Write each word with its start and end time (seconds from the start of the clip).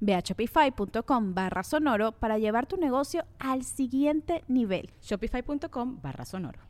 Ve 0.00 0.14
a 0.14 0.20
shopify.com 0.20 1.34
barra 1.34 1.62
sonoro 1.62 2.12
para 2.12 2.38
llevar 2.38 2.66
tu 2.66 2.76
negocio 2.76 3.24
al 3.38 3.64
siguiente 3.64 4.44
nivel. 4.48 4.90
Shopify.com 5.02 6.00
barra 6.02 6.24
sonoro. 6.24 6.60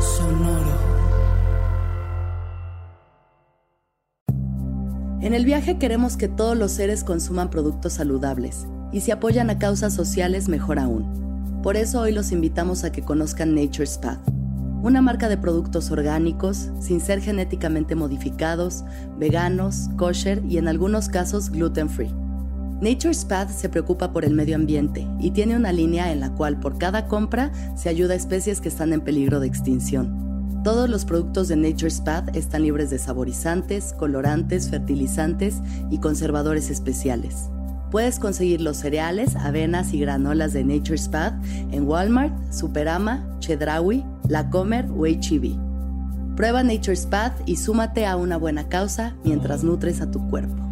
Sonoro. 0.00 0.94
En 5.20 5.32
el 5.32 5.46
viaje 5.46 5.78
queremos 5.78 6.18
que 6.18 6.28
todos 6.28 6.56
los 6.56 6.72
seres 6.72 7.02
consuman 7.02 7.48
productos 7.48 7.94
saludables 7.94 8.66
y 8.92 9.00
si 9.00 9.10
apoyan 9.10 9.48
a 9.48 9.58
causas 9.58 9.94
sociales 9.94 10.48
mejor 10.48 10.78
aún. 10.78 11.60
Por 11.62 11.76
eso 11.76 12.02
hoy 12.02 12.12
los 12.12 12.30
invitamos 12.30 12.84
a 12.84 12.92
que 12.92 13.02
conozcan 13.02 13.54
Nature's 13.54 13.96
Path 13.96 14.43
una 14.84 15.00
marca 15.00 15.30
de 15.30 15.38
productos 15.38 15.90
orgánicos, 15.90 16.68
sin 16.78 17.00
ser 17.00 17.22
genéticamente 17.22 17.94
modificados, 17.94 18.84
veganos, 19.18 19.88
kosher 19.96 20.42
y 20.46 20.58
en 20.58 20.68
algunos 20.68 21.08
casos 21.08 21.48
gluten 21.48 21.88
free. 21.88 22.14
Nature's 22.82 23.24
Path 23.24 23.48
se 23.48 23.70
preocupa 23.70 24.12
por 24.12 24.26
el 24.26 24.34
medio 24.34 24.56
ambiente 24.56 25.08
y 25.18 25.30
tiene 25.30 25.56
una 25.56 25.72
línea 25.72 26.12
en 26.12 26.20
la 26.20 26.34
cual 26.34 26.60
por 26.60 26.76
cada 26.76 27.06
compra 27.08 27.50
se 27.74 27.88
ayuda 27.88 28.12
a 28.12 28.18
especies 28.18 28.60
que 28.60 28.68
están 28.68 28.92
en 28.92 29.00
peligro 29.00 29.40
de 29.40 29.46
extinción. 29.46 30.62
Todos 30.62 30.90
los 30.90 31.06
productos 31.06 31.48
de 31.48 31.56
Nature's 31.56 32.02
Path 32.02 32.36
están 32.36 32.62
libres 32.62 32.90
de 32.90 32.98
saborizantes, 32.98 33.94
colorantes, 33.94 34.68
fertilizantes 34.68 35.62
y 35.90 35.96
conservadores 35.96 36.68
especiales. 36.68 37.48
Puedes 37.90 38.18
conseguir 38.18 38.60
los 38.60 38.76
cereales, 38.76 39.34
avenas 39.36 39.94
y 39.94 40.00
granolas 40.00 40.52
de 40.52 40.62
Nature's 40.62 41.08
Path 41.08 41.42
en 41.70 41.88
Walmart, 41.88 42.34
Superama, 42.52 43.24
Chedraui, 43.38 44.04
La 44.28 44.50
Comer 44.50 44.86
o 44.96 45.06
HEB. 45.06 45.56
Prueba 46.36 46.62
Nature's 46.62 47.06
Path 47.06 47.40
y 47.46 47.56
súmate 47.56 48.06
a 48.06 48.16
una 48.16 48.36
buena 48.36 48.68
causa 48.68 49.16
mientras 49.24 49.62
nutres 49.64 50.00
a 50.00 50.10
tu 50.10 50.28
cuerpo. 50.28 50.62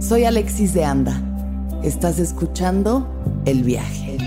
Soy 0.00 0.24
Alexis 0.24 0.74
de 0.74 0.84
Anda. 0.84 1.20
Estás 1.82 2.18
escuchando 2.18 3.06
El 3.44 3.62
Viaje. 3.62 4.18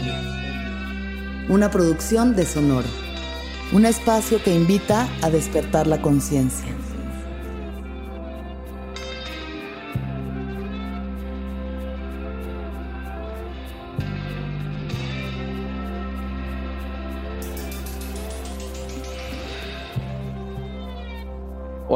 Una 1.49 1.69
producción 1.69 2.35
de 2.35 2.45
Sonoro 2.45 3.01
un 3.73 3.85
espacio 3.85 4.43
que 4.43 4.53
invita 4.53 5.07
a 5.21 5.29
despertar 5.29 5.87
la 5.87 6.01
conciencia. 6.01 6.67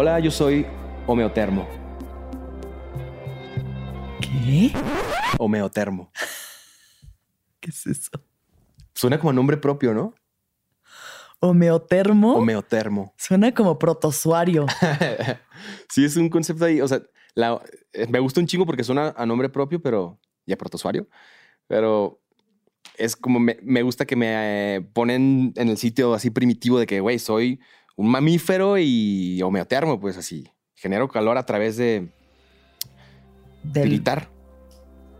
Hola, 0.07 0.19
yo 0.19 0.29
soy 0.29 0.67
Homeotermo. 1.07 1.67
¿Qué? 4.21 4.71
Homeotermo. 5.39 6.11
¿Qué 7.59 7.71
es 7.71 7.87
eso? 7.87 8.11
Suena 8.93 9.19
como 9.19 9.33
nombre 9.33 9.57
propio, 9.57 9.95
¿no? 9.95 10.13
Homeotermo. 11.39 12.35
Homeotermo. 12.35 13.15
Suena 13.17 13.51
como 13.51 13.79
protozoario. 13.79 14.67
sí, 15.89 16.05
es 16.05 16.15
un 16.17 16.29
concepto 16.29 16.65
ahí. 16.65 16.81
O 16.81 16.87
sea, 16.87 17.01
eh, 17.91 18.05
me 18.07 18.19
gusta 18.19 18.39
un 18.39 18.45
chingo 18.45 18.67
porque 18.67 18.83
suena 18.83 19.11
a 19.17 19.25
nombre 19.25 19.49
propio, 19.49 19.81
pero 19.81 20.19
ya 20.45 20.55
protozoario. 20.55 21.09
Pero 21.65 22.21
es 22.95 23.15
como 23.15 23.39
me, 23.39 23.81
gusta 23.81 24.05
que 24.05 24.15
me 24.15 24.75
eh, 24.75 24.81
ponen 24.81 25.51
en 25.55 25.69
el 25.69 25.77
sitio 25.77 26.13
así 26.13 26.29
primitivo 26.29 26.77
de 26.77 26.85
que, 26.85 26.99
güey, 26.99 27.17
soy 27.17 27.59
un 27.95 28.09
mamífero 28.09 28.77
y 28.77 29.41
homeotermo, 29.41 29.99
pues 29.99 30.17
así. 30.17 30.49
Genero 30.75 31.07
calor 31.07 31.37
a 31.37 31.45
través 31.45 31.77
de. 31.77 32.09
Del... 33.63 34.03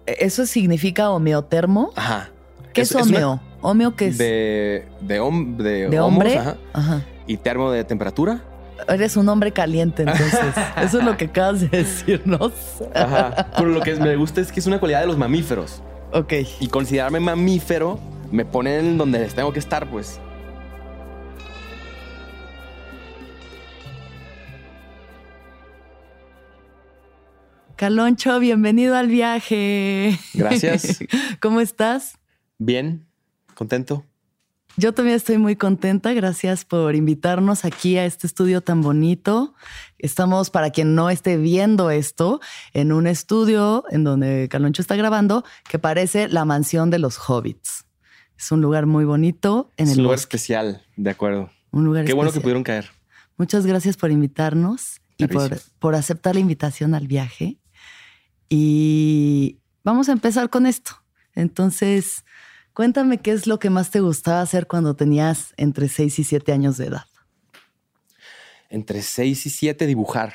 ¿Eso 0.06 0.46
significa 0.46 1.10
homeotermo? 1.10 1.92
Ajá. 1.96 2.30
¿Qué 2.74 2.82
es, 2.82 2.94
homeo? 2.94 3.42
¿Homeo 3.62 3.96
qué 3.96 4.08
es? 4.08 4.18
De, 4.18 4.86
de, 5.02 5.16
de, 5.90 6.00
hombre. 6.00 6.38
ajá. 6.74 7.02
Y 7.26 7.38
termo 7.38 7.72
de 7.72 7.84
temperatura. 7.84 8.44
Eres 8.88 9.16
un 9.16 9.30
hombre 9.30 9.52
caliente, 9.52 10.04
entonces. 10.04 10.54
Eso 10.84 11.00
es 11.00 11.06
lo 11.06 11.18
que 11.18 11.26
acabas 11.26 11.62
de 11.62 11.70
decirnos. 11.70 12.52
Ajá. 12.94 13.48
Pero 13.58 13.70
lo 13.70 13.82
que 13.82 13.96
me 13.96 14.16
gusta 14.18 14.42
es 14.42 14.52
que 14.52 14.60
es 14.60 14.68
una 14.68 14.80
cualidad 14.80 15.02
de 15.02 15.08
los 15.08 15.18
mamíferos. 15.18 15.82
Ok. 16.12 16.34
Y 16.60 16.68
considerarme 16.68 17.20
mamífero 17.20 18.00
me 18.32 18.46
pone 18.46 18.78
en 18.78 18.98
donde 18.98 19.20
les 19.20 19.34
tengo 19.34 19.54
que 19.54 19.60
estar, 19.60 19.90
pues. 19.90 20.20
Caloncho, 27.76 28.40
bienvenido 28.40 28.96
al 28.96 29.08
viaje. 29.08 30.18
Gracias. 30.34 31.00
¿Cómo 31.42 31.60
estás? 31.60 32.18
Bien, 32.58 33.06
contento. 33.54 34.06
Yo 34.78 34.94
también 34.94 35.18
estoy 35.18 35.38
muy 35.38 35.58
contenta. 35.58 36.14
Gracias 36.14 36.64
por 36.64 36.96
invitarnos 36.96 37.66
aquí 37.66 37.98
a 37.98 38.06
este 38.06 38.28
estudio 38.28 38.62
tan 38.62 38.82
bonito. 38.82 39.56
Estamos, 39.98 40.50
para 40.50 40.70
quien 40.70 40.96
no 40.96 41.10
esté 41.10 41.36
viendo 41.36 41.92
esto, 41.92 42.40
en 42.74 42.94
un 42.94 43.08
estudio 43.08 43.84
en 43.90 44.06
donde 44.06 44.48
Caloncho 44.50 44.82
está 44.82 44.96
grabando 44.96 45.44
que 45.70 45.78
parece 45.78 46.30
la 46.30 46.46
mansión 46.46 46.90
de 46.90 47.00
los 47.00 47.18
hobbits. 47.30 47.86
Es 48.38 48.52
un 48.54 48.62
lugar 48.62 48.86
muy 48.86 49.04
bonito. 49.04 49.72
En 49.76 49.90
es 49.90 49.98
un 49.98 50.04
lugar 50.04 50.20
especial, 50.20 50.82
de 50.96 51.10
acuerdo. 51.10 51.50
Un 51.72 51.84
lugar 51.84 52.06
Qué 52.06 52.14
bueno 52.14 52.32
que 52.32 52.40
pudieron 52.40 52.64
caer. 52.64 52.90
Muchas 53.38 53.66
gracias 53.66 53.98
por 53.98 54.12
invitarnos 54.12 55.02
y 55.18 55.28
por, 55.28 55.60
por 55.80 55.96
aceptar 55.96 56.36
la 56.36 56.42
invitación 56.42 56.96
al 56.96 57.08
viaje. 57.08 57.58
Y 58.50 59.60
vamos 59.84 60.10
a 60.10 60.12
empezar 60.12 60.50
con 60.50 60.66
esto. 60.66 60.92
Entonces, 61.34 62.24
Cuéntame 62.76 63.22
qué 63.22 63.32
es 63.32 63.48
lo 63.48 63.58
que 63.58 63.70
más 63.70 63.90
te 63.90 64.02
gustaba 64.02 64.42
hacer 64.42 64.68
cuando 64.68 64.98
tenías 64.98 65.54
entre 65.56 65.88
6 65.88 66.20
y 66.20 66.24
7 66.26 66.52
años 66.52 66.76
de 66.76 66.88
edad. 66.88 67.06
Entre 68.70 69.02
6 69.02 69.46
y 69.46 69.50
7, 69.50 69.88
dibujar. 69.88 70.34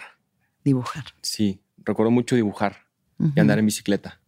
Dibujar. 0.65 1.05
Sí, 1.21 1.63
recuerdo 1.77 2.11
mucho 2.11 2.37
dibujar 2.37 2.87
y 3.19 3.39
andar 3.39 3.59
en 3.59 3.67
bicicleta. 3.67 4.23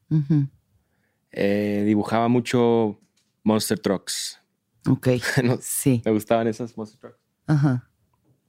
Eh, 1.31 1.85
dibujaba 1.87 2.28
mucho 2.28 3.00
Monster 3.44 3.78
Trucks. 3.78 4.38
Ok. 4.87 5.08
sí. 5.62 6.02
Me 6.05 6.11
gustaban 6.11 6.46
esas 6.49 6.76
Monster 6.76 7.00
Trucks. 7.00 7.19
Ajá. 7.46 7.88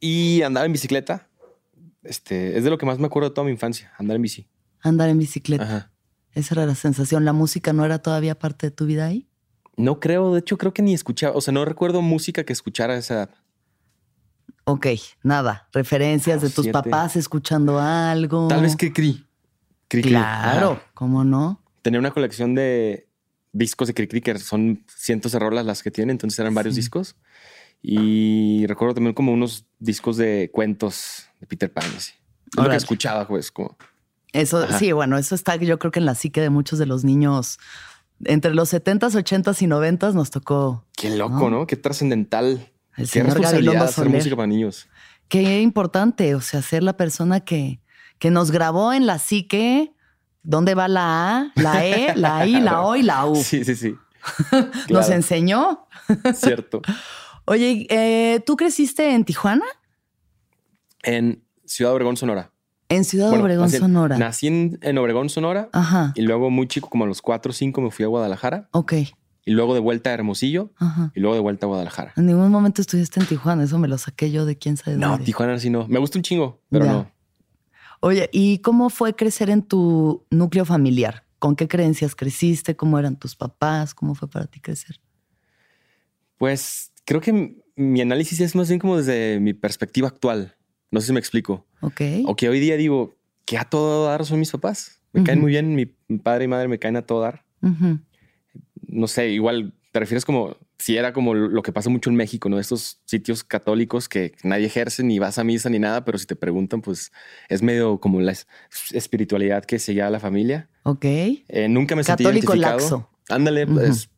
Y 0.02 0.42
andaba 0.42 0.66
en 0.66 0.74
bicicleta. 0.74 1.30
Este, 2.04 2.58
es 2.58 2.66
de 2.66 2.70
lo 2.70 2.78
que 2.78 2.86
más 2.86 3.00
me 3.00 3.06
acuerdo 3.06 3.30
de 3.30 3.36
toda 3.36 3.46
mi 3.46 3.52
infancia, 3.52 3.94
andar 3.98 4.18
en 4.18 4.24
bici. 4.24 4.50
Andar 4.84 5.10
en 5.10 5.18
bicicleta. 5.18 5.64
Ajá. 5.64 5.92
Esa 6.34 6.56
era 6.56 6.66
la 6.66 6.76
sensación. 6.76 7.26
¿La 7.26 7.34
música 7.34 7.74
no 7.74 7.86
era 7.86 8.00
todavía 8.00 8.38
parte 8.38 8.68
de 8.68 8.72
tu 8.72 8.86
vida 8.86 9.06
ahí? 9.06 9.28
No 9.76 10.00
creo, 10.00 10.34
de 10.34 10.40
hecho 10.40 10.58
creo 10.58 10.74
que 10.74 10.82
ni 10.82 10.94
escuchaba, 10.94 11.36
o 11.36 11.42
sea, 11.42 11.52
no 11.54 11.66
recuerdo 11.66 12.02
música 12.02 12.44
que 12.44 12.54
escuchara 12.54 12.94
a 12.94 12.98
esa 12.98 13.14
edad. 13.16 13.30
Ok, 14.66 14.88
nada. 15.24 15.68
Referencias 15.74 16.42
de 16.42 16.50
tus 16.50 16.68
papás 16.68 17.16
escuchando 17.16 17.80
algo. 17.80 18.48
Tal 18.48 18.62
vez 18.62 18.76
Cricri. 18.78 19.26
Cricri. 19.88 20.12
Claro, 20.12 20.82
¿cómo 20.94 21.24
no? 21.24 21.62
Tenía 21.82 22.00
una 22.00 22.12
colección 22.12 22.56
de 22.56 23.10
discos 23.52 23.88
de 23.88 23.94
Cricri 23.94 24.22
que 24.22 24.38
son 24.40 24.86
cientos 24.88 25.34
de 25.34 25.40
rolas 25.40 25.66
las 25.66 25.84
que 25.84 25.92
tiene, 25.92 26.12
entonces 26.12 26.40
eran 26.40 26.54
varios 26.54 26.76
discos. 26.76 27.16
Y 27.82 28.66
recuerdo 28.68 28.96
también 28.96 29.14
como 29.14 29.34
unos 29.34 29.66
discos 29.80 30.16
de 30.18 30.50
cuentos 30.54 31.28
de 31.42 31.48
Peter 31.48 31.72
Pan. 31.72 31.84
Así. 31.98 32.14
lo 32.56 32.70
que 32.70 32.76
escuchaba, 32.78 33.28
pues, 33.28 33.52
como. 33.52 33.78
Eso, 34.34 34.64
Ajá. 34.64 34.80
sí, 34.80 34.92
bueno, 34.92 35.18
eso 35.18 35.36
está 35.36 35.56
yo 35.56 35.80
creo 35.80 35.92
que 35.92 36.00
en 36.00 36.06
la 36.06 36.16
psique 36.16 36.42
de 36.42 36.50
muchos 36.50 36.80
de 36.80 36.86
los 36.86 37.04
niños. 37.04 37.60
Entre 38.26 38.54
los 38.54 38.74
70s, 38.74 39.12
80s 39.12 39.62
y 39.62 39.68
90s 39.68 40.14
nos 40.14 40.32
tocó. 40.32 40.86
Qué 40.98 41.16
loco, 41.16 41.50
¿No? 41.50 41.60
¿no? 41.60 41.68
Qué 41.68 41.76
trascendental. 41.76 42.72
El 42.98 43.10
Qué 43.10 43.24
responsabilidad 43.24 43.84
hacer 43.84 44.10
música 44.10 44.36
para 44.36 44.48
niños. 44.48 44.88
Qué 45.28 45.62
importante, 45.62 46.36
o 46.36 46.42
sea, 46.42 46.62
ser 46.62 46.84
la 46.84 46.98
persona 46.98 47.40
que, 47.40 47.80
que 48.20 48.32
nos 48.32 48.52
grabó 48.52 48.94
en 48.94 49.06
la 49.06 49.20
psique. 49.20 49.94
¿Dónde 50.44 50.76
va 50.76 50.88
la 50.88 51.38
A, 51.38 51.52
la 51.56 51.86
E, 51.86 52.16
la 52.16 52.46
I, 52.46 52.60
la 52.60 52.82
O 52.86 52.96
y 52.96 53.04
la 53.04 53.26
U? 53.26 53.36
Sí, 53.36 53.64
sí, 53.64 53.76
sí. 53.76 53.96
Nos 54.90 55.10
enseñó. 55.10 55.88
Cierto. 56.34 56.82
Oye, 57.46 57.88
eh, 57.90 58.42
¿tú 58.46 58.56
creciste 58.56 59.14
en 59.14 59.26
Tijuana? 59.26 59.66
En 61.02 61.44
Ciudad 61.66 61.94
Obregón, 61.94 62.18
Sonora. 62.18 62.53
En 62.90 63.04
Ciudad 63.06 63.30
Bueno, 63.30 63.44
Obregón, 63.44 63.70
Sonora. 63.70 64.18
Nací 64.18 64.48
en, 64.48 64.78
en 64.82 64.98
Obregón, 64.98 65.30
Sonora. 65.30 65.70
Ajá. 65.72 66.12
Y 66.16 66.22
luego, 66.22 66.50
muy 66.50 66.68
chico, 66.68 66.90
como 66.90 67.06
a 67.06 67.08
los 67.08 67.22
4 67.22 67.50
o 67.50 67.54
5, 67.54 67.82
me 67.82 67.92
fui 67.92 68.06
a 68.06 68.08
Guadalajara. 68.08 68.70
Ok. 68.72 68.94
Y 69.46 69.52
luego 69.52 69.74
de 69.74 69.80
vuelta 69.80 70.12
a 70.12 70.14
Hermosillo. 70.14 70.72
Ajá. 70.78 71.12
Y 71.16 71.20
luego 71.20 71.36
de 71.36 71.42
vuelta 71.42 71.66
a 71.66 71.70
Guadalajara. 71.70 72.14
En 72.16 72.28
ningún 72.28 72.50
momento 72.52 72.82
estuviste 72.82 73.20
en 73.20 73.26
Tijuana, 73.26 73.64
eso 73.64 73.78
me 73.80 73.88
lo 73.88 73.98
saqué 73.98 74.32
yo 74.32 74.46
de 74.46 74.58
quién 74.58 74.78
sabe 74.78 74.98
No, 74.98 75.10
dónde. 75.12 75.26
Tijuana 75.26 75.58
sí 75.60 75.70
no. 75.70 75.88
Me 75.88 76.00
gusta 76.00 76.18
un 76.20 76.24
chingo, 76.24 76.62
pero 76.70 76.86
Ya. 76.86 76.92
no. 76.94 77.12
Oye, 78.00 78.30
¿y 78.34 78.60
cómo 78.60 78.90
fue 78.90 79.16
crecer 79.16 79.50
en 79.50 79.62
tu 79.64 80.26
núcleo 80.30 80.66
familiar? 80.66 81.26
¿Con 81.40 81.56
qué 81.56 81.68
creencias 81.68 82.16
creciste? 82.16 82.76
¿Cómo 82.76 83.00
eran 83.00 83.18
tus 83.18 83.36
papás? 83.36 83.94
¿Cómo 83.94 84.14
fue 84.16 84.30
para 84.30 84.46
ti 84.46 84.60
crecer? 84.60 85.00
Pues 86.38 86.92
creo 87.06 87.22
que 87.22 87.56
mi 87.76 88.02
análisis 88.02 88.40
es 88.40 88.56
más 88.56 88.68
bien 88.68 88.80
como 88.80 88.98
desde 88.98 89.40
mi 89.40 89.54
perspectiva 89.54 90.08
actual. 90.08 90.56
No 90.94 91.02
sé 91.02 91.08
si 91.08 91.14
me 91.14 91.20
explico. 91.20 91.66
Ok. 91.82 92.02
O 92.26 92.36
que 92.36 92.48
hoy 92.50 92.60
día 92.60 92.78
digo 92.78 93.16
que 93.46 93.58
a 93.58 93.64
todo 93.66 94.06
dar 94.06 94.24
son 94.26 94.40
mis 94.40 94.52
papás. 94.52 95.02
Me 95.12 95.24
caen 95.24 95.42
muy 95.42 95.50
bien. 95.52 95.74
Mi, 95.76 95.92
mi 96.08 96.20
padre 96.20 96.46
y 96.46 96.48
madre 96.48 96.68
me 96.68 96.78
caen 96.78 96.96
a 96.98 97.02
todo 97.02 97.22
dar. 97.22 97.44
No 98.88 99.08
sé, 99.08 99.30
igual 99.30 99.74
te 99.92 100.00
refieres 100.00 100.26
como 100.26 100.56
si 100.78 100.98
era 100.98 101.14
como 101.14 101.34
lo 101.34 101.62
que 101.64 101.72
pasa 101.72 101.90
mucho 101.90 102.10
en 102.10 102.16
México, 102.16 102.50
¿no? 102.50 102.60
Estos 102.60 103.00
sitios 103.06 103.44
católicos 103.44 104.10
que 104.10 104.34
nadie 104.44 104.66
ejerce, 104.66 105.04
ni 105.04 105.18
vas 105.20 105.40
a 105.40 105.44
misa 105.44 105.70
ni 105.70 105.80
nada, 105.80 106.04
pero 106.04 106.18
si 106.18 106.26
te 106.26 106.36
preguntan, 106.36 106.82
pues 106.82 107.12
es 107.50 107.62
medio 107.62 108.00
como 108.00 108.20
la 108.22 108.34
es- 108.34 108.48
espiritualidad 108.92 109.64
que 109.66 109.80
seguía 109.80 110.08
a 110.08 110.10
la 110.10 110.20
familia. 110.20 110.70
Ok. 110.84 111.06
Eh, 111.06 111.68
nunca 111.70 111.96
me 111.96 112.04
sentí 112.04 112.24
Católico 112.24 112.54
identificado. 112.54 112.80
laxo. 112.80 113.10
Ándale, 113.30 113.66
pues, 113.66 114.10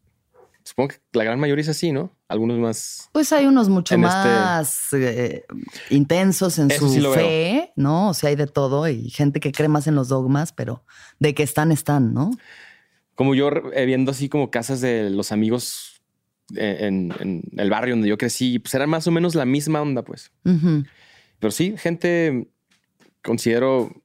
supongo 0.66 0.90
que 0.90 0.96
la 1.14 1.24
gran 1.24 1.40
mayoría 1.40 1.62
es 1.62 1.70
así, 1.70 1.92
¿no? 1.94 2.12
Algunos 2.28 2.58
más. 2.60 3.08
Pues 3.14 3.32
hay 3.32 3.46
unos 3.46 3.70
mucho 3.70 3.96
este- 3.96 4.02
más 4.06 4.88
eh, 4.94 5.46
intensos 5.92 6.60
en 6.60 6.72
Eso 6.72 6.88
su 6.88 6.94
sí 6.96 7.00
lo 7.00 7.12
veo. 7.12 7.20
fe, 7.20 7.72
¿no? 7.78 8.10
O 8.10 8.14
sea, 8.14 8.30
hay 8.32 8.36
de 8.36 8.48
todo 8.48 8.88
y 8.90 9.10
gente 9.12 9.40
que 9.40 9.52
cree 9.52 9.70
más 9.70 9.86
en 9.88 9.96
los 9.96 10.08
dogmas, 10.10 10.52
pero 10.52 10.84
de 11.20 11.34
que 11.34 11.44
están, 11.44 11.72
están, 11.72 12.14
¿no? 12.14 12.32
Como 13.14 13.34
yo 13.36 13.50
eh, 13.74 13.86
viendo 13.86 14.12
así 14.12 14.28
como 14.28 14.52
casas 14.52 14.82
de 14.82 15.10
los 15.10 15.32
amigos 15.32 16.02
eh, 16.56 16.80
en, 16.82 17.14
en 17.20 17.44
el 17.58 17.70
barrio 17.70 17.94
donde 17.94 18.10
yo 18.10 18.18
crecí, 18.18 18.60
pues 18.60 18.74
era 18.74 18.88
más 18.88 19.08
o 19.08 19.12
menos 19.12 19.36
la 19.36 19.46
misma 19.46 19.82
onda, 19.82 20.04
pues. 20.04 20.32
Pero 21.40 21.52
sí, 21.52 21.76
gente 21.78 22.50
considero 23.24 24.02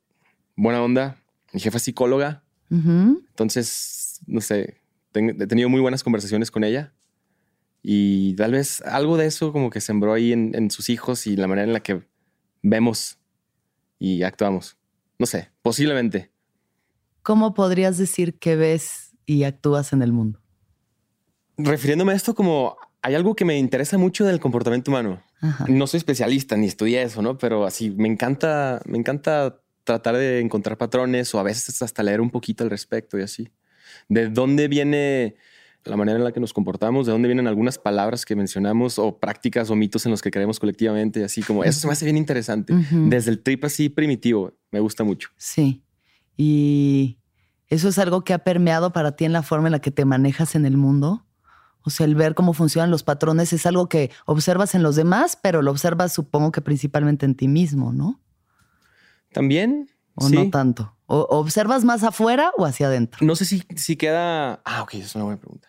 buena 0.56 0.82
onda. 0.82 1.16
Mi 1.52 1.58
jefa 1.60 1.78
es 1.78 1.82
psicóloga, 1.82 2.44
entonces, 2.70 4.20
no 4.26 4.40
sé, 4.40 4.79
he 5.14 5.46
tenido 5.46 5.68
muy 5.68 5.80
buenas 5.80 6.02
conversaciones 6.02 6.50
con 6.50 6.64
ella. 6.64 6.92
Y 7.82 8.34
tal 8.34 8.52
vez 8.52 8.82
algo 8.82 9.16
de 9.16 9.26
eso 9.26 9.52
como 9.52 9.70
que 9.70 9.80
sembró 9.80 10.12
ahí 10.12 10.32
en, 10.32 10.54
en 10.54 10.70
sus 10.70 10.90
hijos 10.90 11.26
y 11.26 11.36
la 11.36 11.46
manera 11.46 11.66
en 11.66 11.72
la 11.72 11.80
que 11.80 12.02
vemos 12.62 13.18
y 13.98 14.22
actuamos. 14.22 14.76
No 15.18 15.26
sé, 15.26 15.50
posiblemente. 15.62 16.30
¿Cómo 17.22 17.54
podrías 17.54 17.98
decir 17.98 18.38
que 18.38 18.56
ves 18.56 19.16
y 19.26 19.44
actúas 19.44 19.92
en 19.92 20.02
el 20.02 20.12
mundo? 20.12 20.40
Refiriéndome 21.58 22.12
a 22.12 22.16
esto 22.16 22.34
como 22.34 22.76
hay 23.02 23.14
algo 23.14 23.34
que 23.34 23.44
me 23.44 23.58
interesa 23.58 23.98
mucho 23.98 24.24
del 24.24 24.40
comportamiento 24.40 24.90
humano. 24.90 25.22
Ajá. 25.40 25.66
No 25.68 25.86
soy 25.86 25.98
especialista 25.98 26.56
ni 26.56 26.66
estudié 26.66 27.02
eso, 27.02 27.22
¿no? 27.22 27.38
Pero 27.38 27.64
así 27.64 27.90
me 27.90 28.08
encanta, 28.08 28.80
me 28.86 28.98
encanta 28.98 29.60
tratar 29.84 30.16
de 30.16 30.40
encontrar 30.40 30.76
patrones 30.76 31.34
o 31.34 31.38
a 31.38 31.42
veces 31.42 31.80
hasta 31.82 32.02
leer 32.02 32.20
un 32.20 32.30
poquito 32.30 32.64
al 32.64 32.70
respecto 32.70 33.18
y 33.18 33.22
así. 33.22 33.48
¿De 34.10 34.28
dónde 34.28 34.68
viene 34.68 35.36
la 35.84 35.96
manera 35.96 36.18
en 36.18 36.24
la 36.24 36.32
que 36.32 36.40
nos 36.40 36.52
comportamos? 36.52 37.06
¿De 37.06 37.12
dónde 37.12 37.28
vienen 37.28 37.46
algunas 37.46 37.78
palabras 37.78 38.26
que 38.26 38.36
mencionamos 38.36 38.98
o 38.98 39.18
prácticas 39.18 39.70
o 39.70 39.76
mitos 39.76 40.04
en 40.04 40.10
los 40.10 40.20
que 40.20 40.30
creemos 40.30 40.58
colectivamente? 40.58 41.24
Así 41.24 41.42
como 41.42 41.64
eso 41.64 41.80
se 41.80 41.86
me 41.86 41.94
hace 41.94 42.04
bien 42.04 42.16
interesante. 42.16 42.74
Desde 42.90 43.30
el 43.30 43.42
trip 43.42 43.64
así 43.64 43.88
primitivo, 43.88 44.52
me 44.72 44.80
gusta 44.80 45.04
mucho. 45.04 45.30
Sí. 45.36 45.84
Y 46.36 47.18
eso 47.68 47.88
es 47.88 47.98
algo 47.98 48.24
que 48.24 48.34
ha 48.34 48.40
permeado 48.40 48.92
para 48.92 49.14
ti 49.14 49.24
en 49.24 49.32
la 49.32 49.42
forma 49.42 49.68
en 49.68 49.72
la 49.72 49.80
que 49.80 49.92
te 49.92 50.04
manejas 50.04 50.56
en 50.56 50.66
el 50.66 50.76
mundo. 50.76 51.24
O 51.82 51.90
sea, 51.90 52.04
el 52.04 52.16
ver 52.16 52.34
cómo 52.34 52.52
funcionan 52.52 52.90
los 52.90 53.04
patrones 53.04 53.52
es 53.52 53.64
algo 53.64 53.88
que 53.88 54.10
observas 54.26 54.74
en 54.74 54.82
los 54.82 54.96
demás, 54.96 55.38
pero 55.40 55.62
lo 55.62 55.70
observas 55.70 56.12
supongo 56.12 56.50
que 56.50 56.60
principalmente 56.60 57.26
en 57.26 57.36
ti 57.36 57.46
mismo, 57.46 57.92
¿no? 57.92 58.20
También, 59.32 59.88
O 60.14 60.28
sí. 60.28 60.34
no 60.34 60.50
tanto. 60.50 60.94
O 61.06 61.26
observas 61.30 61.84
más 61.84 62.04
afuera 62.04 62.52
o 62.56 62.64
hacia 62.64 62.86
adentro. 62.86 63.26
No 63.26 63.34
sé 63.36 63.44
si, 63.44 63.64
si 63.76 63.96
queda. 63.96 64.60
Ah, 64.64 64.82
ok, 64.82 64.94
es 64.94 65.14
una 65.14 65.24
buena 65.24 65.40
pregunta. 65.40 65.68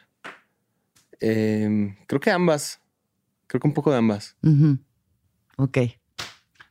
Em, 1.19 1.95
creo 2.07 2.19
que 2.19 2.31
ambas. 2.31 2.79
Creo 3.47 3.59
que 3.59 3.67
un 3.67 3.73
poco 3.73 3.91
de 3.91 3.97
ambas. 3.97 4.35
Ok. 5.57 5.77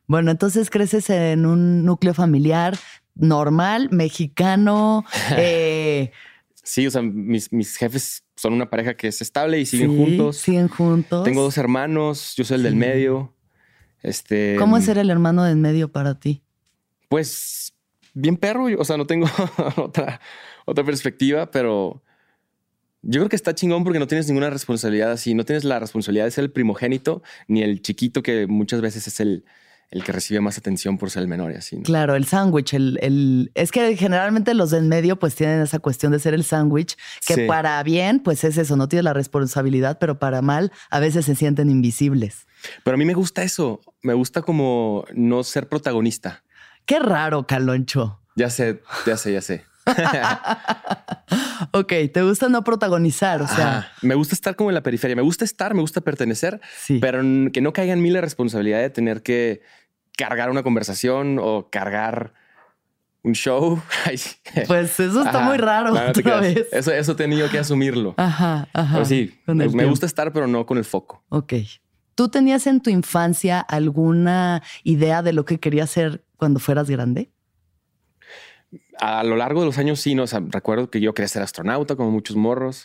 Bueno, 0.06 0.30
entonces 0.30 0.70
creces 0.70 1.10
en 1.10 1.46
un 1.46 1.84
núcleo 1.84 2.14
familiar 2.14 2.78
normal, 3.14 3.88
mexicano. 3.90 5.04
eh, 5.36 6.12
Sí, 6.62 6.86
o 6.86 6.90
sea, 6.90 7.02
mis, 7.02 7.52
mis 7.52 7.76
jefes 7.76 8.24
son 8.36 8.52
una 8.52 8.70
pareja 8.70 8.94
que 8.94 9.08
es 9.08 9.20
estable 9.20 9.58
y 9.58 9.66
siguen 9.66 9.90
sí, 9.90 9.96
juntos. 9.96 10.36
Siguen 10.36 10.68
juntos. 10.68 11.24
Tengo 11.24 11.42
dos 11.42 11.58
hermanos, 11.58 12.34
yo 12.36 12.44
soy 12.44 12.56
el 12.56 12.62
del 12.62 12.76
medio. 12.76 13.34
Este. 14.02 14.56
¿Cómo 14.56 14.76
es 14.76 14.84
ser 14.84 14.98
el 14.98 15.10
hermano 15.10 15.42
del 15.42 15.56
medio 15.56 15.90
para 15.90 16.20
ti? 16.20 16.42
Pues 17.10 17.74
bien 18.14 18.36
perro, 18.36 18.66
o 18.78 18.84
sea, 18.84 18.96
no 18.96 19.04
tengo 19.06 19.26
otra, 19.76 20.20
otra 20.64 20.84
perspectiva, 20.84 21.50
pero 21.50 22.04
yo 23.02 23.20
creo 23.20 23.28
que 23.28 23.34
está 23.36 23.52
chingón 23.52 23.82
porque 23.82 23.98
no 23.98 24.06
tienes 24.06 24.28
ninguna 24.28 24.48
responsabilidad 24.48 25.10
así, 25.10 25.34
no 25.34 25.44
tienes 25.44 25.64
la 25.64 25.80
responsabilidad 25.80 26.26
de 26.26 26.30
ser 26.30 26.44
el 26.44 26.52
primogénito 26.52 27.22
ni 27.48 27.62
el 27.62 27.82
chiquito 27.82 28.22
que 28.22 28.46
muchas 28.46 28.80
veces 28.80 29.08
es 29.08 29.18
el, 29.18 29.44
el 29.90 30.04
que 30.04 30.12
recibe 30.12 30.40
más 30.40 30.56
atención 30.56 30.98
por 30.98 31.10
ser 31.10 31.22
el 31.22 31.28
menor 31.28 31.50
y 31.50 31.56
así. 31.56 31.78
¿no? 31.78 31.82
Claro, 31.82 32.14
el 32.14 32.26
sándwich, 32.26 32.74
el, 32.74 32.96
el- 33.02 33.50
es 33.56 33.72
que 33.72 33.96
generalmente 33.96 34.54
los 34.54 34.70
del 34.70 34.84
medio 34.84 35.18
pues 35.18 35.34
tienen 35.34 35.62
esa 35.62 35.80
cuestión 35.80 36.12
de 36.12 36.20
ser 36.20 36.32
el 36.34 36.44
sándwich, 36.44 36.96
que 37.26 37.34
Sí. 37.34 37.40
para 37.48 37.82
bien 37.82 38.20
pues 38.20 38.44
es 38.44 38.56
eso, 38.56 38.76
no 38.76 38.86
tienes 38.88 39.02
la 39.04 39.14
responsabilidad, 39.14 39.98
pero 39.98 40.20
para 40.20 40.42
mal 40.42 40.70
a 40.90 41.00
veces 41.00 41.24
se 41.24 41.34
sienten 41.34 41.70
invisibles. 41.70 42.46
Pero 42.84 42.94
a 42.94 42.98
mí 42.98 43.04
me 43.04 43.14
gusta 43.14 43.42
eso, 43.42 43.80
me 44.02 44.14
gusta 44.14 44.42
como 44.42 45.04
no 45.12 45.42
ser 45.42 45.68
protagonista. 45.68 46.44
Qué 46.86 46.98
raro, 46.98 47.46
Caloncho. 47.46 48.20
Ya 48.36 48.50
sé, 48.50 48.82
ya 49.06 49.16
sé, 49.16 49.32
ya 49.32 49.40
sé. 49.40 49.64
Ok, 51.72 51.92
te 52.12 52.22
gusta 52.22 52.48
no 52.48 52.64
protagonizar, 52.64 53.42
o 53.42 53.46
sea, 53.46 53.92
me 54.02 54.14
gusta 54.14 54.34
estar 54.34 54.56
como 54.56 54.70
en 54.70 54.74
la 54.74 54.82
periferia, 54.82 55.14
me 55.14 55.22
gusta 55.22 55.44
estar, 55.44 55.74
me 55.74 55.82
gusta 55.82 56.00
pertenecer, 56.00 56.60
sí. 56.76 56.98
pero 57.00 57.20
que 57.52 57.60
no 57.60 57.72
caiga 57.72 57.92
en 57.92 58.02
mí 58.02 58.10
la 58.10 58.20
responsabilidad 58.20 58.80
de 58.80 58.90
tener 58.90 59.22
que 59.22 59.60
cargar 60.16 60.50
una 60.50 60.62
conversación 60.62 61.38
o 61.40 61.68
cargar 61.70 62.34
un 63.22 63.34
show. 63.34 63.80
Pues 64.66 64.98
eso 64.98 65.18
está 65.22 65.38
Ajá. 65.38 65.48
muy 65.48 65.58
raro 65.58 65.90
No, 65.94 66.06
no 66.06 66.12
te 66.12 66.20
otra 66.20 66.40
vez. 66.40 66.66
Eso, 66.72 66.92
eso 66.92 67.12
he 67.12 67.14
tenido 67.14 67.48
que 67.50 67.58
asumirlo. 67.58 68.14
Ajá, 68.16 68.68
ajá. 68.72 68.94
Pero 68.94 69.04
sí, 69.04 69.38
me, 69.46 69.68
me 69.68 69.84
gusta 69.84 70.06
estar, 70.06 70.32
pero 70.32 70.46
no 70.46 70.66
con 70.66 70.78
el 70.78 70.84
foco. 70.84 71.22
Ok. 71.28 71.54
¿Tú 72.14 72.28
tenías 72.28 72.66
en 72.66 72.80
tu 72.80 72.90
infancia 72.90 73.60
alguna 73.60 74.62
idea 74.82 75.22
de 75.22 75.32
lo 75.32 75.44
que 75.44 75.60
querías 75.60 75.90
ser 75.90 76.24
cuando 76.40 76.58
fueras 76.58 76.90
grande? 76.90 77.30
A 78.98 79.22
lo 79.24 79.36
largo 79.36 79.60
de 79.60 79.66
los 79.66 79.78
años, 79.78 80.00
sí, 80.00 80.14
no, 80.14 80.24
o 80.24 80.26
sea, 80.26 80.42
recuerdo 80.48 80.90
que 80.90 81.00
yo 81.00 81.14
quería 81.14 81.28
ser 81.28 81.42
astronauta, 81.42 81.94
como 81.96 82.10
muchos 82.10 82.36
morros. 82.36 82.84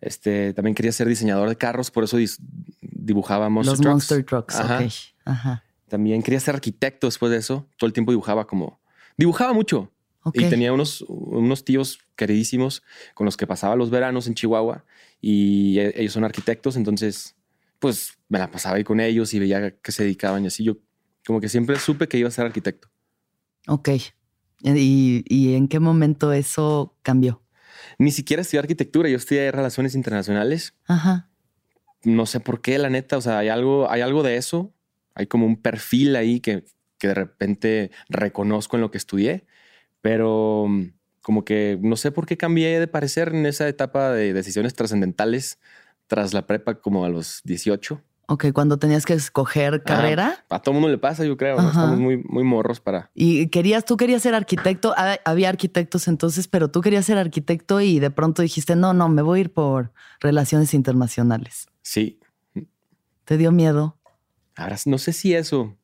Este, 0.00 0.54
también 0.54 0.74
quería 0.74 0.92
ser 0.92 1.08
diseñador 1.08 1.48
de 1.48 1.56
carros, 1.56 1.90
por 1.90 2.04
eso 2.04 2.16
dibujaba 2.80 3.48
Monster 3.48 3.72
Los 3.72 3.80
Trucks. 3.80 3.94
Monster 3.94 4.24
Trucks, 4.24 5.14
Ajá. 5.24 5.64
También 5.88 6.22
quería 6.22 6.40
ser 6.40 6.54
arquitecto 6.54 7.06
después 7.06 7.30
de 7.30 7.38
eso. 7.38 7.66
Todo 7.76 7.86
el 7.86 7.92
tiempo 7.92 8.12
dibujaba 8.12 8.46
como... 8.46 8.80
Dibujaba 9.16 9.52
mucho. 9.52 9.92
Y 10.32 10.44
tenía 10.46 10.72
unos, 10.72 11.02
unos 11.08 11.64
tíos 11.64 12.00
queridísimos 12.16 12.82
con 13.14 13.24
los 13.26 13.36
que 13.36 13.46
pasaba 13.46 13.76
los 13.76 13.90
veranos 13.90 14.26
en 14.26 14.34
Chihuahua 14.34 14.84
y 15.20 15.78
e- 15.78 15.94
ellos 16.00 16.14
son 16.14 16.24
arquitectos, 16.24 16.76
entonces 16.76 17.36
pues 17.78 18.18
me 18.28 18.38
la 18.38 18.50
pasaba 18.50 18.76
ahí 18.76 18.84
con 18.84 19.00
ellos 19.00 19.34
y 19.34 19.38
veía 19.38 19.76
que 19.76 19.92
se 19.92 20.02
dedicaban 20.02 20.42
y 20.44 20.48
así. 20.48 20.64
Yo 20.64 20.78
como 21.26 21.40
que 21.40 21.48
siempre 21.48 21.78
supe 21.78 22.08
que 22.08 22.18
iba 22.18 22.28
a 22.28 22.32
ser 22.32 22.46
arquitecto. 22.46 22.88
Ok. 23.66 23.90
¿Y, 24.62 25.24
y 25.28 25.54
en 25.54 25.68
qué 25.68 25.80
momento 25.80 26.32
eso 26.32 26.96
cambió? 27.02 27.42
Ni 27.98 28.10
siquiera 28.10 28.40
estudié 28.40 28.60
arquitectura, 28.60 29.08
yo 29.08 29.16
estudié 29.16 29.50
relaciones 29.52 29.94
internacionales. 29.94 30.74
Ajá. 30.86 31.28
No 32.04 32.26
sé 32.26 32.40
por 32.40 32.60
qué, 32.62 32.78
la 32.78 32.90
neta, 32.90 33.16
o 33.16 33.20
sea, 33.20 33.38
hay 33.38 33.48
algo, 33.48 33.90
hay 33.90 34.00
algo 34.00 34.22
de 34.22 34.36
eso. 34.36 34.72
Hay 35.14 35.26
como 35.26 35.46
un 35.46 35.60
perfil 35.60 36.14
ahí 36.16 36.40
que 36.40 36.64
que 36.98 37.08
de 37.08 37.14
repente 37.14 37.90
reconozco 38.08 38.76
en 38.76 38.82
lo 38.82 38.90
que 38.90 38.98
estudié, 38.98 39.46
pero 40.00 40.66
mm, 40.68 40.92
como 41.20 41.44
que 41.44 41.78
no 41.80 41.96
sé 41.96 42.12
por 42.12 42.26
qué 42.26 42.36
cambié 42.36 42.78
de 42.80 42.88
parecer 42.88 43.28
en 43.34 43.46
esa 43.46 43.68
etapa 43.68 44.12
de 44.12 44.32
decisiones 44.32 44.74
trascendentales 44.74 45.58
tras 46.06 46.34
la 46.34 46.46
prepa 46.46 46.80
como 46.80 47.04
a 47.04 47.08
los 47.08 47.40
18. 47.44 48.02
Ok, 48.28 48.46
cuando 48.52 48.76
tenías 48.78 49.06
que 49.06 49.12
escoger 49.12 49.84
carrera. 49.84 50.44
a 50.50 50.60
todo 50.60 50.72
mundo 50.72 50.88
le 50.88 50.98
pasa, 50.98 51.24
yo 51.24 51.36
creo. 51.36 51.56
¿no? 51.56 51.68
Estamos 51.68 51.98
muy, 51.98 52.16
muy 52.24 52.42
morros 52.42 52.80
para. 52.80 53.10
Y 53.14 53.48
querías, 53.48 53.84
tú 53.84 53.96
querías 53.96 54.22
ser 54.22 54.34
arquitecto. 54.34 54.94
Había 55.24 55.48
arquitectos 55.48 56.08
entonces, 56.08 56.48
pero 56.48 56.68
tú 56.68 56.80
querías 56.80 57.06
ser 57.06 57.18
arquitecto 57.18 57.80
y 57.80 58.00
de 58.00 58.10
pronto 58.10 58.42
dijiste, 58.42 58.74
no, 58.74 58.92
no, 58.92 59.08
me 59.08 59.22
voy 59.22 59.38
a 59.38 59.40
ir 59.42 59.52
por 59.52 59.92
relaciones 60.20 60.74
internacionales. 60.74 61.68
Sí. 61.82 62.18
¿Te 63.24 63.36
dio 63.36 63.52
miedo? 63.52 63.96
Ahora 64.56 64.76
no 64.86 64.98
sé 64.98 65.12
si 65.12 65.34
eso. 65.34 65.76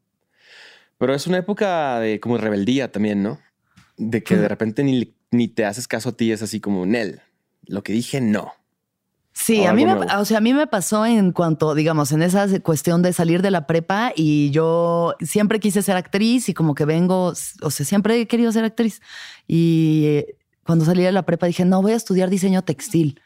Pero 0.98 1.14
es 1.14 1.28
una 1.28 1.38
época 1.38 2.00
de 2.00 2.18
como 2.18 2.38
rebeldía 2.38 2.90
también, 2.90 3.22
¿no? 3.22 3.38
De 3.96 4.24
que 4.24 4.36
de 4.36 4.48
repente 4.48 4.82
ni, 4.82 5.14
ni 5.30 5.46
te 5.46 5.64
haces 5.64 5.86
caso 5.86 6.08
a 6.08 6.16
ti, 6.16 6.32
es 6.32 6.42
así 6.42 6.60
como, 6.60 6.86
Nel, 6.86 7.20
lo 7.66 7.82
que 7.84 7.92
dije 7.92 8.20
no. 8.20 8.52
Sí, 9.34 9.64
a 9.64 9.72
mí, 9.72 9.86
me, 9.86 9.94
o 9.94 10.24
sea, 10.24 10.38
a 10.38 10.40
mí 10.40 10.52
me 10.52 10.66
pasó 10.66 11.06
en 11.06 11.32
cuanto, 11.32 11.74
digamos, 11.74 12.12
en 12.12 12.22
esa 12.22 12.46
cuestión 12.60 13.02
de 13.02 13.12
salir 13.12 13.40
de 13.40 13.50
la 13.50 13.66
prepa 13.66 14.12
y 14.14 14.50
yo 14.50 15.14
siempre 15.20 15.58
quise 15.58 15.80
ser 15.80 15.96
actriz 15.96 16.48
y 16.50 16.54
como 16.54 16.74
que 16.74 16.84
vengo, 16.84 17.32
o 17.62 17.70
sea, 17.70 17.86
siempre 17.86 18.20
he 18.20 18.28
querido 18.28 18.52
ser 18.52 18.64
actriz. 18.64 19.00
Y 19.46 20.04
eh, 20.06 20.36
cuando 20.64 20.84
salí 20.84 21.02
de 21.02 21.12
la 21.12 21.24
prepa 21.24 21.46
dije, 21.46 21.64
no, 21.64 21.80
voy 21.80 21.92
a 21.92 21.96
estudiar 21.96 22.28
diseño 22.28 22.62
textil. 22.62 23.20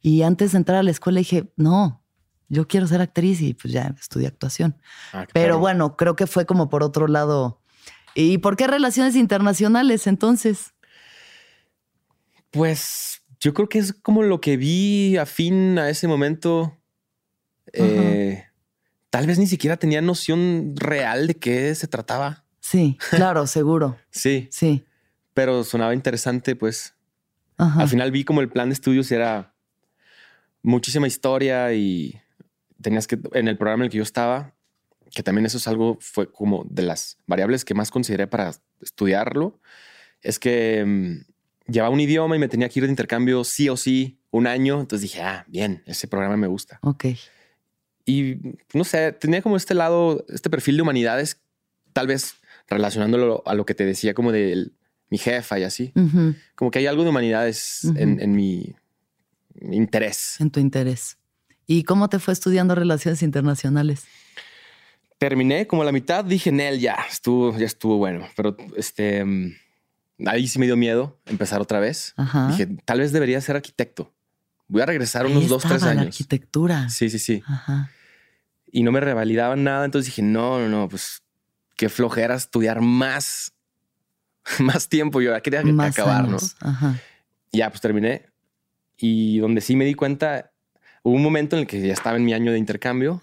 Y 0.00 0.22
antes 0.22 0.52
de 0.52 0.58
entrar 0.58 0.78
a 0.78 0.82
la 0.84 0.92
escuela 0.92 1.18
dije, 1.18 1.52
no, 1.56 2.04
yo 2.48 2.68
quiero 2.68 2.86
ser 2.86 3.00
actriz 3.00 3.40
y 3.40 3.54
pues 3.54 3.72
ya 3.72 3.94
estudié 4.00 4.28
actuación. 4.28 4.80
Ah, 5.12 5.26
Pero 5.32 5.58
bueno, 5.58 5.96
creo 5.96 6.14
que 6.16 6.26
fue 6.26 6.46
como 6.46 6.68
por 6.68 6.82
otro 6.84 7.08
lado. 7.08 7.60
¿Y 8.14 8.38
por 8.38 8.56
qué 8.56 8.66
relaciones 8.66 9.16
internacionales 9.16 10.06
entonces? 10.06 10.72
Pues 12.50 13.22
yo 13.40 13.54
creo 13.54 13.68
que 13.68 13.78
es 13.78 13.92
como 13.92 14.22
lo 14.22 14.40
que 14.40 14.56
vi 14.56 15.16
afín 15.16 15.78
a 15.78 15.90
ese 15.90 16.08
momento. 16.08 16.76
Eh, 17.72 18.44
tal 19.10 19.26
vez 19.26 19.38
ni 19.38 19.46
siquiera 19.46 19.76
tenía 19.76 20.00
noción 20.00 20.74
real 20.76 21.26
de 21.26 21.34
qué 21.34 21.74
se 21.74 21.86
trataba. 21.86 22.44
Sí, 22.60 22.98
claro, 23.10 23.46
seguro. 23.46 23.96
sí. 24.10 24.48
Sí. 24.50 24.84
Pero 25.34 25.62
sonaba 25.62 25.94
interesante, 25.94 26.56
pues. 26.56 26.94
Al 27.56 27.88
final 27.88 28.12
vi 28.12 28.24
como 28.24 28.40
el 28.40 28.48
plan 28.48 28.68
de 28.68 28.74
estudios 28.74 29.10
era 29.10 29.52
muchísima 30.62 31.06
historia 31.06 31.72
y 31.72 32.20
tenías 32.80 33.06
que, 33.06 33.18
en 33.32 33.48
el 33.48 33.56
programa 33.56 33.82
en 33.82 33.86
el 33.86 33.90
que 33.90 33.98
yo 33.98 34.02
estaba, 34.02 34.54
que 35.12 35.22
también 35.22 35.46
eso 35.46 35.58
es 35.58 35.66
algo, 35.66 35.98
fue 36.00 36.30
como 36.30 36.64
de 36.68 36.82
las 36.82 37.18
variables 37.26 37.64
que 37.64 37.74
más 37.74 37.90
consideré 37.90 38.26
para 38.26 38.52
estudiarlo, 38.80 39.60
es 40.22 40.38
que 40.38 40.84
mm, 40.84 41.32
llevaba 41.68 41.92
un 41.92 42.00
idioma 42.00 42.34
y 42.36 42.38
me 42.38 42.48
tenía 42.48 42.68
que 42.68 42.80
ir 42.80 42.84
de 42.84 42.90
intercambio 42.90 43.44
sí 43.44 43.68
o 43.68 43.76
sí 43.76 44.18
un 44.30 44.46
año. 44.46 44.80
Entonces 44.80 45.02
dije, 45.02 45.22
ah, 45.22 45.44
bien, 45.48 45.82
ese 45.86 46.08
programa 46.08 46.36
me 46.36 46.46
gusta. 46.46 46.78
Ok. 46.82 47.06
Y 48.04 48.36
no 48.72 48.84
sé, 48.84 49.12
tenía 49.12 49.42
como 49.42 49.56
este 49.56 49.74
lado, 49.74 50.24
este 50.28 50.48
perfil 50.48 50.76
de 50.76 50.82
humanidades, 50.82 51.40
tal 51.92 52.06
vez 52.06 52.36
relacionándolo 52.66 53.42
a 53.46 53.54
lo 53.54 53.66
que 53.66 53.74
te 53.74 53.84
decía 53.84 54.14
como 54.14 54.32
de 54.32 54.70
mi 55.10 55.18
jefa 55.18 55.58
y 55.58 55.64
así. 55.64 55.92
Como 56.54 56.70
que 56.70 56.78
hay 56.78 56.86
algo 56.86 57.02
de 57.02 57.10
humanidades 57.10 57.84
en, 57.96 58.32
mi, 58.32 58.74
interés. 59.60 60.36
En 60.40 60.50
tu 60.50 60.60
interés. 60.60 61.18
¿Y 61.66 61.84
cómo 61.84 62.08
te 62.08 62.18
fue 62.18 62.32
estudiando 62.32 62.74
relaciones 62.74 63.22
internacionales? 63.22 64.04
Terminé 65.18 65.66
como 65.66 65.82
a 65.82 65.84
la 65.84 65.92
mitad, 65.92 66.24
dije, 66.24 66.52
Nel, 66.52 66.78
ya 66.78 66.96
estuvo, 67.10 67.56
ya 67.58 67.66
estuvo 67.66 67.98
bueno, 67.98 68.26
pero 68.36 68.56
este 68.76 69.24
mm, 69.24 69.52
ahí 70.26 70.48
sí 70.48 70.58
me 70.58 70.66
dio 70.66 70.76
miedo 70.76 71.20
empezar 71.26 71.60
otra 71.60 71.80
vez. 71.80 72.14
Dije, 72.48 72.66
tal 72.84 73.00
vez 73.00 73.12
debería 73.12 73.40
ser 73.40 73.56
arquitecto. 73.56 74.12
Voy 74.66 74.82
a 74.82 74.86
regresar 74.86 75.26
unos 75.26 75.48
dos, 75.48 75.62
tres 75.62 75.82
años. 75.82 76.06
arquitectura. 76.06 76.88
Sí, 76.90 77.08
sí, 77.08 77.18
sí. 77.18 77.42
Y 78.70 78.82
no 78.82 78.92
me 78.92 79.00
revalidaban 79.00 79.64
nada. 79.64 79.84
Entonces 79.84 80.06
dije, 80.06 80.22
no, 80.22 80.58
no, 80.58 80.68
no, 80.68 80.88
pues 80.88 81.22
qué 81.76 81.88
flojera 81.88 82.34
estudiar 82.34 82.80
más, 82.80 83.52
más 84.58 84.88
tiempo. 84.88 85.20
Yo 85.20 85.32
ya 85.32 85.40
quería 85.40 85.60
acabar, 85.60 86.28
¿no? 86.28 86.38
Ya, 87.52 87.70
pues 87.70 87.80
terminé. 87.80 88.26
Y 88.98 89.38
donde 89.38 89.60
sí 89.60 89.76
me 89.76 89.84
di 89.84 89.94
cuenta, 89.94 90.52
hubo 91.02 91.14
un 91.14 91.22
momento 91.22 91.56
en 91.56 91.60
el 91.60 91.66
que 91.66 91.80
ya 91.80 91.92
estaba 91.92 92.16
en 92.16 92.24
mi 92.24 92.34
año 92.34 92.52
de 92.52 92.58
intercambio. 92.58 93.20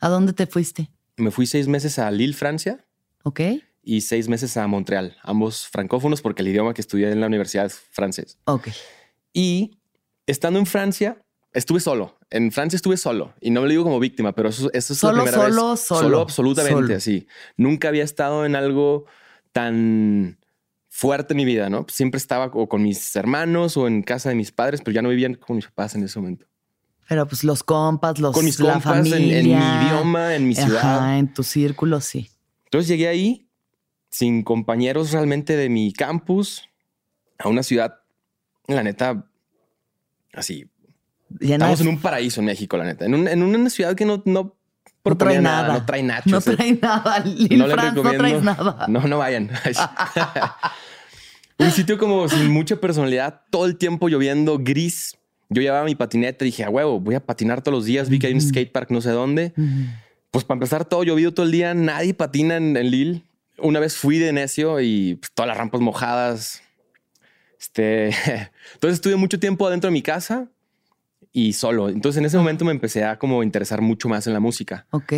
¿A 0.00 0.08
dónde 0.08 0.32
te 0.32 0.46
fuiste? 0.46 0.90
Me 1.16 1.30
fui 1.30 1.46
seis 1.46 1.66
meses 1.66 1.98
a 1.98 2.10
Lille, 2.10 2.34
Francia. 2.34 2.84
Ok 3.24 3.40
y 3.86 4.00
seis 4.00 4.28
meses 4.28 4.56
a 4.56 4.66
Montreal, 4.66 5.16
ambos 5.22 5.68
francófonos 5.68 6.20
porque 6.20 6.42
el 6.42 6.48
idioma 6.48 6.74
que 6.74 6.80
estudié 6.80 7.12
en 7.12 7.20
la 7.20 7.28
universidad 7.28 7.66
es 7.66 7.78
francés. 7.78 8.36
Ok. 8.44 8.68
Y 9.32 9.78
estando 10.26 10.58
en 10.58 10.66
Francia, 10.66 11.24
estuve 11.52 11.78
solo. 11.78 12.18
En 12.30 12.50
Francia 12.50 12.74
estuve 12.76 12.96
solo 12.96 13.32
y 13.40 13.50
no 13.50 13.60
me 13.60 13.68
lo 13.68 13.70
digo 13.70 13.84
como 13.84 14.00
víctima, 14.00 14.34
pero 14.34 14.48
eso, 14.48 14.68
eso 14.72 14.92
es 14.92 14.98
solo, 14.98 15.18
la 15.18 15.22
primera 15.22 15.44
solo, 15.44 15.70
vez. 15.70 15.80
Solo, 15.80 16.00
solo. 16.02 16.20
absolutamente 16.20 16.94
así. 16.94 17.28
Nunca 17.56 17.86
había 17.86 18.02
estado 18.02 18.44
en 18.44 18.56
algo 18.56 19.04
tan 19.52 20.36
fuerte 20.88 21.34
en 21.34 21.36
mi 21.36 21.44
vida, 21.44 21.70
¿no? 21.70 21.86
Siempre 21.88 22.18
estaba 22.18 22.46
o 22.46 22.68
con 22.68 22.82
mis 22.82 23.14
hermanos 23.14 23.76
o 23.76 23.86
en 23.86 24.02
casa 24.02 24.30
de 24.30 24.34
mis 24.34 24.50
padres, 24.50 24.80
pero 24.84 24.96
ya 24.96 25.02
no 25.02 25.10
vivían 25.10 25.34
con 25.34 25.54
mis 25.54 25.66
papás 25.66 25.94
en 25.94 26.02
ese 26.02 26.18
momento. 26.18 26.44
Pero 27.08 27.28
pues 27.28 27.44
los 27.44 27.62
compas, 27.62 28.18
los 28.18 28.34
con 28.34 28.44
mis 28.44 28.58
compas 28.58 29.06
en, 29.06 29.28
mi 29.28 29.52
idioma, 29.52 30.34
en 30.34 30.48
mi 30.48 30.56
ciudad, 30.56 31.16
en 31.16 31.32
tu 31.32 31.44
círculo, 31.44 32.00
sí. 32.00 32.28
Entonces 32.64 32.88
llegué 32.88 33.06
ahí 33.06 33.45
sin 34.16 34.44
compañeros 34.44 35.12
realmente 35.12 35.58
de 35.58 35.68
mi 35.68 35.92
campus, 35.92 36.70
a 37.38 37.50
una 37.50 37.62
ciudad, 37.62 37.96
la 38.66 38.82
neta, 38.82 39.26
así. 40.32 40.70
Estamos 41.38 41.82
en 41.82 41.88
un 41.88 42.00
paraíso 42.00 42.40
en 42.40 42.46
México, 42.46 42.78
la 42.78 42.84
neta. 42.84 43.04
En, 43.04 43.42
una 43.42 43.68
ciudad 43.68 43.94
que 43.94 44.06
no, 44.06 44.22
no, 44.24 44.56
trae 45.18 45.38
nada. 45.38 45.74
No 45.74 45.84
trae 45.84 46.02
nachos. 46.02 46.32
No 46.32 46.40
trae 46.40 46.78
nada. 46.80 47.22
no, 47.26 47.66
le 47.66 47.76
recomiendo, 47.76 48.02
no 48.02 48.12
traes 48.12 48.42
nada. 48.42 48.86
No, 48.88 49.00
no 49.00 49.18
vayan. 49.18 49.50
un 51.58 51.70
sitio 51.70 51.98
como 51.98 52.26
sin 52.30 52.50
mucha 52.50 52.76
personalidad, 52.76 53.42
todo 53.50 53.66
el 53.66 53.76
tiempo 53.76 54.08
lloviendo, 54.08 54.58
gris. 54.58 55.18
Yo 55.50 55.60
llevaba 55.60 55.84
mi 55.84 55.94
patineta 55.94 56.42
y 56.46 56.46
dije, 56.46 56.64
a 56.64 56.70
huevo, 56.70 57.00
voy 57.00 57.16
a 57.16 57.20
patinar 57.20 57.60
todos 57.60 57.76
los 57.76 57.84
días. 57.84 58.08
Vi 58.08 58.18
que 58.18 58.28
hay 58.28 58.32
un 58.32 58.40
skatepark 58.40 58.90
no 58.90 59.02
sé 59.02 59.10
dónde. 59.10 59.52
Pues 60.30 60.44
para 60.44 60.56
empezar, 60.56 60.86
todo 60.86 61.04
llovido 61.04 61.34
todo 61.34 61.44
el 61.44 61.52
día. 61.52 61.74
Nadie 61.74 62.14
patina 62.14 62.56
en, 62.56 62.78
en 62.78 62.90
Lille 62.90 63.25
una 63.58 63.80
vez 63.80 63.96
fui 63.96 64.18
de 64.18 64.32
necio 64.32 64.80
y 64.80 65.16
pues, 65.16 65.32
todas 65.32 65.48
las 65.48 65.56
rampas 65.56 65.80
mojadas. 65.80 66.62
Este, 67.58 68.06
entonces 68.74 68.94
estuve 68.94 69.16
mucho 69.16 69.38
tiempo 69.38 69.66
adentro 69.66 69.88
de 69.88 69.92
mi 69.92 70.02
casa 70.02 70.48
y 71.32 71.52
solo. 71.52 71.88
Entonces 71.88 72.18
en 72.18 72.26
ese 72.26 72.36
momento 72.36 72.64
me 72.64 72.72
empecé 72.72 73.04
a 73.04 73.18
como 73.18 73.42
interesar 73.42 73.80
mucho 73.80 74.08
más 74.08 74.26
en 74.26 74.32
la 74.32 74.40
música. 74.40 74.86
Ok. 74.90 75.12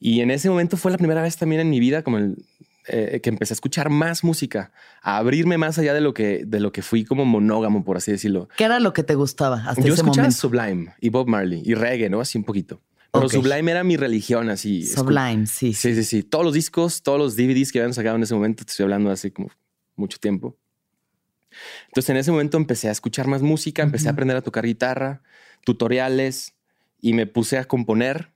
Y 0.00 0.20
en 0.20 0.30
ese 0.30 0.50
momento 0.50 0.76
fue 0.76 0.90
la 0.90 0.98
primera 0.98 1.22
vez 1.22 1.36
también 1.36 1.60
en 1.60 1.70
mi 1.70 1.80
vida 1.80 2.02
como 2.02 2.18
el, 2.18 2.44
eh, 2.88 3.20
que 3.22 3.30
empecé 3.30 3.52
a 3.52 3.56
escuchar 3.56 3.90
más 3.90 4.24
música, 4.24 4.72
a 5.02 5.18
abrirme 5.18 5.56
más 5.56 5.78
allá 5.78 5.94
de 5.94 6.00
lo 6.00 6.14
que 6.14 6.42
de 6.44 6.58
lo 6.58 6.72
que 6.72 6.82
fui 6.82 7.04
como 7.04 7.24
monógamo, 7.24 7.84
por 7.84 7.96
así 7.96 8.10
decirlo. 8.10 8.48
¿Qué 8.56 8.64
era 8.64 8.80
lo 8.80 8.92
que 8.92 9.04
te 9.04 9.14
gustaba 9.14 9.64
hasta 9.66 9.82
Yo 9.82 9.94
ese 9.94 10.02
escuchaba 10.02 10.28
momento? 10.28 10.36
Sublime 10.36 10.94
y 11.00 11.08
Bob 11.08 11.28
Marley 11.28 11.62
y 11.64 11.74
reggae, 11.74 12.10
¿no? 12.10 12.20
Así 12.20 12.38
un 12.38 12.44
poquito. 12.44 12.80
Pero 13.12 13.28
Sublime 13.28 13.70
era 13.70 13.84
mi 13.84 13.96
religión, 13.96 14.48
así. 14.48 14.86
Sublime, 14.86 15.46
sí, 15.46 15.74
sí. 15.74 15.94
Sí, 15.94 16.04
sí, 16.04 16.22
Todos 16.22 16.44
los 16.44 16.54
discos, 16.54 17.02
todos 17.02 17.18
los 17.18 17.36
DVDs 17.36 17.70
que 17.70 17.78
habían 17.78 17.92
sacado 17.92 18.16
en 18.16 18.22
ese 18.22 18.34
momento, 18.34 18.64
te 18.64 18.70
estoy 18.70 18.84
hablando 18.84 19.10
hace 19.10 19.32
como 19.32 19.50
mucho 19.96 20.18
tiempo. 20.18 20.56
Entonces 21.88 22.08
en 22.10 22.16
ese 22.16 22.30
momento 22.30 22.56
empecé 22.56 22.88
a 22.88 22.92
escuchar 22.92 23.26
más 23.26 23.42
música, 23.42 23.82
empecé 23.82 24.08
a 24.08 24.12
aprender 24.12 24.36
a 24.36 24.40
tocar 24.40 24.64
guitarra, 24.64 25.22
tutoriales 25.64 26.54
y 27.00 27.12
me 27.12 27.26
puse 27.26 27.58
a 27.58 27.64
componer 27.64 28.32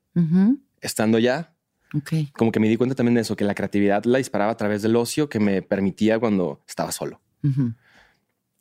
estando 0.80 1.18
ya. 1.18 1.54
Okay. 1.94 2.30
Como 2.36 2.52
que 2.52 2.60
me 2.60 2.68
di 2.68 2.76
cuenta 2.76 2.94
también 2.94 3.14
de 3.14 3.22
eso, 3.22 3.36
que 3.36 3.44
la 3.44 3.54
creatividad 3.54 4.04
la 4.04 4.18
disparaba 4.18 4.52
a 4.52 4.56
través 4.56 4.82
del 4.82 4.96
ocio 4.96 5.28
que 5.28 5.40
me 5.40 5.62
permitía 5.62 6.18
cuando 6.18 6.62
estaba 6.68 6.92
solo. 6.92 7.20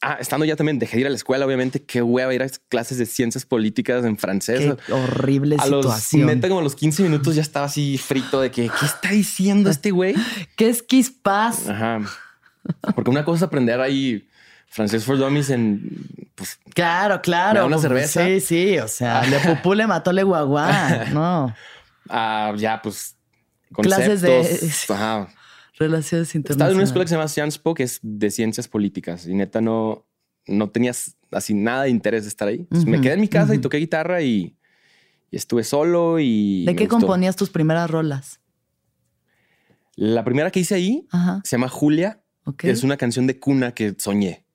Ah, 0.08 0.18
estando 0.20 0.46
ya 0.46 0.56
también, 0.56 0.78
dejé 0.78 0.98
de 0.98 1.02
ir 1.02 1.08
a 1.08 1.10
la 1.10 1.16
escuela, 1.16 1.48
obviamente. 1.48 1.84
Qué 1.84 2.00
hueva 2.04 2.32
ir 2.32 2.44
a 2.44 2.48
clases 2.70 3.00
de 3.00 3.08
ciencias 3.08 3.44
políticas 3.44 4.06
en 4.06 4.20
francés. 4.20 4.76
Qué 4.86 4.94
horrible 4.94 5.56
a 5.56 5.64
situación. 5.64 6.28
Los, 6.28 6.36
neta, 6.36 6.48
como 6.48 6.60
a 6.60 6.64
los 6.64 6.76
15 6.76 7.02
minutos 7.02 7.34
ya 7.34 7.42
estaba 7.42 7.66
así 7.66 7.98
frito 7.98 8.40
de 8.40 8.52
que, 8.52 8.70
¿qué 8.70 8.86
está 8.86 9.10
diciendo 9.10 9.72
este 9.72 9.90
güey? 9.90 10.14
¿Qué 10.58 10.70
es 10.70 10.84
quispas? 10.84 11.68
Ajá. 11.68 12.02
Porque 12.94 13.10
una 13.10 13.26
cosa 13.26 13.38
es 13.38 13.44
aprender 13.48 13.82
ahí 13.82 14.28
francés 14.68 15.04
for 15.04 15.18
dummies 15.18 15.50
en... 15.50 16.08
Pues, 16.36 16.60
claro, 16.76 17.24
claro. 17.24 17.66
Una 17.66 17.80
cerveza. 17.80 18.24
Sí, 18.28 18.42
sí. 18.42 18.78
O 18.78 18.88
sea, 18.88 19.24
le 19.26 19.40
pupú 19.40 19.74
le 19.74 19.88
mató 19.88 20.12
le 20.12 20.22
guaguá. 20.22 21.08
No. 21.14 21.52
Ah, 22.10 22.54
ya, 22.56 22.80
pues... 22.80 23.16
Clases 23.82 24.22
de... 24.22 24.72
Ajá 24.90 25.30
Relaciones 25.78 26.34
internacionales. 26.36 26.50
Estaba 26.50 26.70
en 26.72 26.76
una 26.76 26.84
escuela 26.84 27.04
que 27.04 27.10
se 27.10 27.16
llama 27.16 27.28
Sciences 27.28 27.60
Po, 27.60 27.74
que 27.74 27.84
es 27.84 28.00
de 28.02 28.32
ciencias 28.32 28.68
políticas. 28.68 29.28
Y 29.28 29.34
neta 29.34 29.60
no, 29.62 30.06
no 30.48 30.70
tenías 30.70 31.18
así 31.32 31.54
nada 31.54 31.84
de 31.84 31.90
interés 31.90 32.24
de 32.24 32.30
estar 32.30 32.48
ahí. 32.48 32.68
me 32.86 33.02
quedé 33.02 33.14
en 33.14 33.22
mi 33.22 33.28
casa 33.28 33.54
y 33.54 33.60
toqué 33.60 33.78
guitarra 33.78 34.22
y, 34.22 34.58
estuve 35.32 35.66
solo 35.66 36.18
y... 36.20 36.64
¿De 36.66 36.76
qué 36.78 36.88
componías 36.88 37.36
tus 37.36 37.50
primeras 37.50 37.90
rolas? 37.90 38.40
La 39.98 40.24
primera 40.24 40.50
que 40.50 40.62
hice 40.62 40.76
ahí 40.76 41.08
se 41.44 41.58
llama 41.58 41.68
Julia. 41.68 42.22
Es 42.62 42.84
una 42.84 42.96
canción 42.96 43.28
de 43.28 43.40
cuna 43.40 43.74
que 43.74 43.96
soñé. 43.98 44.46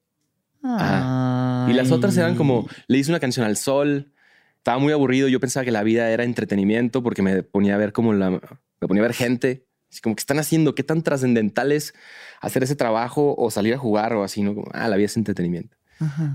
Y 0.63 1.73
las 1.73 1.91
otras 1.91 2.17
eran 2.17 2.37
como, 2.37 2.67
le 2.87 2.99
hice 2.99 3.11
una 3.11 3.21
canción 3.21 3.45
al 3.45 3.57
sol. 3.57 4.13
Estaba 4.57 4.79
muy 4.79 4.93
aburrido. 4.93 5.29
Yo 5.29 5.41
pensaba 5.41 5.65
que 5.65 5.71
la 5.71 5.83
vida 5.83 6.11
era 6.11 6.25
entretenimiento 6.25 7.03
porque 7.03 7.23
me 7.23 7.43
ponía 7.43 7.75
a 7.75 7.79
ver 7.79 7.93
como 7.93 8.13
la, 8.13 8.31
me 8.31 8.89
ponía 8.89 9.03
a 9.03 9.07
ver 9.07 9.15
gente. 9.15 9.67
Así 9.91 10.01
como 10.01 10.15
que 10.15 10.21
están 10.21 10.39
haciendo, 10.39 10.75
qué 10.75 10.85
tan 10.85 11.03
trascendental 11.03 11.73
es 11.73 11.95
hacer 12.41 12.63
ese 12.63 12.77
trabajo 12.77 13.35
o 13.37 13.51
salir 13.51 13.75
a 13.75 13.79
jugar 13.79 14.13
o 14.13 14.23
así, 14.23 14.43
¿no? 14.43 14.55
Como, 14.55 14.69
ah, 14.73 14.89
la 14.89 14.97
vida 14.97 15.07
es 15.07 15.17
entretenimiento. 15.17 15.77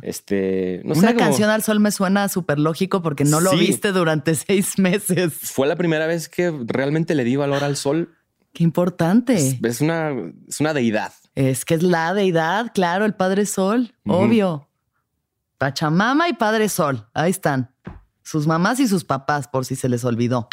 Este, 0.04 0.82
Una 0.84 1.16
canción 1.16 1.50
al 1.50 1.64
sol 1.64 1.80
me 1.80 1.92
suena 1.92 2.30
súper 2.30 2.60
lógico 2.60 3.02
porque 3.02 3.24
no 3.24 3.40
lo 3.40 3.52
viste 3.54 3.92
durante 3.92 4.36
seis 4.36 4.78
meses. 4.78 5.34
Fue 5.34 5.68
la 5.68 5.76
primera 5.76 6.06
vez 6.06 6.30
que 6.30 6.54
realmente 6.66 7.16
le 7.16 7.24
di 7.24 7.36
valor 7.36 7.64
al 7.64 7.76
sol. 7.76 8.16
Qué 8.54 8.64
importante. 8.64 9.60
Es, 9.64 9.82
una, 9.82 10.12
es 10.48 10.60
una 10.60 10.74
deidad. 10.74 11.14
Es 11.34 11.66
que 11.66 11.74
es 11.74 11.84
la 11.84 12.14
deidad, 12.14 12.72
claro, 12.74 13.06
el 13.06 13.14
Padre 13.14 13.46
Sol, 13.46 13.94
obvio. 14.06 14.70
Pachamama 15.58 16.30
y 16.30 16.34
Padre 16.34 16.70
Sol, 16.70 17.08
ahí 17.14 17.32
están. 17.32 17.72
Sus 18.24 18.48
mamás 18.48 18.80
y 18.80 18.88
sus 18.88 19.04
papás, 19.04 19.48
por 19.48 19.66
si 19.66 19.76
se 19.76 19.90
les 19.90 20.06
olvidó. 20.06 20.48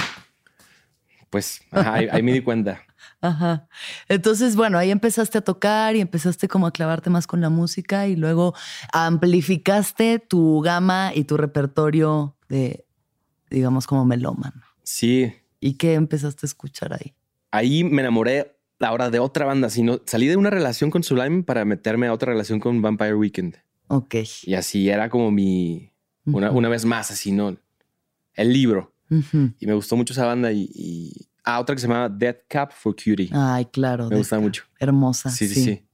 Pues 1.31 1.61
ahí 1.71 2.23
me 2.23 2.33
di 2.33 2.41
cuenta. 2.41 2.83
Ajá. 3.23 3.69
Entonces, 4.09 4.57
bueno, 4.57 4.79
ahí 4.79 4.91
empezaste 4.91 5.39
a 5.39 5.43
tocar 5.43 5.95
y 5.95 6.01
empezaste 6.01 6.49
como 6.49 6.67
a 6.67 6.73
clavarte 6.73 7.09
más 7.09 7.29
con 7.29 7.41
la 7.41 7.51
música 7.51 8.09
y 8.09 8.17
luego 8.17 8.53
amplificaste 8.93 10.19
tu 10.19 10.61
gama 10.61 11.13
y 11.15 11.23
tu 11.23 11.37
repertorio 11.37 12.37
de, 12.49 12.85
digamos, 13.49 13.87
como 13.87 14.05
melómano. 14.05 14.61
Sí. 14.83 15.33
¿Y 15.61 15.75
qué 15.75 15.95
empezaste 15.95 16.45
a 16.45 16.49
escuchar 16.49 16.95
ahí? 16.95 17.15
Ahí 17.53 17.85
me 17.85 18.03
enamoré 18.03 18.57
ahora 18.81 19.09
de 19.09 19.21
otra 19.21 19.47
banda, 19.47 19.71
sino 19.71 20.01
salí 20.05 20.27
de 20.27 20.37
una 20.37 20.51
relación 20.51 20.91
con 20.91 21.05
Sublime 21.05 21.45
para 21.45 21.65
meterme 21.65 22.09
a 22.09 22.13
otra 22.13 22.33
relación 22.33 22.59
con 22.59 22.83
Vampire 22.83 23.15
Weekend. 23.15 23.57
Ok. 23.87 24.17
Y 24.43 24.55
así 24.55 24.89
era 24.91 25.09
como 25.09 25.31
mi, 25.31 25.93
una, 26.25 26.51
una 26.51 26.69
vez 26.69 26.85
más, 26.85 27.13
así, 27.13 27.31
¿no? 27.31 27.57
El 28.35 28.53
libro. 28.53 28.93
Y 29.61 29.67
me 29.67 29.75
gustó 29.75 29.95
mucho 29.95 30.15
esa 30.15 30.25
banda 30.25 30.51
y 30.51 31.29
Ah, 31.45 31.61
otra 31.61 31.75
que 31.75 31.81
se 31.81 31.89
llama 31.89 32.09
Dead 32.09 32.37
Cap 32.49 32.73
for 32.73 32.95
Cutie. 32.95 33.31
Ay, 33.33 33.67
claro. 33.67 34.09
Me 34.09 34.17
gusta 34.17 34.39
mucho. 34.39 34.65
Hermosa. 34.79 35.31
Sí, 35.31 35.49
sí, 35.49 35.65
sí. 35.65 35.87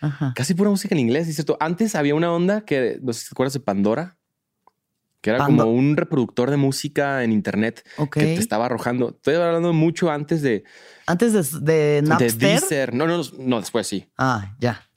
Ajá. 0.00 0.32
Casi 0.34 0.54
pura 0.54 0.70
música 0.70 0.94
en 0.94 1.00
inglés, 1.00 1.32
¿cierto? 1.34 1.56
Antes 1.60 1.94
había 1.94 2.14
una 2.14 2.32
onda 2.32 2.62
que, 2.62 2.98
no 3.02 3.12
sé 3.12 3.20
si 3.20 3.28
te 3.28 3.34
acuerdas 3.34 3.54
de 3.54 3.60
Pandora, 3.60 4.16
que 5.20 5.30
era 5.30 5.44
como 5.44 5.64
un 5.64 5.96
reproductor 5.96 6.50
de 6.50 6.56
música 6.56 7.24
en 7.24 7.32
internet 7.32 7.84
que 8.12 8.20
te 8.20 8.34
estaba 8.34 8.66
arrojando. 8.66 9.10
Estoy 9.10 9.34
hablando 9.34 9.72
mucho 9.72 10.10
antes 10.10 10.40
de. 10.40 10.64
Antes 11.06 11.32
de, 11.32 11.60
de 11.60 12.02
Napster. 12.02 12.32
De 12.34 12.46
Deezer. 12.46 12.94
No, 12.94 13.06
no, 13.06 13.22
no, 13.38 13.60
después 13.60 13.86
sí. 13.86 14.08
Ah, 14.16 14.54
ya. 14.60 14.88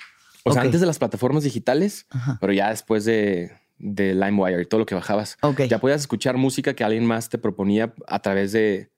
O 0.44 0.54
sea, 0.54 0.62
antes 0.62 0.82
de 0.82 0.88
las 0.88 1.00
plataformas 1.00 1.44
digitales, 1.44 2.06
pero 2.40 2.54
ya 2.54 2.70
después 2.70 3.06
de, 3.06 3.52
de 3.78 4.14
LimeWire 4.14 4.62
y 4.62 4.66
todo 4.66 4.80
lo 4.80 4.86
que 4.86 4.96
bajabas. 4.96 5.38
Ya 5.68 5.80
podías 5.80 6.02
escuchar 6.02 6.38
música 6.38 6.74
que 6.74 6.84
alguien 6.84 7.06
más 7.06 7.30
te 7.30 7.38
proponía 7.38 7.94
a 8.08 8.20
través 8.20 8.52
de 8.52 8.92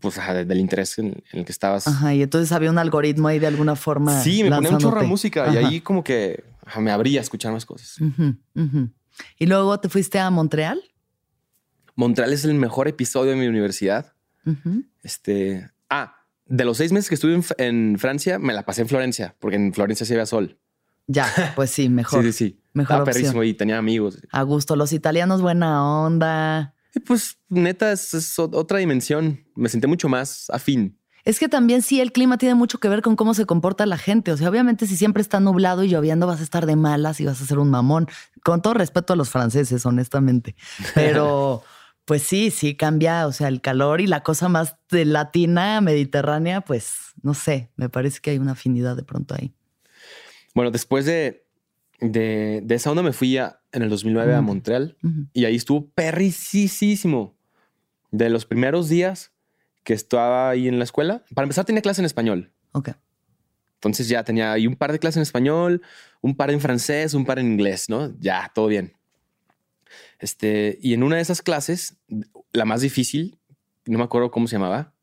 pues, 0.00 0.16
del 0.16 0.58
interés 0.58 0.98
en, 0.98 1.22
el 1.32 1.44
que 1.44 1.52
estabas. 1.52 1.86
Ajá, 1.86 2.14
y 2.14 2.22
entonces 2.22 2.52
había 2.52 2.70
un 2.70 2.78
algoritmo 2.78 3.28
ahí 3.28 3.38
de 3.38 3.46
alguna 3.46 3.76
forma. 3.76 4.20
Sí, 4.22 4.42
me 4.42 4.50
ponía 4.50 4.70
un 4.70 4.78
chorro 4.78 5.00
de 5.00 5.06
música 5.06 5.52
y 5.52 5.56
ahí 5.56 5.80
como 5.80 6.04
que 6.04 6.44
me 6.78 6.90
abría 6.90 7.20
a 7.20 7.22
escuchar 7.22 7.52
más 7.52 7.66
cosas. 7.66 7.98
¿Y 9.38 9.46
luego 9.46 9.78
te 9.80 9.88
fuiste 9.88 10.18
a 10.18 10.30
Montreal? 10.30 10.82
Montreal 11.94 12.32
es 12.32 12.44
el 12.44 12.54
mejor 12.54 12.88
episodio 12.88 13.32
de 13.32 13.36
mi 13.36 13.46
universidad. 13.46 14.12
Este. 15.02 15.70
Ah, 15.88 16.16
de 16.46 16.64
los 16.64 16.76
seis 16.76 16.92
meses 16.92 17.08
que 17.08 17.14
estuve 17.14 17.40
en, 17.58 17.98
Francia, 17.98 18.38
me 18.38 18.52
la 18.52 18.64
pasé 18.64 18.82
en 18.82 18.88
Florencia, 18.88 19.34
porque 19.38 19.56
en 19.56 19.72
Florencia 19.72 20.04
se 20.04 20.14
veía 20.14 20.26
sol. 20.26 20.58
Ya, 21.06 21.26
pues 21.56 21.70
sí, 21.70 21.88
mejor. 21.88 22.22
sí, 22.24 22.32
sí, 22.32 22.38
sí. 22.46 22.60
Mejor. 22.72 22.96
Estaba 22.96 23.04
perrísimo 23.04 23.42
y 23.44 23.54
tenía 23.54 23.78
amigos. 23.78 24.20
A 24.30 24.42
gusto. 24.42 24.74
Los 24.74 24.92
italianos, 24.92 25.40
buena 25.40 25.84
onda. 25.84 26.73
Pues 27.06 27.38
neta, 27.48 27.92
es, 27.92 28.38
otra 28.38 28.78
dimensión. 28.78 29.44
Me 29.54 29.68
senté 29.68 29.86
mucho 29.86 30.08
más 30.08 30.48
afín. 30.50 30.98
Es 31.24 31.38
que 31.38 31.48
también 31.48 31.80
sí, 31.80 32.00
el 32.00 32.12
clima 32.12 32.36
tiene 32.36 32.54
mucho 32.54 32.78
que 32.78 32.88
ver 32.88 33.00
con 33.00 33.16
cómo 33.16 33.32
se 33.32 33.46
comporta 33.46 33.86
la 33.86 33.96
gente. 33.96 34.30
O 34.30 34.36
sea, 34.36 34.50
obviamente 34.50 34.86
si 34.86 34.96
siempre 34.96 35.22
está 35.22 35.40
nublado 35.40 35.82
y 35.82 35.88
lloviendo 35.88 36.26
vas 36.26 36.40
a 36.40 36.42
estar 36.42 36.66
de 36.66 36.76
malas 36.76 37.18
y 37.20 37.24
vas 37.24 37.40
a 37.40 37.46
ser 37.46 37.58
un 37.58 37.70
mamón. 37.70 38.08
Con 38.44 38.60
todo 38.60 38.74
respeto 38.74 39.14
a 39.14 39.16
los 39.16 39.30
franceses, 39.30 39.86
honestamente. 39.86 40.54
Pero 40.94 41.62
pues 42.04 42.22
sí, 42.22 42.50
sí 42.50 42.76
cambia. 42.76 43.26
O 43.26 43.32
sea, 43.32 43.48
el 43.48 43.62
calor 43.62 44.02
y 44.02 44.06
la 44.06 44.22
cosa 44.22 44.48
más 44.48 44.76
de 44.90 45.06
latina, 45.06 45.80
mediterránea, 45.80 46.60
pues 46.60 46.94
no 47.22 47.32
sé, 47.32 47.70
me 47.76 47.88
parece 47.88 48.20
que 48.20 48.30
hay 48.30 48.38
una 48.38 48.52
afinidad 48.52 48.96
de 48.96 49.02
pronto 49.02 49.34
ahí. 49.34 49.54
Bueno, 50.54 50.70
después 50.70 51.06
de, 51.06 51.43
de, 52.12 52.64
esa 52.68 52.90
onda 52.90 53.02
me 53.02 53.12
fui 53.12 53.36
a, 53.38 53.60
en 53.72 53.82
el 53.82 53.90
2009 53.90 54.34
a 54.34 54.40
Montreal 54.40 54.96
y 55.32 55.44
ahí 55.44 55.56
estuvo 55.56 55.88
perricísimo. 55.90 57.36
De 58.10 58.30
los 58.30 58.46
primeros 58.46 58.88
días 58.88 59.32
que 59.82 59.92
estaba 59.92 60.48
ahí 60.48 60.68
en 60.68 60.78
la 60.78 60.84
escuela, 60.84 61.24
para 61.34 61.44
empezar 61.44 61.64
tenía 61.64 61.82
clase 61.82 62.00
en 62.00 62.04
español. 62.04 62.52
Ok. 62.72 62.90
Entonces 63.74 64.08
ya 64.08 64.22
tenía 64.24 64.52
ahí 64.52 64.66
un 64.66 64.76
par 64.76 64.92
de 64.92 64.98
clases 64.98 65.16
en 65.16 65.22
español, 65.22 65.82
un 66.20 66.36
par 66.36 66.50
en 66.50 66.60
francés, 66.60 67.12
un 67.12 67.26
par 67.26 67.38
en 67.38 67.46
inglés, 67.46 67.88
¿no? 67.88 68.16
Ya, 68.18 68.50
todo 68.54 68.68
bien. 68.68 68.94
Este, 70.18 70.78
y 70.80 70.94
en 70.94 71.02
una 71.02 71.16
de 71.16 71.22
esas 71.22 71.42
clases, 71.42 71.96
la 72.52 72.64
más 72.64 72.80
difícil, 72.80 73.38
no 73.84 73.98
me 73.98 74.04
acuerdo 74.04 74.30
cómo 74.30 74.46
se 74.46 74.56
llamaba, 74.56 74.94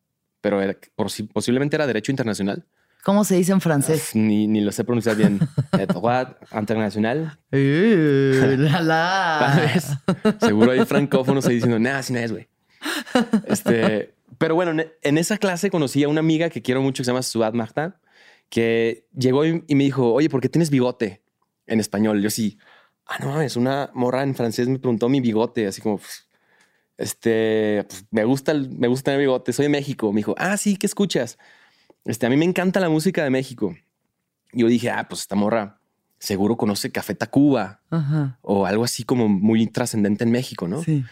pero 0.41 0.61
era, 0.61 0.75
posiblemente 0.95 1.75
era 1.75 1.85
Derecho 1.85 2.11
Internacional. 2.11 2.65
¿Cómo 3.03 3.23
se 3.23 3.35
dice 3.35 3.51
en 3.51 3.61
francés? 3.61 4.11
ni, 4.15 4.47
ni, 4.47 4.61
lo 4.61 4.71
sé 4.71 4.83
pronunciar 4.83 5.15
bien. 5.15 5.39
Droit 5.87 6.29
internacional. 6.53 7.39
Uh, 7.51 8.57
la 8.57 8.81
la. 8.81 9.81
Seguro 10.39 10.71
hay 10.71 10.85
francófonos 10.85 11.45
ahí 11.47 11.55
diciendo, 11.55 11.79
nada, 11.79 11.99
así 11.99 12.13
no 12.13 12.19
es, 12.19 12.31
güey. 12.31 12.47
Este, 13.47 14.13
pero 14.37 14.55
bueno, 14.55 14.83
en 15.01 15.17
esa 15.17 15.37
clase 15.37 15.71
conocí 15.71 16.03
a 16.03 16.09
una 16.09 16.19
amiga 16.19 16.49
que 16.49 16.61
quiero 16.61 16.81
mucho 16.81 17.01
que 17.01 17.05
se 17.05 17.11
llama 17.11 17.23
Suad 17.23 17.53
Marta, 17.53 17.99
que 18.49 19.07
llegó 19.15 19.45
y, 19.45 19.63
me 19.69 19.83
dijo, 19.83 20.13
oye, 20.13 20.29
¿por 20.29 20.41
qué 20.41 20.49
tienes 20.49 20.69
bigote 20.69 21.23
en 21.65 21.79
español? 21.79 22.21
Yo 22.21 22.29
sí, 22.29 22.59
ah, 23.07 23.17
no 23.19 23.29
mames, 23.29 23.55
una 23.55 23.89
morra 23.93 24.23
en 24.23 24.35
francés 24.35 24.67
me 24.67 24.77
preguntó 24.77 25.09
mi 25.09 25.21
bigote, 25.21 25.65
así 25.67 25.81
como, 25.81 25.97
pues, 25.97 26.27
este, 26.97 27.83
pues, 27.87 28.05
me 28.11 28.25
gusta, 28.25 28.53
me 28.53 28.87
gusta 28.87 29.05
tener 29.05 29.21
bigote, 29.21 29.53
soy 29.53 29.63
de 29.63 29.69
México. 29.69 30.11
Me 30.11 30.17
dijo, 30.19 30.35
ah, 30.37 30.55
sí, 30.57 30.77
¿qué 30.77 30.85
escuchas? 30.85 31.39
Este, 32.05 32.25
a 32.25 32.29
mí 32.29 32.37
me 32.37 32.45
encanta 32.45 32.79
la 32.79 32.89
música 32.89 33.23
de 33.23 33.29
México. 33.29 33.75
Yo 34.53 34.67
dije, 34.67 34.89
ah, 34.89 35.07
pues 35.07 35.21
esta 35.21 35.35
morra 35.35 35.79
seguro 36.19 36.57
conoce 36.57 36.91
Café 36.91 37.15
Tacuba 37.15 37.81
o 38.41 38.65
algo 38.65 38.83
así 38.83 39.03
como 39.03 39.27
muy 39.27 39.67
trascendente 39.67 40.23
en 40.23 40.31
México, 40.31 40.67
¿no? 40.67 40.83
Sí. 40.83 41.03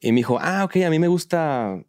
Y 0.00 0.12
me 0.12 0.16
dijo, 0.16 0.38
ah, 0.40 0.64
ok, 0.64 0.76
a 0.86 0.90
mí 0.90 0.98
me 0.98 1.08
gusta, 1.08 1.82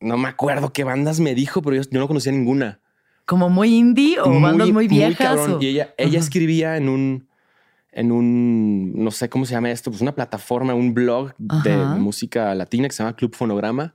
no 0.00 0.16
me 0.16 0.28
acuerdo 0.28 0.72
qué 0.72 0.84
bandas 0.84 1.20
me 1.20 1.34
dijo, 1.34 1.62
pero 1.62 1.76
yo, 1.76 1.82
no 1.90 2.08
conocía 2.08 2.32
ninguna. 2.32 2.80
¿Como 3.24 3.50
muy 3.50 3.74
indie 3.74 4.18
o 4.20 4.40
bandas 4.40 4.70
muy 4.70 4.88
viejas? 4.88 5.38
Y 5.60 5.68
ella, 5.68 5.94
ella 5.98 6.18
escribía 6.18 6.78
en 6.78 6.88
un, 6.88 7.28
en 7.92 8.10
un, 8.10 8.92
no 8.94 9.10
sé 9.10 9.28
cómo 9.28 9.44
se 9.44 9.52
llama 9.52 9.70
esto, 9.70 9.90
pues 9.90 10.00
una 10.00 10.14
plataforma, 10.14 10.74
un 10.74 10.94
blog 10.94 11.34
de 11.36 11.76
música 11.76 12.54
latina 12.54 12.88
que 12.88 12.94
se 12.94 13.02
llama 13.02 13.16
Club 13.16 13.34
Fonograma 13.34 13.94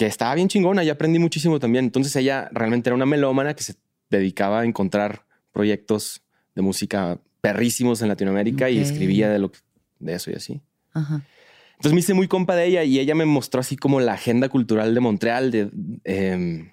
que 0.00 0.06
estaba 0.06 0.34
bien 0.34 0.48
chingona 0.48 0.82
y 0.82 0.88
aprendí 0.88 1.18
muchísimo 1.18 1.60
también. 1.60 1.84
Entonces 1.84 2.16
ella 2.16 2.48
realmente 2.52 2.88
era 2.88 2.94
una 2.94 3.04
melómana 3.04 3.52
que 3.52 3.62
se 3.62 3.74
dedicaba 4.08 4.60
a 4.60 4.64
encontrar 4.64 5.26
proyectos 5.52 6.22
de 6.54 6.62
música 6.62 7.18
perrísimos 7.42 8.00
en 8.00 8.08
Latinoamérica 8.08 8.70
y 8.70 8.78
escribía 8.78 9.28
de, 9.28 9.38
lo, 9.38 9.52
de 9.98 10.14
eso 10.14 10.30
y 10.30 10.36
así. 10.36 10.62
Entonces 10.94 11.92
me 11.92 12.00
hice 12.00 12.14
muy 12.14 12.28
compa 12.28 12.56
de 12.56 12.64
ella 12.64 12.82
y 12.82 12.98
ella 12.98 13.14
me 13.14 13.26
mostró 13.26 13.60
así 13.60 13.76
como 13.76 14.00
la 14.00 14.14
agenda 14.14 14.48
cultural 14.48 14.94
de 14.94 15.00
Montreal, 15.00 15.50
de 15.50 15.68
em, 16.04 16.70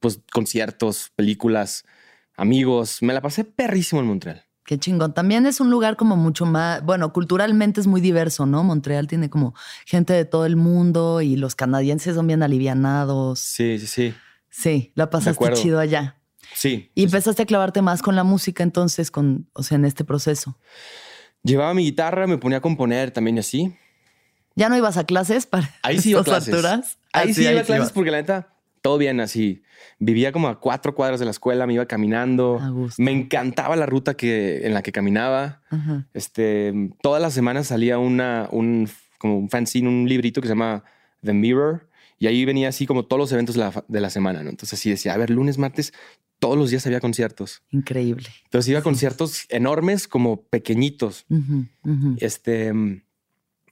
pues 0.00 0.18
conciertos, 0.32 1.12
películas, 1.14 1.84
amigos. 2.36 3.02
Me 3.02 3.12
la 3.12 3.20
pasé 3.20 3.44
perrísimo 3.44 4.00
en 4.00 4.08
Montreal. 4.08 4.44
Qué 4.64 4.78
chingón. 4.78 5.12
También 5.12 5.44
es 5.44 5.60
un 5.60 5.70
lugar 5.70 5.96
como 5.96 6.16
mucho 6.16 6.46
más, 6.46 6.82
bueno, 6.82 7.12
culturalmente 7.12 7.80
es 7.80 7.86
muy 7.86 8.00
diverso, 8.00 8.46
¿no? 8.46 8.64
Montreal 8.64 9.06
tiene 9.06 9.28
como 9.28 9.54
gente 9.84 10.14
de 10.14 10.24
todo 10.24 10.46
el 10.46 10.56
mundo 10.56 11.20
y 11.20 11.36
los 11.36 11.54
canadienses 11.54 12.14
son 12.14 12.26
bien 12.26 12.42
alivianados. 12.42 13.40
Sí, 13.40 13.78
sí, 13.78 13.86
sí. 13.86 14.14
Sí, 14.48 14.92
la 14.94 15.10
pasaste 15.10 15.52
chido 15.54 15.80
allá. 15.80 16.18
Sí. 16.54 16.90
Y 16.94 17.04
empezaste 17.04 17.42
a 17.42 17.46
clavarte 17.46 17.82
más 17.82 18.00
con 18.00 18.16
la 18.16 18.24
música 18.24 18.62
entonces, 18.62 19.10
con, 19.10 19.50
o 19.52 19.62
sea, 19.62 19.76
en 19.76 19.84
este 19.84 20.04
proceso. 20.04 20.56
Llevaba 21.42 21.74
mi 21.74 21.84
guitarra, 21.84 22.26
me 22.26 22.38
ponía 22.38 22.58
a 22.58 22.60
componer 22.62 23.10
también 23.10 23.38
así. 23.38 23.76
¿Ya 24.54 24.68
no 24.68 24.76
ibas 24.76 24.96
a 24.96 25.04
clases 25.04 25.46
para 25.46 25.74
Ahí 25.82 25.98
sí 26.00 26.10
iba 26.10 26.20
a 26.20 26.24
clases. 26.24 26.64
Ahí 27.12 27.30
ah, 27.30 27.34
sí 27.34 27.42
iba 27.42 27.60
a 27.60 27.64
clases 27.64 27.92
porque 27.92 28.10
la 28.10 28.18
neta 28.18 28.54
todo 28.80 28.96
bien 28.96 29.20
así. 29.20 29.63
Vivía 29.98 30.32
como 30.32 30.48
a 30.48 30.60
cuatro 30.60 30.94
cuadras 30.94 31.20
de 31.20 31.26
la 31.26 31.30
escuela, 31.30 31.66
me 31.66 31.74
iba 31.74 31.86
caminando. 31.86 32.60
Me 32.98 33.12
encantaba 33.12 33.76
la 33.76 33.86
ruta 33.86 34.14
que, 34.14 34.66
en 34.66 34.74
la 34.74 34.82
que 34.82 34.92
caminaba. 34.92 35.62
Este, 36.12 36.72
todas 37.02 37.20
las 37.20 37.34
semanas 37.34 37.68
salía 37.68 37.98
una, 37.98 38.48
un, 38.50 38.88
como 39.18 39.38
un 39.38 39.50
fanzine, 39.50 39.88
un 39.88 40.08
librito 40.08 40.40
que 40.40 40.48
se 40.48 40.52
llama 40.52 40.84
The 41.22 41.32
Mirror. 41.32 41.88
Y 42.18 42.26
ahí 42.26 42.44
venía 42.44 42.68
así 42.68 42.86
como 42.86 43.04
todos 43.04 43.18
los 43.18 43.32
eventos 43.32 43.56
de 43.56 44.00
la, 44.00 44.10
semana, 44.10 44.42
¿no? 44.42 44.50
Entonces 44.50 44.78
así 44.78 44.88
decía, 44.90 45.14
a 45.14 45.16
ver, 45.16 45.30
lunes, 45.30 45.58
martes, 45.58 45.92
todos 46.38 46.56
los 46.56 46.70
días 46.70 46.86
había 46.86 47.00
conciertos. 47.00 47.62
Increíble. 47.70 48.28
Entonces 48.44 48.68
iba 48.70 48.78
a 48.78 48.82
conciertos 48.82 49.46
enormes 49.48 50.08
como 50.08 50.42
pequeñitos. 50.42 51.26
Este, 52.18 52.72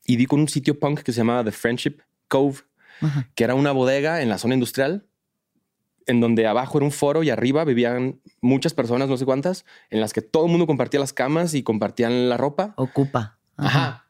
y 0.07 0.16
di 0.16 0.27
con 0.27 0.40
un 0.40 0.48
sitio 0.48 0.79
punk 0.79 1.01
que 1.01 1.12
se 1.12 1.18
llamaba 1.18 1.44
The 1.44 1.53
Friendship 1.53 1.98
Cove, 2.29 2.59
que 3.35 3.44
era 3.44 3.55
una 3.55 3.72
bodega 3.72 4.22
en 4.22 4.29
la 4.29 4.38
zona 4.38 4.55
industrial, 4.55 5.07
en 6.07 6.21
donde 6.21 6.47
abajo 6.47 6.79
era 6.79 6.85
un 6.85 6.93
foro 6.93 7.23
y 7.23 7.31
arriba 7.31 7.65
vivían 7.65 8.21
muchas 8.41 8.75
personas, 8.75 9.09
no 9.09 9.17
sé 9.17 9.25
cuántas, 9.25 9.65
en 9.91 10.01
las 10.01 10.12
que 10.12 10.23
todo 10.23 10.47
el 10.47 10.51
mundo 10.51 10.67
compartía 10.67 11.01
las 11.01 11.12
camas 11.12 11.55
y 11.55 11.62
compartían 11.62 12.29
la 12.29 12.37
ropa. 12.37 12.75
Ocupa. 12.77 13.38
Ajá. 13.57 14.07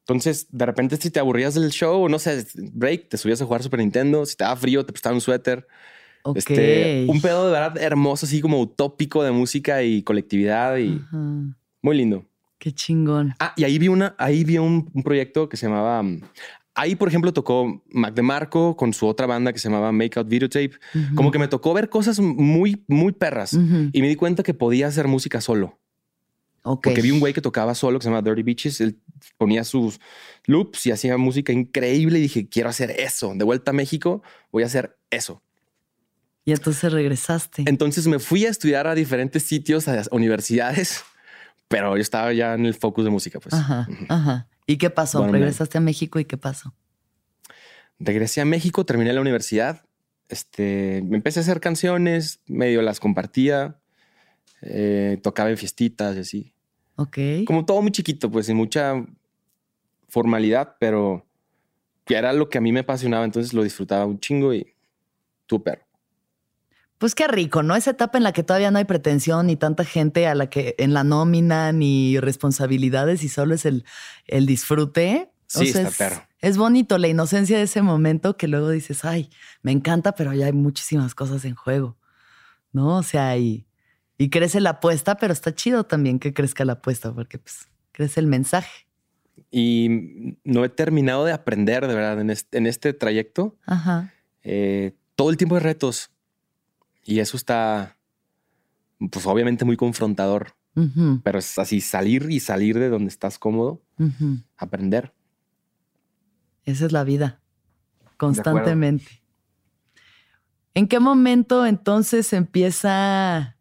Entonces, 0.00 0.48
de 0.50 0.66
repente, 0.66 0.96
si 0.96 1.10
te 1.10 1.20
aburrías 1.20 1.54
del 1.54 1.70
show, 1.70 2.08
no 2.08 2.18
sé, 2.18 2.44
break, 2.54 3.08
te 3.08 3.16
subías 3.16 3.40
a 3.42 3.44
jugar 3.44 3.62
Super 3.62 3.78
Nintendo. 3.78 4.26
Si 4.26 4.36
te 4.36 4.44
daba 4.44 4.56
frío, 4.56 4.84
te 4.84 4.92
prestaban 4.92 5.16
un 5.16 5.20
suéter. 5.20 5.66
Este, 6.34 7.06
un 7.08 7.20
pedo 7.20 7.46
de 7.46 7.52
verdad 7.52 7.78
hermoso, 7.78 8.26
así 8.26 8.40
como 8.40 8.60
utópico 8.60 9.22
de 9.22 9.30
música 9.30 9.82
y 9.82 10.02
colectividad 10.02 10.76
y 10.76 11.00
muy 11.80 11.96
lindo. 11.96 12.26
Qué 12.58 12.72
chingón. 12.72 13.34
Ah, 13.38 13.54
y 13.56 13.64
ahí 13.64 13.78
vi 13.78 13.88
una, 13.88 14.14
ahí 14.18 14.44
vi 14.44 14.58
un, 14.58 14.90
proyecto 15.02 15.48
que 15.48 15.56
se 15.56 15.66
llamaba. 15.66 16.04
Ahí, 16.74 16.94
por 16.94 17.08
ejemplo, 17.08 17.32
tocó 17.32 17.82
Mac 17.90 18.14
DeMarco 18.14 18.76
con 18.76 18.92
su 18.92 19.06
otra 19.06 19.26
banda 19.26 19.52
que 19.52 19.58
se 19.58 19.68
llamaba 19.68 19.92
Make 19.92 20.18
Out 20.18 20.28
Videotape. 20.28 20.72
Como 21.14 21.30
que 21.30 21.38
me 21.38 21.48
tocó 21.48 21.74
ver 21.74 21.88
cosas 21.88 22.20
muy, 22.20 22.84
muy 22.88 23.12
perras 23.12 23.52
y 23.54 24.00
me 24.00 24.08
di 24.08 24.16
cuenta 24.16 24.42
que 24.42 24.54
podía 24.54 24.86
hacer 24.86 25.08
música 25.08 25.40
solo. 25.40 25.78
Porque 26.62 27.00
vi 27.00 27.10
un 27.10 27.20
güey 27.20 27.32
que 27.32 27.40
tocaba 27.40 27.74
solo 27.74 27.98
que 27.98 28.04
se 28.04 28.10
llama 28.10 28.22
Dirty 28.22 28.42
Beaches. 28.42 28.80
Él 28.80 28.98
ponía 29.38 29.64
sus 29.64 30.00
loops 30.44 30.86
y 30.86 30.92
hacía 30.92 31.16
música 31.16 31.52
increíble 31.52 32.18
y 32.18 32.22
dije, 32.22 32.48
quiero 32.48 32.68
hacer 32.68 32.90
eso. 32.90 33.32
De 33.34 33.44
vuelta 33.44 33.70
a 33.70 33.74
México, 33.74 34.22
voy 34.52 34.62
a 34.62 34.66
hacer 34.66 34.96
eso. 35.10 35.42
Y 36.44 36.52
entonces 36.52 36.92
regresaste. 36.92 37.64
Entonces 37.66 38.06
me 38.06 38.18
fui 38.18 38.44
a 38.46 38.50
estudiar 38.50 38.86
a 38.86 38.94
diferentes 38.94 39.42
sitios, 39.42 39.88
a 39.88 40.02
universidades, 40.10 41.02
pero 41.68 41.96
yo 41.96 42.02
estaba 42.02 42.32
ya 42.32 42.54
en 42.54 42.66
el 42.66 42.74
focus 42.74 43.04
de 43.04 43.10
música, 43.10 43.40
pues. 43.40 43.54
Ajá, 43.54 43.86
ajá. 44.08 44.48
¿Y 44.70 44.76
qué 44.76 44.88
pasó? 44.88 45.26
Regresaste 45.26 45.78
a 45.78 45.80
México 45.80 46.20
y 46.20 46.24
qué 46.26 46.36
pasó? 46.36 46.72
Regresé 47.98 48.40
a 48.40 48.44
México, 48.44 48.86
terminé 48.86 49.12
la 49.12 49.20
universidad. 49.20 49.84
Este, 50.28 51.02
me 51.04 51.16
empecé 51.16 51.40
a 51.40 51.42
hacer 51.42 51.58
canciones, 51.58 52.38
medio 52.46 52.80
las 52.80 53.00
compartía, 53.00 53.80
eh, 54.62 55.18
tocaba 55.24 55.50
en 55.50 55.56
fiestitas 55.56 56.16
y 56.16 56.20
así. 56.20 56.54
Ok. 56.94 57.18
Como 57.46 57.66
todo 57.66 57.82
muy 57.82 57.90
chiquito, 57.90 58.30
pues, 58.30 58.46
sin 58.46 58.56
mucha 58.56 59.04
formalidad, 60.08 60.76
pero 60.78 61.26
que 62.04 62.14
era 62.14 62.32
lo 62.32 62.48
que 62.48 62.58
a 62.58 62.60
mí 62.60 62.70
me 62.70 62.80
apasionaba, 62.80 63.24
entonces 63.24 63.52
lo 63.52 63.64
disfrutaba 63.64 64.06
un 64.06 64.20
chingo 64.20 64.54
y 64.54 64.72
súper. 65.48 65.84
Pues 67.00 67.14
qué 67.14 67.26
rico, 67.28 67.62
¿no? 67.62 67.74
Esa 67.76 67.92
etapa 67.92 68.18
en 68.18 68.24
la 68.24 68.34
que 68.34 68.42
todavía 68.42 68.70
no 68.70 68.76
hay 68.76 68.84
pretensión 68.84 69.46
ni 69.46 69.56
tanta 69.56 69.86
gente 69.86 70.26
a 70.26 70.34
la 70.34 70.50
que 70.50 70.74
en 70.76 70.92
la 70.92 71.02
nómina 71.02 71.72
ni 71.72 72.20
responsabilidades 72.20 73.24
y 73.24 73.30
solo 73.30 73.54
es 73.54 73.64
el, 73.64 73.86
el 74.26 74.44
disfrute. 74.44 75.30
Sí, 75.46 75.68
está 75.68 75.88
es, 75.88 75.96
perro. 75.96 76.22
Es 76.40 76.58
bonito 76.58 76.98
la 76.98 77.08
inocencia 77.08 77.56
de 77.56 77.62
ese 77.62 77.80
momento 77.80 78.36
que 78.36 78.48
luego 78.48 78.68
dices, 78.68 79.06
ay, 79.06 79.30
me 79.62 79.72
encanta, 79.72 80.12
pero 80.14 80.34
ya 80.34 80.44
hay 80.44 80.52
muchísimas 80.52 81.14
cosas 81.14 81.46
en 81.46 81.54
juego, 81.54 81.96
¿no? 82.70 82.98
O 82.98 83.02
sea, 83.02 83.34
y, 83.38 83.66
y 84.18 84.28
crece 84.28 84.60
la 84.60 84.70
apuesta, 84.70 85.16
pero 85.16 85.32
está 85.32 85.54
chido 85.54 85.84
también 85.84 86.18
que 86.18 86.34
crezca 86.34 86.66
la 86.66 86.74
apuesta 86.74 87.14
porque 87.14 87.38
pues 87.38 87.66
crece 87.92 88.20
el 88.20 88.26
mensaje. 88.26 88.86
Y 89.50 90.36
no 90.44 90.66
he 90.66 90.68
terminado 90.68 91.24
de 91.24 91.32
aprender, 91.32 91.88
de 91.88 91.94
verdad, 91.94 92.20
en 92.20 92.28
este, 92.28 92.58
en 92.58 92.66
este 92.66 92.92
trayecto. 92.92 93.56
Ajá. 93.64 94.12
Eh, 94.42 94.92
todo 95.16 95.30
el 95.30 95.38
tiempo 95.38 95.54
hay 95.54 95.62
retos. 95.62 96.10
Y 97.10 97.18
eso 97.18 97.36
está, 97.36 97.98
pues 99.10 99.26
obviamente 99.26 99.64
muy 99.64 99.76
confrontador, 99.76 100.54
pero 101.24 101.40
es 101.40 101.58
así 101.58 101.80
salir 101.80 102.30
y 102.30 102.38
salir 102.38 102.78
de 102.78 102.88
donde 102.88 103.08
estás 103.08 103.36
cómodo, 103.36 103.82
aprender. 104.56 105.12
Esa 106.64 106.86
es 106.86 106.92
la 106.92 107.02
vida, 107.02 107.40
constantemente. 108.16 109.24
¿En 110.72 110.86
qué 110.86 111.00
momento 111.00 111.66
entonces 111.66 112.32
empieza, 112.32 113.56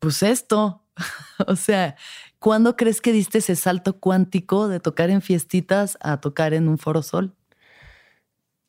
pues 0.00 0.24
esto? 0.24 0.84
o 1.46 1.54
sea, 1.54 1.94
¿cuándo 2.40 2.76
crees 2.76 3.00
que 3.00 3.12
diste 3.12 3.38
ese 3.38 3.54
salto 3.54 4.00
cuántico 4.00 4.66
de 4.66 4.80
tocar 4.80 5.10
en 5.10 5.22
fiestitas 5.22 5.96
a 6.00 6.20
tocar 6.20 6.54
en 6.54 6.66
un 6.66 6.76
foro 6.76 7.04
sol? 7.04 7.36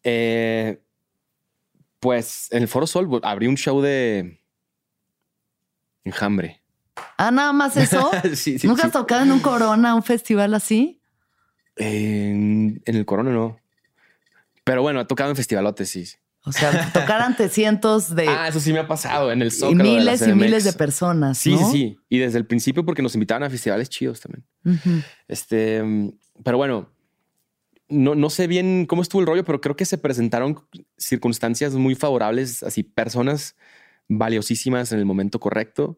Eh, 0.04 0.80
pues 2.02 2.48
en 2.52 2.64
el 2.64 2.68
Foro 2.68 2.88
Sol 2.88 3.08
abrí 3.24 3.48
un 3.48 3.56
show 3.56 3.80
de 3.80 4.42
enjambre. 6.04 6.62
Ah, 7.16 7.32
nada 7.32 7.54
más 7.54 7.78
eso. 7.78 8.10
sí, 8.34 8.58
sí, 8.60 8.68
¿Nunca 8.68 8.88
has 8.88 8.92
tocado 8.92 9.22
en 9.24 9.32
un 9.32 9.40
Corona, 9.40 9.96
un 9.96 10.04
festival 10.04 10.54
así? 10.56 11.00
En, 11.78 12.82
el 12.86 13.06
Corona 13.06 13.32
no. 13.32 13.60
Pero 14.64 14.82
bueno, 14.82 15.00
he 15.00 15.06
tocado 15.06 15.30
en 15.30 15.36
festivalotes, 15.36 15.90
sí. 15.90 16.06
O 16.44 16.52
sea, 16.52 16.92
tocar 16.92 17.22
ante 17.22 17.50
cientos 17.50 18.16
de. 18.16 18.28
Ah, 18.28 18.48
eso 18.48 18.60
sí 18.60 18.74
me 18.74 18.80
ha 18.80 18.88
pasado 18.88 19.32
en 19.32 19.44
el 19.44 19.52
Zócalo. 19.52 19.86
Y 19.86 19.98
miles 19.98 20.28
y 20.28 20.34
miles 20.34 20.64
de 20.64 20.74
personas. 20.74 21.38
Sí, 21.38 21.56
sí, 21.56 21.64
sí. 21.72 22.00
Y 22.10 22.18
desde 22.18 22.40
el 22.40 22.48
principio, 22.48 22.84
porque 22.84 23.04
nos 23.04 23.14
invitaban 23.14 23.44
a 23.44 23.50
festivales 23.52 23.90
chidos 23.90 24.22
también. 24.22 24.44
Este, 25.28 25.84
pero 26.44 26.58
bueno, 26.58 26.91
no, 27.92 28.30
sé 28.30 28.48
bien 28.48 28.86
cómo 28.88 29.02
estuvo 29.02 29.22
el 29.22 29.28
rollo, 29.28 29.44
pero 29.44 29.62
creo 29.62 29.76
que 29.76 29.86
se 29.86 29.98
presentaron 29.98 30.60
circunstancias 30.98 31.74
muy 31.76 31.96
favorables, 31.96 32.64
así 32.64 32.84
personas 32.84 33.56
valiosísimas 34.08 34.92
en 34.92 35.00
el 35.00 35.06
momento 35.06 35.40
correcto, 35.40 35.98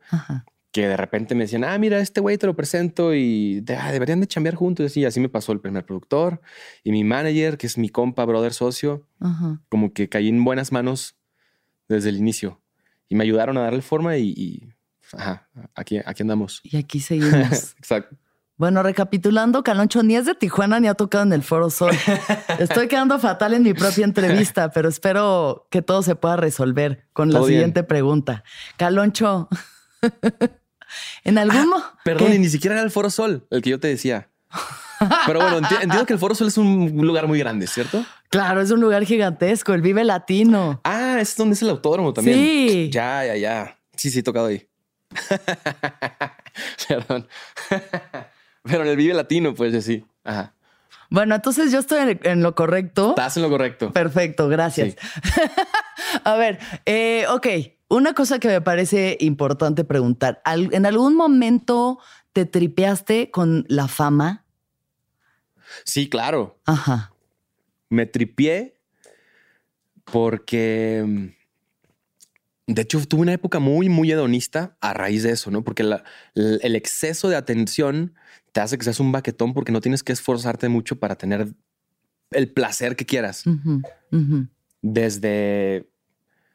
que 0.72 0.88
de 0.88 0.98
repente 0.98 1.36
me 1.36 1.44
decían, 1.44 1.64
ah, 1.64 1.78
mira, 1.78 2.00
este 2.00 2.20
güey 2.20 2.38
te 2.38 2.48
lo 2.48 2.56
presento 2.56 3.14
y 3.14 3.64
ah, 3.78 3.92
deberían 3.92 4.20
de 4.20 4.28
chambear 4.28 4.56
juntos. 4.56 4.98
Y 4.98 5.06
así 5.06 5.20
me 5.20 5.30
pasó 5.30 5.52
el 5.52 5.60
primer 5.60 5.86
productor 5.86 6.42
y 6.84 6.92
mi 6.92 7.04
manager, 7.04 7.58
que 7.58 7.68
es 7.68 7.78
mi 7.78 7.90
compa, 7.90 8.26
brother, 8.26 8.54
socio, 8.54 9.08
como 9.70 9.94
que 9.94 10.10
caí 10.10 10.30
en 10.30 10.44
buenas 10.44 10.72
manos 10.72 11.16
desde 11.88 12.10
el 12.10 12.18
inicio 12.18 12.60
y 13.08 13.16
me 13.16 13.24
ayudaron 13.24 13.58
a 13.58 13.62
darle 13.62 13.82
forma 13.82 14.18
y, 14.18 14.74
ajá, 15.12 15.48
aquí, 15.76 16.00
aquí 16.04 16.24
andamos. 16.24 16.62
Y 16.64 16.78
aquí 16.78 17.00
seguimos. 17.00 17.76
Exacto. 17.78 18.18
Bueno, 18.56 18.84
recapitulando, 18.84 19.64
Caloncho 19.64 20.04
ni 20.04 20.16
es 20.16 20.26
de 20.26 20.36
Tijuana 20.36 20.80
ni 20.80 20.88
ha 20.88 20.94
tocado 20.94 21.24
en 21.24 21.34
el 21.34 21.44
Foro 21.44 21.70
Sol. 21.70 21.92
Estoy 22.60 22.88
quedando 22.88 23.18
fatal 23.20 23.54
en 23.54 23.64
mi 23.64 23.74
propia 23.74 24.06
entrevista, 24.06 24.72
pero 24.72 24.90
espero 24.90 25.68
que 25.72 25.82
todo 25.82 26.04
se 26.04 26.16
pueda 26.16 26.36
resolver 26.36 27.08
con 27.14 27.32
la 27.32 27.44
siguiente 27.44 27.84
pregunta. 27.84 28.44
Caloncho, 28.78 29.50
en 31.24 31.38
algún 31.38 31.74
ah, 31.76 32.00
Perdón, 32.04 32.34
y 32.34 32.40
ni 32.40 32.50
siquiera 32.50 32.76
era 32.76 32.84
el 32.84 32.92
Foro 32.92 33.10
Sol, 33.10 33.48
el 33.50 33.62
que 33.62 33.72
yo 33.72 33.80
te 33.80 33.88
decía. 33.88 34.30
Pero 35.26 35.40
bueno, 35.42 35.58
entiendo 35.58 36.06
que 36.06 36.14
el 36.14 36.20
Foro 36.20 36.36
Sol 36.36 36.48
es 36.48 36.58
un 36.58 36.96
lugar 37.06 37.28
muy 37.28 37.40
grande, 37.40 37.68
¿cierto? 37.68 38.06
Claro, 38.30 38.62
es 38.62 38.72
un 38.72 38.82
lugar 38.82 39.04
gigantesco, 39.06 39.74
el 39.74 39.82
Vive 39.82 40.04
Latino. 40.04 40.80
Ah, 40.84 41.18
es 41.20 41.36
donde 41.36 41.56
es 41.56 41.62
el 41.62 41.70
autódromo 41.70 42.14
también. 42.14 42.38
Sí. 42.38 42.90
Ya, 42.92 43.26
ya, 43.26 43.36
ya. 43.36 43.78
Sí, 43.96 44.10
sí, 44.10 44.20
he 44.20 44.24
tocado 44.24 44.48
ahí. 44.48 44.68
Perdón. 46.88 47.28
Pero 48.70 48.84
en 48.84 48.90
el 48.90 48.98
Vive 48.98 49.14
Latino, 49.14 49.54
pues 49.54 49.74
así. 49.76 50.06
Ajá. 50.24 50.54
Bueno, 51.10 51.36
entonces 51.36 51.72
yo 51.72 51.80
estoy 51.80 52.18
en, 52.24 52.42
lo 52.42 52.56
correcto. 52.56 53.10
Estás 53.10 53.38
en 53.38 53.44
lo 53.44 53.50
correcto. 53.50 53.92
Perfecto, 53.92 54.48
gracias. 54.48 54.96
a 56.24 56.36
ver, 56.36 56.60
eh, 56.86 57.26
ok. 57.30 57.48
Una 57.90 58.14
cosa 58.14 58.40
que 58.40 58.48
me 58.48 58.62
parece 58.62 59.18
importante 59.20 59.84
preguntar. 59.84 60.42
¿En 60.46 60.86
algún 60.88 61.16
momento 61.16 62.00
te 62.32 62.46
tripeaste 62.46 63.30
con 63.30 63.66
la 63.68 63.88
fama? 63.88 64.46
Sí, 65.84 66.10
claro. 66.10 66.60
Ajá. 66.66 67.14
Me 67.90 68.08
tripié 68.08 68.80
porque 70.06 71.36
de 72.66 72.82
hecho, 72.82 73.06
tuve 73.06 73.22
una 73.22 73.34
época 73.34 73.60
muy, 73.60 73.90
muy 73.90 74.12
hedonista 74.12 74.78
a 74.80 74.94
raíz 74.94 75.24
de 75.24 75.32
eso, 75.32 75.52
¿no? 75.52 75.64
Porque 75.64 75.84
el 75.84 76.76
exceso 76.76 77.28
de 77.28 77.36
atención 77.36 78.16
te 78.54 78.62
hace 78.62 78.78
que 78.78 78.86
seas 78.86 79.00
un 79.00 79.12
baquetón 79.12 79.54
porque 79.54 79.72
no 79.72 79.82
tienes 79.82 80.04
que 80.04 80.14
esforzarte 80.14 80.70
mucho 80.70 80.98
para 80.98 81.16
tener 81.16 81.54
el 82.32 82.52
placer 82.52 82.96
que 82.96 83.06
quieras. 83.06 83.44
Desde 84.82 85.90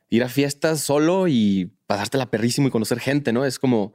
ir 0.09 0.23
a 0.23 0.29
fiestas 0.29 0.81
solo 0.81 1.29
y 1.29 1.73
pasártela 1.87 2.31
perrísimo 2.31 2.69
y 2.69 2.71
conocer 2.71 3.01
gente, 3.01 3.33
¿no? 3.33 3.45
Es 3.45 3.59
como 3.59 3.93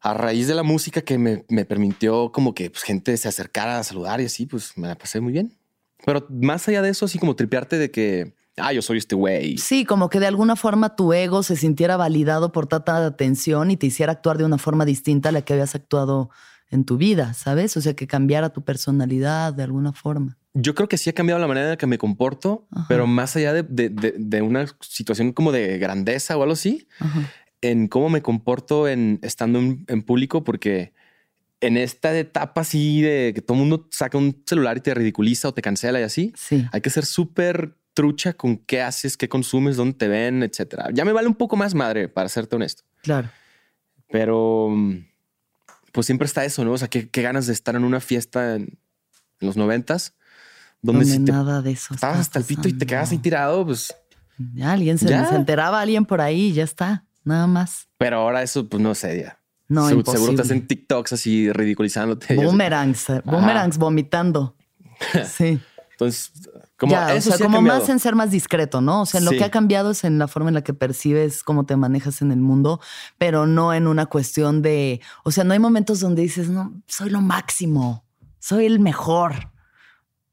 a 0.00 0.14
raíz 0.14 0.48
de 0.48 0.54
la 0.54 0.62
música 0.62 1.02
que 1.02 1.18
me, 1.18 1.64
permitió 1.64 2.32
como 2.32 2.54
que 2.54 2.70
pues, 2.70 2.82
gente 2.82 3.16
se 3.16 3.28
acercara 3.28 3.78
a 3.78 3.84
saludar 3.84 4.20
y 4.20 4.24
así, 4.24 4.46
pues 4.46 4.76
me 4.76 4.88
la 4.88 4.96
pasé 4.96 5.20
muy 5.20 5.32
bien. 5.32 5.56
Pero 6.04 6.26
más 6.30 6.66
allá 6.68 6.82
de 6.82 6.90
eso, 6.90 7.04
así 7.04 7.18
como 7.18 7.36
tripearte 7.36 7.78
de 7.78 7.90
que 7.90 8.34
ah, 8.56 8.72
yo 8.72 8.82
soy 8.82 8.98
este 8.98 9.14
güey. 9.14 9.58
Sí, 9.58 9.84
como 9.84 10.08
que 10.08 10.20
de 10.20 10.26
alguna 10.26 10.56
forma 10.56 10.96
tu 10.96 11.12
ego 11.12 11.42
se 11.42 11.56
sintiera 11.56 11.96
validado 11.96 12.52
por 12.52 12.66
tanta 12.66 13.04
atención 13.04 13.70
y 13.70 13.76
te 13.76 13.86
hiciera 13.86 14.12
actuar 14.12 14.38
de 14.38 14.44
una 14.44 14.58
forma 14.58 14.84
distinta 14.84 15.28
a 15.28 15.32
la 15.32 15.42
que 15.42 15.52
habías 15.52 15.74
actuado 15.74 16.30
en 16.70 16.84
tu 16.84 16.96
vida, 16.96 17.34
¿sabes? 17.34 17.76
O 17.76 17.80
sea, 17.80 17.94
que 17.94 18.06
cambiara 18.06 18.50
tu 18.50 18.64
personalidad 18.64 19.52
de 19.54 19.62
alguna 19.62 19.92
forma. 19.92 20.36
Yo 20.54 20.74
creo 20.74 20.88
que 20.88 20.96
sí 20.96 21.10
ha 21.10 21.12
cambiado 21.12 21.40
la 21.40 21.46
manera 21.46 21.66
en 21.66 21.70
la 21.72 21.76
que 21.76 21.86
me 21.86 21.98
comporto, 21.98 22.66
pero 22.88 23.06
más 23.06 23.36
allá 23.36 23.52
de, 23.52 24.42
una 24.42 24.66
situación 24.80 25.32
como 25.32 25.52
de 25.52 25.78
grandeza 25.78 26.36
o 26.36 26.42
algo 26.42 26.54
así, 26.54 26.88
en 27.60 27.88
cómo 27.88 28.08
me 28.08 28.22
comporto 28.22 28.88
en 28.88 29.18
estando 29.22 29.58
en, 29.58 30.02
público, 30.02 30.44
porque 30.44 30.94
en 31.60 31.76
esta 31.76 32.16
etapa 32.16 32.62
así 32.62 33.02
de 33.02 33.32
que 33.34 33.42
todo 33.42 33.54
el 33.54 33.60
mundo 33.60 33.86
saca 33.90 34.16
un 34.16 34.42
celular 34.46 34.78
y 34.78 34.80
te 34.80 34.94
ridiculiza 34.94 35.48
o 35.48 35.52
te 35.52 35.62
cancela 35.62 36.00
y 36.00 36.04
así, 36.04 36.32
sí. 36.36 36.66
hay 36.72 36.80
que 36.80 36.90
ser 36.90 37.04
súper 37.04 37.76
trucha 37.92 38.32
con 38.34 38.58
qué 38.58 38.82
haces, 38.82 39.16
qué 39.16 39.28
consumes, 39.28 39.76
dónde 39.76 39.94
te 39.94 40.08
ven, 40.08 40.42
etcétera. 40.42 40.88
Ya 40.92 41.04
me 41.04 41.12
vale 41.12 41.28
un 41.28 41.34
poco 41.34 41.56
más 41.56 41.74
madre, 41.74 42.08
para 42.08 42.28
serte 42.28 42.56
honesto. 42.56 42.82
Claro. 43.02 43.30
Pero 44.08 44.70
pues 45.96 46.04
siempre 46.04 46.26
está 46.26 46.44
eso, 46.44 46.62
¿no? 46.62 46.72
O 46.72 46.78
sea, 46.78 46.88
qué, 46.88 47.08
ganas 47.10 47.46
de 47.46 47.54
estar 47.54 47.74
en 47.74 47.82
una 47.82 48.00
fiesta 48.00 48.56
en, 48.56 48.78
los 49.40 49.56
noventas, 49.56 50.14
donde, 50.82 51.06
si 51.06 51.18
nada 51.18 51.62
de 51.62 51.70
eso 51.70 51.94
estabas 51.94 52.18
hasta 52.18 52.38
el 52.38 52.44
pito 52.44 52.68
y 52.68 52.74
te 52.74 52.84
quedas 52.84 53.12
ahí 53.12 53.18
tirado, 53.18 53.64
pues 53.64 53.94
ya 54.54 54.72
alguien 54.72 54.98
se, 54.98 55.08
se 55.08 55.34
enteraba, 55.34 55.80
alguien 55.80 56.04
por 56.04 56.20
ahí, 56.20 56.52
ya 56.52 56.64
está, 56.64 57.06
nada 57.24 57.46
más. 57.46 57.88
Pero 57.96 58.18
ahora 58.18 58.42
eso, 58.42 58.68
pues 58.68 58.82
no 58.82 58.94
sé, 58.94 59.22
ya. 59.22 59.40
No, 59.68 59.88
seguro, 59.88 60.12
seguro 60.12 60.34
te 60.34 60.42
hacen 60.42 60.66
TikToks 60.66 61.14
así 61.14 61.50
ridiculizándote. 61.50 62.34
Boomerangs, 62.44 63.06
boomerangs 63.24 63.78
vomitando. 63.78 64.54
Sí. 65.26 65.58
Entonces, 65.96 66.30
como, 66.76 66.94
eso 66.94 67.30
o 67.30 67.36
sea, 67.36 67.46
como 67.46 67.62
más 67.62 67.88
en 67.88 67.98
ser 67.98 68.14
más 68.14 68.30
discreto, 68.30 68.82
¿no? 68.82 69.00
O 69.00 69.06
sea, 69.06 69.22
lo 69.22 69.30
que 69.30 69.42
ha 69.42 69.50
cambiado 69.50 69.92
es 69.92 70.04
en 70.04 70.18
la 70.18 70.28
forma 70.28 70.50
en 70.50 70.54
la 70.54 70.62
que 70.62 70.74
percibes 70.74 71.42
cómo 71.42 71.64
te 71.64 71.74
manejas 71.74 72.20
en 72.20 72.32
el 72.32 72.40
mundo, 72.40 72.80
pero 73.16 73.46
no 73.46 73.72
en 73.72 73.86
una 73.86 74.04
cuestión 74.04 74.60
de, 74.60 75.00
o 75.24 75.30
sea, 75.30 75.44
no 75.44 75.54
hay 75.54 75.58
momentos 75.58 76.00
donde 76.00 76.20
dices, 76.20 76.50
no, 76.50 76.82
soy 76.86 77.08
lo 77.08 77.22
máximo, 77.22 78.04
soy 78.38 78.66
el 78.66 78.78
mejor. 78.78 79.52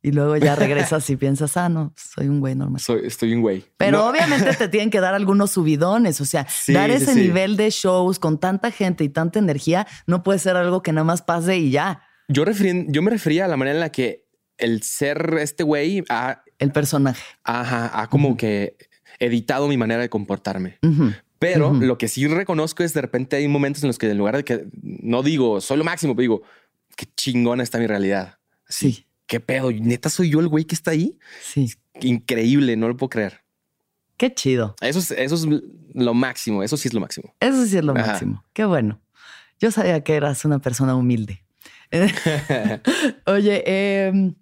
Y 0.01 0.11
luego 0.11 0.35
ya 0.35 0.57
regresas 0.57 1.09
y 1.09 1.15
piensas, 1.15 1.55
ah, 1.55 1.69
no, 1.69 1.93
soy 1.95 2.27
un 2.27 2.41
güey 2.41 2.55
normal. 2.55 2.81
Soy, 2.81 3.03
estoy 3.05 3.33
un 3.33 3.39
güey. 3.39 3.63
Pero 3.77 4.05
obviamente 4.05 4.53
te 4.53 4.67
tienen 4.69 4.89
que 4.89 4.99
dar 4.99 5.13
algunos 5.13 5.51
subidones. 5.51 6.19
O 6.19 6.25
sea, 6.25 6.45
dar 6.67 6.91
ese 6.91 7.15
nivel 7.15 7.55
de 7.55 7.69
shows 7.69 8.19
con 8.19 8.37
tanta 8.37 8.69
gente 8.69 9.05
y 9.05 9.09
tanta 9.09 9.39
energía 9.39 9.87
no 10.07 10.23
puede 10.23 10.39
ser 10.39 10.57
algo 10.57 10.83
que 10.83 10.91
nada 10.91 11.05
más 11.05 11.21
pase 11.21 11.57
y 11.57 11.71
ya. 11.71 12.01
Yo, 12.27 12.43
yo 12.43 13.01
me 13.01 13.11
refería 13.11 13.45
a 13.45 13.47
la 13.47 13.55
manera 13.55 13.75
en 13.75 13.79
la 13.79 13.93
que 13.93 14.22
el 14.57 14.83
ser 14.83 15.37
este 15.39 15.63
güey 15.63 16.03
ha... 16.09 16.43
El 16.59 16.71
personaje. 16.71 17.23
Ajá, 17.43 18.01
ha 18.01 18.09
como 18.09 18.37
que 18.37 18.77
editado 19.19 19.67
mi 19.67 19.77
manera 19.77 20.01
de 20.01 20.09
comportarme. 20.09 20.79
Pero 21.39 21.73
lo 21.73 21.97
que 21.97 22.07
sí 22.07 22.25
reconozco 22.27 22.83
es 22.83 22.93
de 22.93 23.01
repente 23.01 23.35
hay 23.35 23.47
momentos 23.47 23.83
en 23.83 23.87
los 23.87 23.97
que 23.97 24.09
en 24.09 24.17
lugar 24.17 24.37
de 24.37 24.43
que 24.45 24.65
no 24.81 25.23
digo 25.23 25.59
soy 25.59 25.77
lo 25.77 25.83
máximo, 25.83 26.15
pero 26.15 26.21
digo 26.21 26.41
qué 26.95 27.05
chingona 27.17 27.63
está 27.63 27.79
mi 27.79 27.87
realidad. 27.87 28.39
Sí. 28.67 29.05
¿Qué 29.25 29.39
pedo? 29.39 29.71
¿Neta 29.71 30.09
soy 30.09 30.29
yo 30.29 30.39
el 30.39 30.47
güey 30.47 30.65
que 30.65 30.75
está 30.75 30.91
ahí? 30.91 31.17
Sí. 31.41 31.73
Increíble, 32.01 32.77
no 32.77 32.87
lo 32.87 32.95
puedo 32.95 33.09
creer. 33.09 33.43
Qué 34.17 34.33
chido. 34.33 34.75
Eso 34.79 34.99
es, 34.99 35.11
eso 35.11 35.35
es 35.35 35.45
lo 35.93 36.13
máximo, 36.13 36.63
eso 36.63 36.77
sí 36.77 36.87
es 36.87 36.93
lo 36.93 37.01
máximo. 37.01 37.35
Eso 37.39 37.65
sí 37.65 37.77
es 37.77 37.83
lo 37.83 37.93
máximo. 37.93 38.43
Qué 38.53 38.63
bueno. 38.65 39.01
Yo 39.59 39.71
sabía 39.71 40.01
que 40.03 40.15
eras 40.15 40.45
una 40.45 40.59
persona 40.59 40.95
humilde. 40.95 41.43
Oye, 43.25 43.63
eh, 43.65 44.33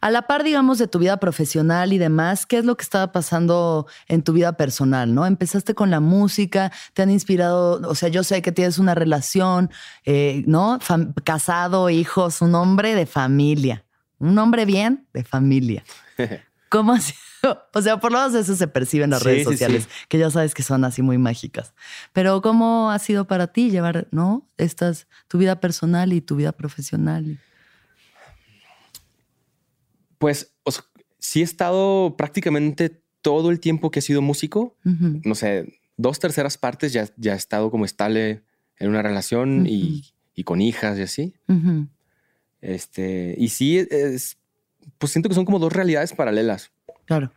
a 0.00 0.10
la 0.10 0.22
par, 0.22 0.44
digamos, 0.44 0.78
de 0.78 0.88
tu 0.88 0.98
vida 0.98 1.18
profesional 1.18 1.92
y 1.92 1.98
demás, 1.98 2.46
¿qué 2.46 2.58
es 2.58 2.64
lo 2.64 2.76
que 2.76 2.82
estaba 2.82 3.12
pasando 3.12 3.86
en 4.08 4.22
tu 4.22 4.32
vida 4.32 4.56
personal? 4.56 5.14
¿No? 5.14 5.26
Empezaste 5.26 5.74
con 5.74 5.90
la 5.90 6.00
música, 6.00 6.72
te 6.94 7.02
han 7.02 7.10
inspirado, 7.10 7.80
o 7.88 7.94
sea, 7.94 8.08
yo 8.08 8.24
sé 8.24 8.42
que 8.42 8.52
tienes 8.52 8.78
una 8.78 8.94
relación, 8.94 9.70
eh, 10.04 10.42
¿no? 10.46 10.78
casado, 11.24 11.90
hijos, 11.90 12.40
un 12.40 12.54
hombre 12.54 12.94
de 12.94 13.06
familia, 13.06 13.84
un 14.18 14.38
hombre 14.38 14.64
bien 14.64 15.06
de 15.12 15.24
familia. 15.24 15.84
¿Cómo 16.70 16.92
ha 16.92 17.00
sido? 17.00 17.18
O 17.74 17.82
sea, 17.82 17.98
por 17.98 18.12
lo 18.12 18.18
menos 18.18 18.34
eso 18.34 18.54
se 18.54 18.68
percibe 18.68 19.04
en 19.04 19.10
las 19.10 19.22
redes 19.22 19.44
sociales, 19.44 19.88
que 20.08 20.18
ya 20.18 20.30
sabes 20.30 20.54
que 20.54 20.62
son 20.62 20.84
así 20.84 21.02
muy 21.02 21.18
mágicas. 21.18 21.74
Pero 22.12 22.42
¿cómo 22.42 22.90
ha 22.90 22.98
sido 22.98 23.26
para 23.26 23.48
ti 23.48 23.70
llevar, 23.70 24.06
¿no? 24.12 24.46
Estas, 24.56 25.08
tu 25.26 25.38
vida 25.38 25.58
personal 25.58 26.12
y 26.12 26.20
tu 26.20 26.36
vida 26.36 26.52
profesional? 26.52 27.40
Pues 30.20 30.54
sí 31.18 31.40
he 31.40 31.42
estado 31.42 32.14
prácticamente 32.18 33.02
todo 33.22 33.50
el 33.50 33.58
tiempo 33.58 33.90
que 33.90 34.00
he 34.00 34.02
sido 34.02 34.20
músico. 34.20 34.76
No 34.84 35.34
sé, 35.34 35.80
dos 35.96 36.20
terceras 36.20 36.58
partes 36.58 36.92
ya, 36.92 37.08
ya 37.16 37.32
he 37.32 37.36
estado 37.36 37.70
como 37.70 37.86
estable 37.86 38.42
en 38.78 38.90
una 38.90 39.00
relación 39.00 39.64
y, 39.66 40.04
con 40.44 40.60
hijas 40.60 40.98
y 40.98 41.02
así. 41.02 41.34
Este, 42.60 43.34
y 43.38 43.48
sí, 43.48 43.78
es, 43.78 44.36
pues 44.98 45.10
siento 45.10 45.30
que 45.30 45.34
son 45.34 45.46
como 45.46 45.58
dos 45.58 45.72
realidades 45.72 46.12
paralelas. 46.12 46.70
Claro. 47.06 47.32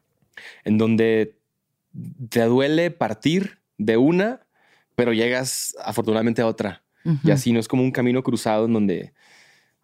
En 0.65 0.77
donde 0.77 1.37
te 2.27 2.41
duele 2.43 2.91
partir 2.91 3.59
de 3.77 3.95
una, 3.95 4.41
pero 4.95 5.13
llegas 5.13 5.73
afortunadamente 5.81 6.41
a 6.41 6.47
otra. 6.47 6.83
Y 7.23 7.31
así 7.31 7.53
no 7.53 7.61
es 7.61 7.69
como 7.69 7.81
un 7.81 7.91
camino 7.91 8.23
cruzado 8.23 8.65
en 8.65 8.73
donde 8.73 9.13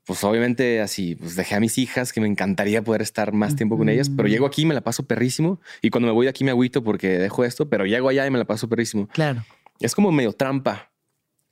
pues 0.09 0.23
obviamente 0.23 0.81
así, 0.81 1.13
pues 1.13 1.35
dejé 1.35 1.53
a 1.53 1.59
mis 1.59 1.77
hijas 1.77 2.11
que 2.11 2.19
me 2.19 2.25
encantaría 2.25 2.83
poder 2.83 3.03
estar 3.03 3.31
más 3.31 3.55
tiempo 3.55 3.77
con 3.77 3.89
ellas, 3.89 4.09
pero 4.09 4.27
llego 4.27 4.47
aquí 4.47 4.63
y 4.63 4.65
me 4.65 4.73
la 4.73 4.81
paso 4.81 5.03
perrísimo. 5.03 5.61
Y 5.83 5.91
cuando 5.91 6.07
me 6.07 6.13
voy 6.13 6.25
de 6.25 6.31
aquí 6.31 6.43
me 6.43 6.49
agüito 6.49 6.83
porque 6.83 7.19
dejo 7.19 7.45
esto, 7.45 7.69
pero 7.69 7.85
llego 7.85 8.09
allá 8.09 8.25
y 8.25 8.31
me 8.31 8.39
la 8.39 8.45
paso 8.45 8.67
perrísimo. 8.67 9.07
Claro. 9.09 9.45
Es 9.79 9.93
como 9.93 10.11
medio 10.11 10.33
trampa, 10.33 10.91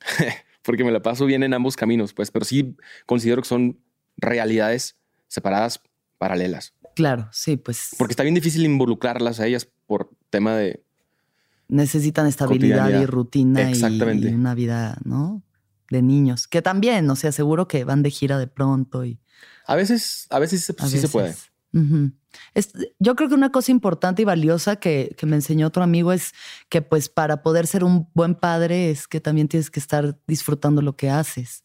porque 0.62 0.82
me 0.82 0.90
la 0.90 1.00
paso 1.00 1.24
bien 1.24 1.44
en 1.44 1.54
ambos 1.54 1.76
caminos, 1.76 2.12
pues, 2.12 2.32
pero 2.32 2.44
sí 2.44 2.74
considero 3.06 3.42
que 3.42 3.48
son 3.48 3.78
realidades 4.16 4.96
separadas, 5.28 5.80
paralelas. 6.18 6.74
Claro, 6.96 7.28
sí, 7.30 7.58
pues. 7.58 7.94
Porque 7.96 8.10
está 8.10 8.24
bien 8.24 8.34
difícil 8.34 8.64
involucrarlas 8.64 9.38
a 9.38 9.46
ellas 9.46 9.68
por 9.86 10.10
tema 10.30 10.56
de. 10.56 10.82
Necesitan 11.68 12.26
estabilidad 12.26 12.90
y 13.00 13.06
rutina 13.06 13.70
Exactamente. 13.70 14.30
y 14.30 14.34
una 14.34 14.56
vida, 14.56 14.98
¿no? 15.04 15.44
De 15.90 16.02
niños, 16.02 16.46
que 16.46 16.62
también, 16.62 17.08
o 17.10 17.16
sea, 17.16 17.32
seguro 17.32 17.68
que 17.68 17.84
van 17.84 18.02
de 18.02 18.10
gira 18.10 18.38
de 18.38 18.46
pronto 18.46 19.04
y... 19.04 19.20
A 19.66 19.76
veces, 19.76 20.26
a 20.30 20.38
veces 20.38 20.64
sí 20.64 20.98
se 20.98 21.08
puede. 21.08 21.34
yo 22.98 23.16
creo 23.16 23.28
que 23.28 23.34
una 23.34 23.52
cosa 23.52 23.70
importante 23.70 24.22
y 24.22 24.24
valiosa 24.24 24.76
que, 24.76 25.14
que, 25.18 25.26
me 25.26 25.36
enseñó 25.36 25.66
otro 25.66 25.82
amigo 25.82 26.12
es 26.12 26.32
que 26.70 26.80
pues 26.80 27.10
para 27.10 27.42
poder 27.42 27.66
ser 27.66 27.84
un 27.84 28.08
buen 28.14 28.34
padre 28.34 28.90
es 28.90 29.06
que 29.06 29.20
también 29.20 29.48
tienes 29.48 29.70
que 29.70 29.78
estar 29.78 30.18
disfrutando 30.26 30.80
lo 30.80 30.96
que 30.96 31.10
haces. 31.10 31.64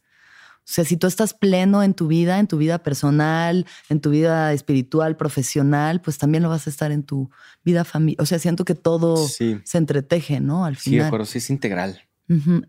O 0.64 0.72
sea, 0.72 0.86
si 0.86 0.96
tú 0.96 1.08
estás 1.08 1.34
pleno 1.34 1.84
en 1.84 1.94
tu 1.94 2.08
vida, 2.08 2.40
en 2.40 2.48
tu 2.48 2.58
vida 2.58 2.80
personal, 2.80 3.66
en 3.90 4.00
tu 4.00 4.12
vida 4.12 4.54
espiritual, 4.54 5.18
profesional, 5.18 6.02
pues 6.02 6.18
también 6.18 6.42
lo 6.42 6.50
vas 6.50 6.68
a 6.68 6.70
estar 6.70 6.94
en 6.94 7.04
tu 7.04 7.30
vida 7.66 7.84
familiar. 7.84 8.22
O 8.22 8.26
sea, 8.26 8.40
siento 8.40 8.64
que 8.64 8.74
todo 8.74 9.28
se 9.28 9.62
entreteje, 9.74 10.40
¿no? 10.40 10.64
Al 10.64 10.78
final. 10.78 11.02
Sí, 11.02 11.06
acuerdo, 11.06 11.26
sí 11.26 11.40
es 11.40 11.50
integral. 11.50 12.02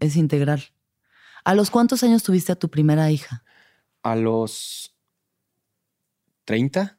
es 0.01 0.17
integral. 0.17 0.65
¿A 1.45 1.55
los 1.55 1.71
cuántos 1.71 2.03
años 2.03 2.23
tuviste 2.23 2.53
a 2.53 2.57
tu 2.57 2.71
primera 2.71 3.11
hija? 3.11 3.45
A 4.03 4.17
los 4.17 4.95
30. 6.47 6.99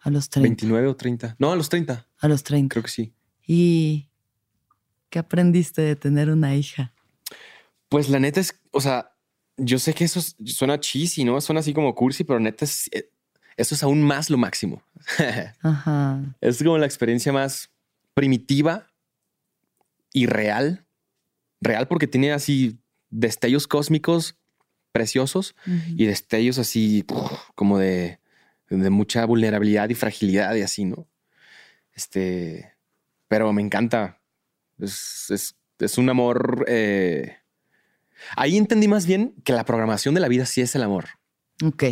A 0.00 0.10
los 0.10 0.28
30. 0.28 0.48
29 0.48 0.88
o 0.88 0.96
30. 0.96 1.36
No, 1.38 1.50
a 1.50 1.56
los 1.56 1.68
30. 1.70 2.06
A 2.18 2.28
los 2.28 2.42
30. 2.44 2.72
Creo 2.72 2.82
que 2.82 2.90
sí. 2.90 3.14
¿Y 3.46 4.10
qué 5.08 5.18
aprendiste 5.18 5.80
de 5.80 5.96
tener 5.96 6.30
una 6.30 6.54
hija? 6.54 6.92
Pues 7.88 8.10
la 8.10 8.18
neta 8.18 8.40
es, 8.40 8.60
o 8.70 8.80
sea, 8.80 9.12
yo 9.56 9.78
sé 9.78 9.94
que 9.94 10.04
eso 10.04 10.20
suena 10.44 10.78
cheesy, 10.78 11.24
¿no? 11.24 11.40
Suena 11.40 11.60
así 11.60 11.72
como 11.72 11.94
cursi, 11.94 12.24
pero 12.24 12.38
neta 12.38 12.66
es, 12.66 12.90
eh, 12.92 13.10
eso 13.56 13.74
es 13.74 13.82
aún 13.82 14.02
más 14.02 14.28
lo 14.28 14.36
máximo. 14.36 14.82
Ajá. 15.62 16.22
Es 16.42 16.62
como 16.62 16.76
la 16.76 16.86
experiencia 16.86 17.32
más 17.32 17.70
primitiva 18.12 18.86
y 20.12 20.26
real. 20.26 20.84
Real 21.62 21.88
porque 21.88 22.06
tiene 22.06 22.32
así 22.32 22.78
destellos 23.10 23.66
cósmicos 23.66 24.36
preciosos 24.92 25.54
y 25.96 26.06
destellos 26.06 26.58
así 26.58 27.04
como 27.54 27.78
de, 27.78 28.18
mucha 28.70 29.26
vulnerabilidad 29.26 29.90
y 29.90 29.94
fragilidad 29.94 30.54
y 30.54 30.62
así, 30.62 30.86
¿no? 30.86 31.06
Este, 31.92 32.72
pero 33.28 33.52
me 33.52 33.62
encanta. 33.62 34.20
Es, 34.78 35.52
un 35.98 36.08
amor. 36.08 36.64
Eh, 36.68 37.36
ahí 38.36 38.56
entendí 38.56 38.88
más 38.88 39.06
bien 39.06 39.34
que 39.44 39.52
la 39.52 39.64
programación 39.64 40.14
de 40.14 40.20
la 40.20 40.28
vida 40.28 40.46
sí 40.46 40.62
es 40.62 40.74
el 40.74 40.82
amor. 40.82 41.06
Ok, 41.62 41.84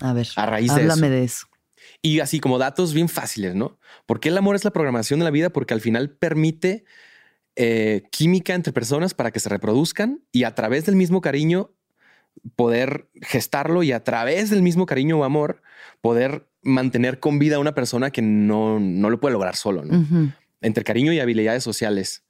a 0.00 0.12
ver. 0.12 0.28
A 0.36 0.46
raíz 0.46 0.74
de 0.74 0.86
eso. 0.86 1.00
de 1.00 1.24
eso. 1.24 1.46
Y 2.02 2.20
así 2.20 2.38
como 2.38 2.58
datos 2.58 2.94
bien 2.94 3.08
fáciles, 3.08 3.54
¿no? 3.54 3.78
Porque 4.06 4.28
el 4.28 4.38
amor 4.38 4.54
es 4.54 4.64
la 4.64 4.72
programación 4.72 5.18
de 5.18 5.24
la 5.24 5.30
vida? 5.30 5.50
Porque 5.50 5.74
al 5.74 5.80
final 5.80 6.10
permite 6.10 6.84
eh, 7.56 8.02
química 8.10 8.54
entre 8.54 8.72
personas 8.72 9.14
para 9.14 9.30
que 9.30 9.40
se 9.40 9.48
reproduzcan 9.48 10.20
y 10.32 10.44
a 10.44 10.54
través 10.54 10.86
del 10.86 10.96
mismo 10.96 11.20
cariño 11.20 11.70
poder 12.56 13.08
gestarlo 13.22 13.82
y 13.82 13.92
a 13.92 14.02
través 14.02 14.50
del 14.50 14.62
mismo 14.62 14.86
cariño 14.86 15.18
o 15.18 15.24
amor 15.24 15.62
poder 16.00 16.48
mantener 16.62 17.20
con 17.20 17.38
vida 17.38 17.56
a 17.56 17.60
una 17.60 17.74
persona 17.74 18.10
que 18.10 18.22
no, 18.22 18.80
no 18.80 19.10
lo 19.10 19.20
puede 19.20 19.34
lograr 19.34 19.56
solo, 19.56 19.84
¿no? 19.84 20.32
Entre 20.60 20.82
cariño 20.82 21.12
y 21.12 21.20
habilidades 21.20 21.62
sociales. 21.62 22.24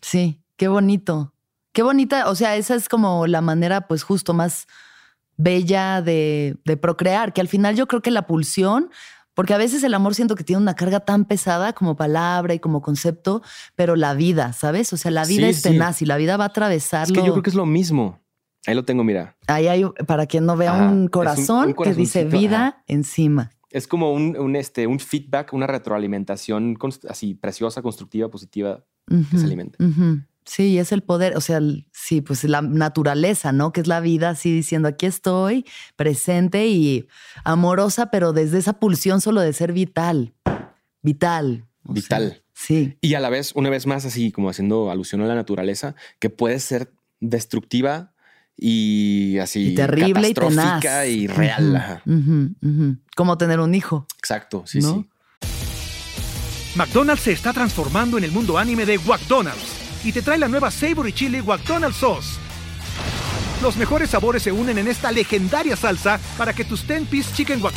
Sí, 0.00 0.40
qué 0.56 0.68
bonito. 0.68 1.32
Qué 1.72 1.82
bonita, 1.82 2.28
o 2.28 2.34
sea, 2.34 2.56
esa 2.56 2.74
es 2.74 2.88
como 2.88 3.26
la 3.26 3.40
manera, 3.40 3.86
pues 3.86 4.02
justo 4.02 4.34
más 4.34 4.66
bella 5.36 6.02
de, 6.02 6.56
de 6.64 6.76
procrear, 6.76 7.32
que 7.32 7.40
al 7.40 7.48
final 7.48 7.76
yo 7.76 7.86
creo 7.86 8.02
que 8.02 8.10
la 8.10 8.26
pulsión 8.26 8.90
Porque 9.34 9.54
a 9.54 9.58
veces 9.58 9.82
el 9.82 9.94
amor 9.94 10.14
siento 10.14 10.34
que 10.34 10.44
tiene 10.44 10.60
una 10.60 10.74
carga 10.74 11.00
tan 11.00 11.24
pesada 11.24 11.72
como 11.72 11.96
palabra 11.96 12.54
y 12.54 12.58
como 12.58 12.82
concepto, 12.82 13.42
pero 13.74 13.96
la 13.96 14.14
vida, 14.14 14.52
¿sabes? 14.52 14.92
O 14.92 14.96
sea, 14.96 15.10
la 15.10 15.24
vida 15.24 15.48
es 15.48 15.62
tenaz 15.62 16.02
y 16.02 16.06
la 16.06 16.16
vida 16.16 16.36
va 16.36 16.44
a 16.44 16.48
atravesarlo. 16.48 17.14
Es 17.14 17.20
que 17.20 17.26
yo 17.26 17.32
creo 17.32 17.42
que 17.42 17.50
es 17.50 17.56
lo 17.56 17.66
mismo. 17.66 18.20
Ahí 18.66 18.74
lo 18.74 18.84
tengo, 18.84 19.02
mira. 19.02 19.36
Ahí 19.48 19.66
hay, 19.66 19.84
para 20.06 20.26
quien 20.26 20.46
no 20.46 20.56
vea, 20.56 20.74
un 20.74 21.08
corazón 21.08 21.74
que 21.74 21.94
dice 21.94 22.24
vida 22.24 22.84
encima. 22.86 23.50
Es 23.70 23.88
como 23.88 24.12
un, 24.12 24.54
este, 24.54 24.86
un 24.86 25.00
feedback, 25.00 25.52
una 25.54 25.66
retroalimentación 25.66 26.78
así 27.08 27.34
preciosa, 27.34 27.80
constructiva, 27.80 28.28
positiva 28.28 28.84
que 29.08 29.38
se 29.38 29.46
alimenta. 29.46 29.78
Sí, 30.44 30.78
es 30.78 30.90
el 30.92 31.02
poder, 31.02 31.36
o 31.36 31.40
sea, 31.40 31.60
sí, 31.92 32.20
pues 32.20 32.42
la 32.44 32.62
naturaleza, 32.62 33.52
¿no? 33.52 33.72
Que 33.72 33.80
es 33.80 33.86
la 33.86 34.00
vida 34.00 34.30
así 34.30 34.52
diciendo, 34.52 34.88
aquí 34.88 35.06
estoy, 35.06 35.64
presente 35.94 36.66
y 36.66 37.06
amorosa, 37.44 38.10
pero 38.10 38.32
desde 38.32 38.58
esa 38.58 38.74
pulsión 38.74 39.20
solo 39.20 39.40
de 39.40 39.52
ser 39.52 39.72
vital, 39.72 40.34
vital. 41.02 41.66
Vital. 41.84 42.42
sí. 42.54 42.96
Y 43.00 43.14
a 43.14 43.20
la 43.20 43.28
vez, 43.28 43.52
una 43.54 43.70
vez 43.70 43.86
más, 43.86 44.04
así 44.04 44.32
como 44.32 44.50
haciendo 44.50 44.90
alusión 44.90 45.20
a 45.22 45.26
la 45.26 45.34
naturaleza, 45.34 45.94
que 46.18 46.30
puede 46.30 46.58
ser 46.58 46.92
destructiva 47.20 48.12
y 48.56 49.38
así 49.38 49.74
terrible 49.74 50.28
y 50.28 50.34
tenaz. 50.34 50.84
y 51.08 51.26
real. 51.26 52.02
Como 53.16 53.38
tener 53.38 53.60
un 53.60 53.74
hijo. 53.74 54.06
Exacto, 54.18 54.64
sí, 54.66 54.82
sí. 54.82 55.08
McDonald's 56.74 57.22
se 57.22 57.32
está 57.32 57.52
transformando 57.52 58.18
en 58.18 58.24
el 58.24 58.32
mundo 58.32 58.58
anime 58.58 58.86
de 58.86 58.98
McDonald's 58.98 59.81
y 60.04 60.12
te 60.12 60.22
trae 60.22 60.38
la 60.38 60.48
nueva 60.48 60.70
Savory 60.70 61.12
Chili 61.12 61.42
McDonald's 61.42 61.98
Sauce. 61.98 62.38
Los 63.62 63.76
mejores 63.76 64.10
sabores 64.10 64.42
se 64.42 64.50
unen 64.50 64.78
en 64.78 64.88
esta 64.88 65.12
legendaria 65.12 65.76
salsa 65.76 66.18
para 66.36 66.52
que 66.52 66.64
tus 66.64 66.86
10-piece 66.88 67.32
chicken 67.34 67.62
wack 67.62 67.74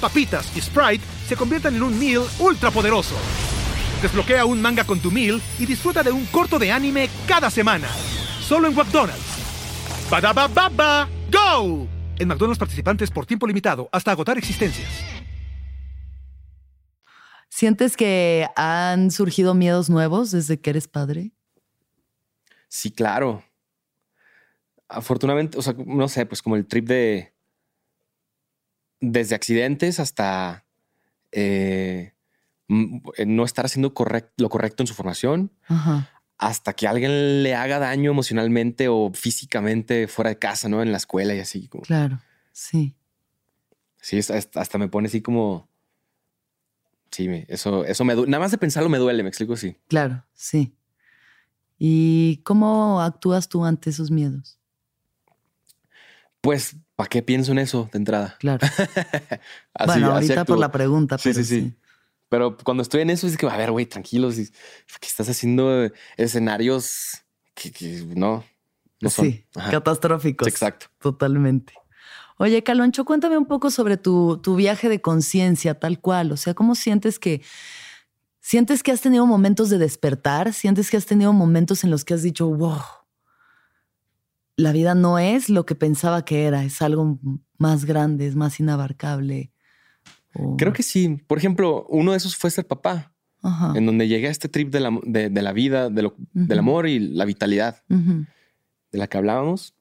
papitas 0.00 0.50
y 0.56 0.60
Sprite 0.60 1.04
se 1.28 1.36
conviertan 1.36 1.76
en 1.76 1.82
un 1.84 1.96
meal 1.96 2.24
ultra 2.40 2.72
poderoso. 2.72 3.14
Desbloquea 4.02 4.44
un 4.44 4.60
manga 4.60 4.82
con 4.82 4.98
tu 4.98 5.12
meal 5.12 5.40
y 5.60 5.66
disfruta 5.66 6.02
de 6.02 6.10
un 6.10 6.26
corto 6.26 6.58
de 6.58 6.72
anime 6.72 7.08
cada 7.28 7.50
semana. 7.50 7.86
Solo 8.40 8.66
en 8.66 8.74
McDonald's. 8.74 9.22
baba 10.10 11.08
¡Go! 11.30 11.86
En 12.18 12.28
McDonald's 12.28 12.58
participantes 12.58 13.10
por 13.10 13.24
tiempo 13.24 13.46
limitado 13.46 13.88
hasta 13.92 14.10
agotar 14.10 14.38
existencias. 14.38 14.90
¿Sientes 17.48 17.96
que 17.96 18.48
han 18.56 19.12
surgido 19.12 19.54
miedos 19.54 19.88
nuevos 19.88 20.32
desde 20.32 20.60
que 20.60 20.70
eres 20.70 20.88
padre? 20.88 21.30
Sí, 22.72 22.90
claro. 22.90 23.44
Afortunadamente, 24.88 25.58
o 25.58 25.62
sea, 25.62 25.74
no 25.86 26.08
sé, 26.08 26.24
pues 26.24 26.40
como 26.40 26.56
el 26.56 26.66
trip 26.66 26.88
de 26.88 27.34
desde 28.98 29.34
accidentes 29.34 30.00
hasta 30.00 30.64
eh, 31.32 32.14
no 32.68 33.44
estar 33.44 33.66
haciendo 33.66 33.92
lo 34.38 34.48
correcto 34.48 34.82
en 34.82 34.86
su 34.86 34.94
formación, 34.94 35.52
hasta 36.38 36.72
que 36.72 36.88
alguien 36.88 37.42
le 37.42 37.54
haga 37.54 37.78
daño 37.78 38.10
emocionalmente 38.10 38.88
o 38.88 39.12
físicamente 39.12 40.08
fuera 40.08 40.30
de 40.30 40.38
casa, 40.38 40.70
¿no? 40.70 40.80
En 40.80 40.92
la 40.92 40.96
escuela 40.96 41.34
y 41.34 41.40
así. 41.40 41.68
Claro, 41.68 42.22
sí. 42.52 42.96
Sí, 44.00 44.18
hasta 44.18 44.78
me 44.78 44.88
pone 44.88 45.08
así 45.08 45.20
como... 45.20 45.68
Sí, 47.10 47.28
eso, 47.48 47.84
eso 47.84 48.02
me 48.06 48.14
Nada 48.14 48.38
más 48.38 48.50
de 48.50 48.56
pensarlo 48.56 48.88
me 48.88 48.96
duele, 48.96 49.22
me 49.22 49.28
explico, 49.28 49.58
sí. 49.58 49.76
Claro, 49.88 50.24
sí. 50.32 50.74
¿Y 51.84 52.36
cómo 52.44 53.00
actúas 53.00 53.48
tú 53.48 53.64
ante 53.64 53.90
esos 53.90 54.12
miedos? 54.12 54.56
Pues, 56.40 56.76
¿para 56.94 57.08
qué 57.08 57.22
pienso 57.22 57.50
en 57.50 57.58
eso 57.58 57.88
de 57.90 57.98
entrada? 57.98 58.36
Claro. 58.38 58.64
bueno, 59.86 60.12
ahorita 60.12 60.44
por 60.44 60.60
la 60.60 60.70
pregunta. 60.70 61.18
Sí, 61.18 61.34
sí, 61.34 61.42
sí, 61.44 61.74
Pero 62.28 62.56
cuando 62.56 62.84
estoy 62.84 63.00
en 63.00 63.10
eso, 63.10 63.26
es 63.26 63.36
que, 63.36 63.48
a 63.48 63.56
ver, 63.56 63.72
güey, 63.72 63.86
tranquilos, 63.86 64.36
que 64.36 65.08
estás 65.08 65.28
haciendo 65.28 65.90
escenarios 66.16 67.24
que, 67.54 67.72
no, 68.14 68.44
no 69.00 69.10
son. 69.10 69.24
Sí, 69.24 69.44
catastróficos. 69.72 70.46
exacto. 70.46 70.86
Totalmente. 71.00 71.74
Oye, 72.38 72.62
Caloncho, 72.62 73.04
cuéntame 73.04 73.36
un 73.36 73.46
poco 73.46 73.72
sobre 73.72 73.96
tu, 73.96 74.38
tu 74.40 74.54
viaje 74.54 74.88
de 74.88 75.00
conciencia, 75.00 75.80
tal 75.80 75.98
cual. 75.98 76.30
O 76.30 76.36
sea, 76.36 76.54
¿cómo 76.54 76.76
sientes 76.76 77.18
que 77.18 77.42
¿Sientes 78.42 78.82
que 78.82 78.90
has 78.90 79.00
tenido 79.00 79.24
momentos 79.24 79.70
de 79.70 79.78
despertar? 79.78 80.52
¿Sientes 80.52 80.90
que 80.90 80.96
has 80.96 81.06
tenido 81.06 81.32
momentos 81.32 81.84
en 81.84 81.90
los 81.90 82.04
que 82.04 82.14
has 82.14 82.22
dicho, 82.22 82.48
wow, 82.48 82.82
la 84.56 84.72
vida 84.72 84.96
no 84.96 85.20
es 85.20 85.48
lo 85.48 85.64
que 85.64 85.76
pensaba 85.76 86.24
que 86.24 86.44
era, 86.44 86.64
es 86.64 86.82
algo 86.82 87.20
más 87.56 87.84
grande, 87.84 88.26
es 88.26 88.34
más 88.34 88.58
inabarcable? 88.58 89.52
Creo 90.58 90.72
que 90.72 90.82
sí. 90.82 91.22
Por 91.28 91.38
ejemplo, 91.38 91.86
uno 91.88 92.10
de 92.10 92.16
esos 92.16 92.34
fue 92.34 92.50
ser 92.50 92.66
papá, 92.66 93.14
en 93.74 93.86
donde 93.86 94.08
llegué 94.08 94.26
a 94.26 94.32
este 94.32 94.48
trip 94.48 94.72
de 94.72 94.80
la, 94.80 95.52
vida, 95.52 95.88
del 95.88 96.58
amor 96.58 96.88
y 96.88 96.98
la 96.98 97.24
vitalidad 97.24 97.84
de 97.88 98.98
la 98.98 99.06
que 99.06 99.18
hablábamos. 99.18 99.74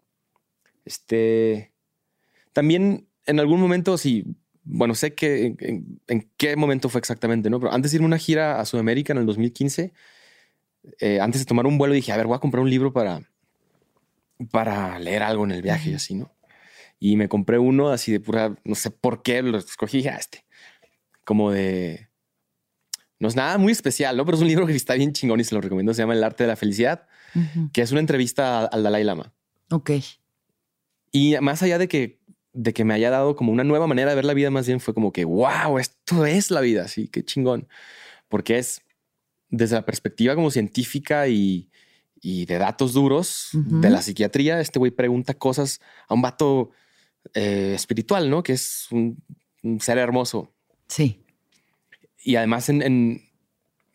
Este, 0.86 1.74
también 2.54 3.08
en 3.26 3.40
algún 3.40 3.60
momento, 3.60 3.98
sí, 3.98 4.36
bueno, 4.64 4.96
sé 4.96 5.14
que 5.14 5.56
en, 6.08 6.30
qué 6.38 6.56
momento 6.56 6.90
fue 6.90 7.00
exactamente, 7.00 7.50
¿no? 7.50 7.60
Pero 7.60 7.74
antes 7.74 7.92
de 7.92 7.98
irme 7.98 8.06
a 8.06 8.08
una 8.08 8.18
gira 8.18 8.60
a 8.60 8.66
Sudamérica 8.66 9.14
en 9.14 9.20
el 9.20 9.26
2015, 9.26 9.94
eh, 11.00 11.20
antes 11.20 11.42
de 11.42 11.46
tomar 11.46 11.66
un 11.66 11.78
vuelo, 11.78 11.94
dije, 11.94 12.12
a 12.12 12.18
ver, 12.18 12.28
voy 12.28 12.36
a 12.36 12.40
comprar 12.40 12.64
un 12.64 12.70
libro 12.70 12.94
para, 12.94 13.22
para 14.52 15.00
leer 15.00 15.24
algo 15.24 15.44
en 15.46 15.52
el 15.52 15.62
viaje 15.62 15.92
y 15.92 15.94
así, 15.94 16.16
¿no? 16.16 16.32
Y 17.00 17.16
me 17.16 17.28
compré 17.28 17.58
uno 17.58 17.90
así 17.90 18.12
de 18.12 18.20
pura, 18.20 18.56
no 18.64 18.76
sé 18.76 18.92
por 18.92 19.24
qué, 19.24 19.42
lo 19.42 19.58
escogí 19.58 20.08
a 20.08 20.16
este, 20.16 20.46
como 21.24 21.52
de, 21.52 22.10
no 23.22 23.28
es 23.28 23.36
nada 23.36 23.60
muy 23.60 23.72
especial, 23.72 24.18
¿no? 24.18 24.26
Pero 24.26 24.38
es 24.38 24.42
un 24.42 24.48
libro 24.48 24.66
que 24.66 24.76
está 24.76 24.96
bien 24.96 25.14
chingón 25.14 25.40
y 25.40 25.44
se 25.44 25.54
lo 25.54 25.62
recomiendo, 25.62 25.94
se 25.94 26.02
llama 26.02 26.14
El 26.14 26.24
arte 26.24 26.44
de 26.44 26.48
la 26.48 26.56
felicidad, 26.56 27.08
que 27.72 27.84
es 27.84 27.92
una 27.92 28.00
entrevista 28.00 28.66
al 28.66 28.82
Dalai 28.82 29.04
Lama. 29.04 29.32
Ok. 29.70 29.92
Y 31.12 31.36
más 31.40 31.62
allá 31.62 31.78
de 31.78 31.88
que 31.88 32.20
de 32.54 32.74
que 32.74 32.84
me 32.84 32.94
haya 32.94 33.10
dado 33.10 33.36
como 33.36 33.52
una 33.52 33.64
nueva 33.64 33.88
manera 33.88 34.10
de 34.10 34.16
ver 34.16 34.26
la 34.26 34.34
vida, 34.34 34.50
más 34.52 34.68
bien 34.68 34.80
fue 34.80 34.94
como 34.94 35.12
que, 35.12 35.26
wow, 35.26 35.78
esto 35.80 36.26
es 36.26 36.52
la 36.52 36.62
vida, 36.62 36.88
sí, 36.88 37.08
qué 37.08 37.24
chingón. 37.24 37.68
Porque 38.28 38.58
es 38.58 38.82
desde 39.50 39.76
la 39.76 39.86
perspectiva 39.86 40.36
como 40.36 40.52
científica 40.52 41.28
y, 41.28 41.68
de 42.24 42.58
datos 42.60 42.94
duros 42.94 43.50
de 43.54 43.90
la 43.90 44.02
psiquiatría, 44.02 44.60
este 44.60 44.78
güey 44.78 44.92
pregunta 44.92 45.34
cosas 45.34 45.82
a 46.08 46.14
un 46.14 46.22
vato 46.22 46.70
eh, 47.34 47.74
espiritual, 47.76 48.30
¿no? 48.30 48.44
Que 48.44 48.54
es 48.54 48.88
un, 48.92 49.18
ser 49.80 49.98
hermoso. 49.98 50.54
Sí. 50.88 51.24
Y 52.24 52.36
además 52.36 52.70
en, 52.70 53.30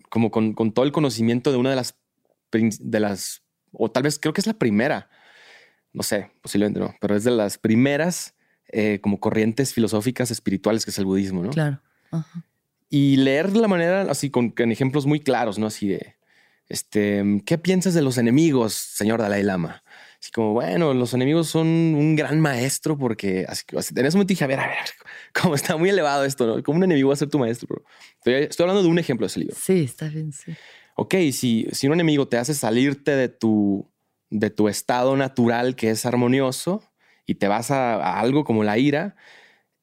como 0.09 0.33
con, 0.33 0.55
con, 0.55 0.73
todo 0.73 0.85
el 0.85 0.93
conocimiento 0.93 1.53
de 1.53 1.57
una 1.57 1.71
de 1.71 1.77
las, 1.77 1.97
de 2.51 3.01
las, 3.01 3.43
o 3.71 3.91
tal 3.91 4.03
vez 4.03 4.19
creo 4.19 4.33
que 4.33 4.41
es 4.41 4.47
la 4.47 4.59
primera, 4.59 5.09
no 5.93 6.03
sé, 6.03 6.33
posiblemente 6.43 6.81
no, 6.81 6.95
pero 7.01 7.15
es 7.15 7.23
de 7.23 7.31
las 7.31 7.59
primeras 7.59 8.36
eh, 8.69 8.99
como 9.01 9.21
corrientes 9.21 9.73
filosóficas 9.73 10.31
espirituales 10.31 10.85
que 10.85 10.91
es 10.91 10.99
el 10.99 11.05
budismo, 11.05 11.43
¿no? 11.43 11.51
Claro. 11.51 11.81
Y 12.89 13.17
leer 13.17 13.55
la 13.57 13.69
manera 13.69 14.03
así 14.11 14.31
con, 14.31 14.53
ejemplos 14.57 15.07
muy 15.07 15.21
claros, 15.21 15.59
¿no? 15.59 15.67
Así 15.67 15.89
de, 15.89 16.17
este, 16.69 17.43
¿qué 17.45 17.59
piensas 17.59 17.95
de 17.95 18.03
los 18.03 18.19
enemigos, 18.19 18.75
señor 18.75 19.21
Dalai 19.21 19.43
Lama? 19.43 19.83
Así 20.21 20.31
como, 20.31 20.53
bueno, 20.53 20.95
los 20.95 21.15
enemigos 21.15 21.49
son 21.49 21.67
un 21.67 22.17
gran 22.17 22.41
maestro 22.41 22.97
porque 22.97 23.45
así, 23.49 23.65
en 23.71 24.07
ese 24.07 24.17
momento 24.17 24.31
dije, 24.31 24.45
a 24.45 24.49
ver, 24.49 24.61
a 24.61 24.67
ver, 24.67 24.79
cómo 25.41 25.55
está 25.55 25.77
muy 25.77 25.91
elevado 25.91 26.25
esto, 26.25 26.47
¿no? 26.47 26.63
¿Cómo 26.63 26.79
un 26.79 26.85
enemigo 26.85 27.09
va 27.09 27.15
a 27.15 27.19
ser 27.19 27.29
tu 27.29 27.39
maestro? 27.39 27.85
Estoy, 28.17 28.35
estoy, 28.35 28.65
hablando 28.65 28.83
de 28.83 28.89
un 28.89 28.99
ejemplo 28.99 29.27
de 29.27 29.29
ese 29.29 29.41
libro. 29.41 29.57
Sí, 29.61 29.85
está 29.85 30.09
bien, 30.09 30.33
sí. 30.33 30.53
Ok, 30.97 31.15
si, 31.33 31.69
si 31.73 31.87
un 31.87 31.93
enemigo 31.93 32.27
te 32.27 32.39
hace 32.39 32.55
salirte 32.55 33.13
de 33.13 33.29
tu, 33.29 33.89
de 34.31 34.51
tu 34.51 34.69
estado 34.69 35.17
natural 35.17 35.77
que 35.77 35.91
es 35.91 36.07
armonioso, 36.07 36.83
y 37.27 37.35
te 37.35 37.49
vas 37.49 37.71
a, 37.71 38.21
algo 38.21 38.45
como 38.45 38.65
la 38.65 38.79
ira, 38.79 39.17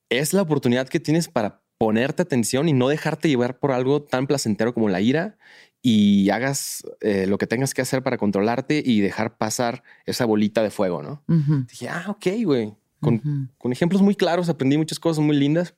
es 0.09 0.33
la 0.33 0.41
oportunidad 0.41 0.87
que 0.87 0.99
tienes 0.99 1.27
para 1.27 1.61
ponerte 1.77 2.21
atención 2.21 2.69
y 2.69 2.73
no 2.73 2.87
dejarte 2.87 3.27
llevar 3.27 3.59
por 3.59 3.71
algo 3.71 4.03
tan 4.03 4.25
placentero 4.25 4.73
como 4.73 4.89
la 4.89 5.01
ira 5.01 5.37
y 5.81 6.29
hagas 6.29 6.83
eh, 7.01 7.27
lo 7.27 7.37
que 7.37 7.45
tengas 7.45 7.73
que 7.73 7.81
hacer 7.81 8.01
para 8.03 8.17
controlarte 8.17 8.81
y 8.85 9.01
dejar 9.01 9.37
pasar 9.37 9.83
esa 10.05 10.23
bolita 10.25 10.63
de 10.63 10.69
fuego, 10.69 11.03
¿no? 11.03 11.23
Dije, 11.67 11.89
ah, 11.89 12.05
ok, 12.07 12.25
güey. 12.45 12.73
Con, 13.01 13.51
con, 13.57 13.73
ejemplos 13.73 14.01
muy 14.01 14.15
claros 14.15 14.47
aprendí 14.47 14.77
muchas 14.77 14.97
cosas 14.97 15.21
muy 15.21 15.35
lindas. 15.35 15.75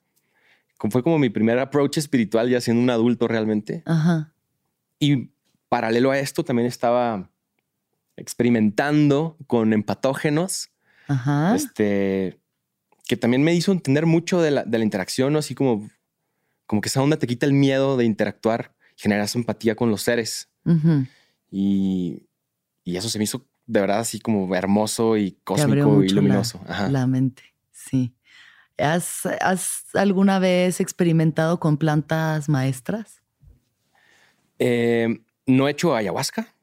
Fue 0.78 1.02
como 1.02 1.18
mi 1.18 1.30
primer 1.30 1.58
approach 1.58 1.98
espiritual 1.98 2.50
ya 2.50 2.62
siendo 2.62 2.84
un 2.84 2.90
adulto 2.92 3.28
realmente. 3.28 3.84
Y 5.00 5.32
paralelo 5.70 6.12
a 6.12 6.20
esto 6.20 6.44
también 6.44 6.68
estaba 6.68 7.32
experimentando 8.16 9.38
con 9.48 9.74
empatógenos 9.74 10.70
Ajá. 11.08 11.56
Este, 11.56 12.40
que 13.08 13.18
también 13.18 13.44
me 13.44 13.54
hizo 13.54 13.72
entender 13.72 14.06
mucho 14.06 14.42
de 14.42 14.52
la, 14.52 14.64
de 14.64 14.78
la 14.78 14.84
interacción, 14.84 15.36
así 15.36 15.56
como, 15.56 15.90
como 16.66 16.82
que 16.82 16.90
esa 16.90 17.02
onda 17.02 17.18
te 17.18 17.28
quita 17.28 17.46
el 17.46 17.54
miedo 17.54 17.98
de 17.98 18.06
interactuar, 18.06 18.74
generas 18.96 19.36
empatía 19.36 19.76
con 19.76 19.92
los 19.92 20.02
seres. 20.02 20.50
y, 21.52 22.24
y, 22.84 22.98
eso 22.98 23.10
se 23.10 23.18
me 23.18 23.26
hizo 23.26 23.46
de 23.68 23.82
verdad 23.82 24.00
así 24.00 24.20
como 24.20 24.54
hermoso 24.56 25.18
y 25.18 25.38
cósmico 25.44 26.04
y 26.04 26.10
luminoso. 26.10 26.62
La, 26.90 27.08
mente, 27.08 27.44
sí. 27.72 28.14
¿Has, 28.78 29.22
alguna 29.94 30.40
vez 30.40 30.82
experimentado 30.82 31.60
con 31.60 31.78
plantas 31.78 32.50
maestras? 32.50 33.22
Eh, 34.60 35.22
no 35.46 35.68
he 35.68 35.72
hecho 35.72 35.96
ayahuasca. 35.96 36.54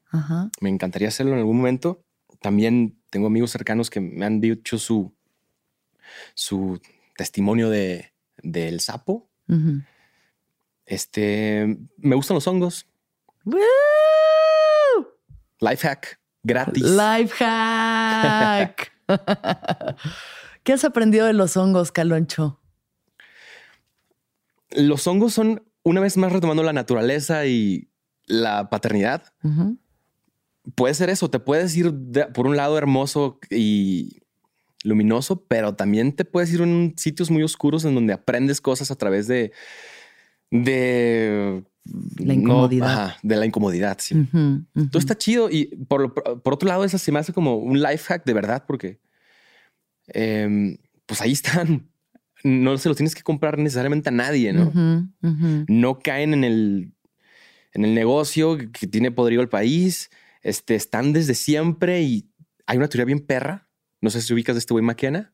Me 0.61 0.69
encantaría 0.69 1.07
hacerlo 1.07 1.33
en 1.33 1.39
algún 1.39 1.57
momento. 1.57 2.03
También 2.39 3.01
tengo 3.13 3.27
amigos 3.27 3.51
cercanos 3.51 3.91
que 3.91 3.99
me 4.01 4.25
han 4.25 4.41
dicho 4.41 4.79
su, 4.79 5.13
su 6.33 6.81
testimonio 7.15 7.69
de, 7.69 8.11
del 8.41 8.79
sapo. 8.79 9.29
Este, 10.87 11.77
me 11.97 12.15
gustan 12.15 12.33
los 12.33 12.47
hongos. 12.47 12.87
Life 15.59 15.87
hack, 15.87 16.19
gratis. 16.41 16.83
Life 16.83 17.35
hack. 17.37 18.91
¿Qué 20.63 20.73
has 20.73 20.83
aprendido 20.83 21.27
de 21.27 21.33
los 21.33 21.55
hongos, 21.55 21.91
Caloncho? 21.91 22.59
Los 24.71 25.05
hongos 25.05 25.35
son, 25.35 25.63
una 25.83 26.01
vez 26.01 26.17
más 26.17 26.31
retomando 26.31 26.63
la 26.63 26.73
naturaleza 26.73 27.45
y 27.45 27.91
la 28.25 28.71
paternidad. 28.71 29.35
Puede 30.75 30.93
ser 30.93 31.09
eso, 31.09 31.29
te 31.29 31.39
puedes 31.39 31.75
ir 31.75 31.93
por 32.33 32.47
un 32.47 32.55
lado 32.55 32.77
hermoso 32.77 33.39
y 33.49 34.21
luminoso, 34.83 35.45
pero 35.45 35.75
también 35.75 36.13
te 36.13 36.25
puedes 36.25 36.53
ir 36.53 36.61
en 36.61 36.93
sitios 36.97 37.31
muy 37.31 37.43
oscuros 37.43 37.85
en 37.85 37.95
donde 37.95 38.13
aprendes 38.13 38.61
cosas 38.61 38.91
a 38.91 38.95
través 38.95 39.27
de, 39.27 39.51
de 40.51 41.63
la 42.17 42.33
incomodidad. 42.33 43.15
de 43.23 43.35
la 43.35 43.45
incomodidad, 43.45 43.97
sí. 43.99 44.15
Todo 44.31 44.99
está 44.99 45.17
chido. 45.17 45.49
Y 45.49 45.65
por, 45.87 46.13
por, 46.13 46.53
otro 46.53 46.67
lado, 46.67 46.83
eso 46.83 46.97
se 46.97 47.11
me 47.11 47.19
hace 47.19 47.33
como 47.33 47.57
un 47.57 47.81
life 47.81 48.05
hack 48.05 48.25
de 48.25 48.33
verdad, 48.33 48.63
porque 48.65 48.99
em, 50.07 50.77
pues 51.05 51.21
ahí 51.21 51.31
están. 51.31 51.89
No 52.45 52.77
se 52.77 52.89
los 52.89 52.97
tienes 52.97 53.15
que 53.15 53.23
comprar 53.23 53.57
necesariamente 53.57 54.09
a 54.09 54.11
nadie, 54.11 54.51
¿no? 54.51 54.69
No 55.69 55.99
caen 55.99 56.33
en 56.33 56.43
el, 56.43 56.93
en 57.71 57.85
el 57.85 57.93
negocio 57.93 58.57
que 58.57 58.85
tiene 58.85 59.11
podrido 59.11 59.41
el 59.41 59.47
país. 59.47 60.09
Este, 60.43 60.75
están 60.75 61.13
desde 61.13 61.33
siempre 61.33 62.01
y 62.01 62.29
hay 62.67 62.77
una 62.77 62.87
teoría 62.87 63.05
bien 63.05 63.19
perra 63.19 63.67
no 64.03 64.09
sé 64.09 64.21
si 64.21 64.33
ubicas 64.33 64.55
de 64.55 64.59
este 64.59 64.73
güey 64.73 64.83
McKenna, 64.83 65.31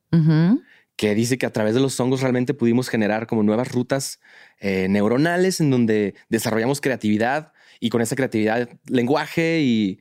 que 0.95 1.16
dice 1.16 1.39
que 1.39 1.47
a 1.47 1.51
través 1.51 1.74
de 1.74 1.80
los 1.80 1.99
hongos 1.99 2.22
realmente 2.22 2.53
pudimos 2.53 2.88
generar 2.88 3.26
como 3.26 3.41
nuevas 3.41 3.72
rutas 3.72 4.20
eh, 4.60 4.86
neuronales 4.88 5.60
en 5.60 5.72
donde 5.72 6.14
desarrollamos 6.30 6.80
creatividad 6.80 7.51
y 7.80 7.89
con 7.89 8.03
esa 8.03 8.16
creatividad 8.16 8.70
lenguaje 8.86 9.62
y 9.62 9.99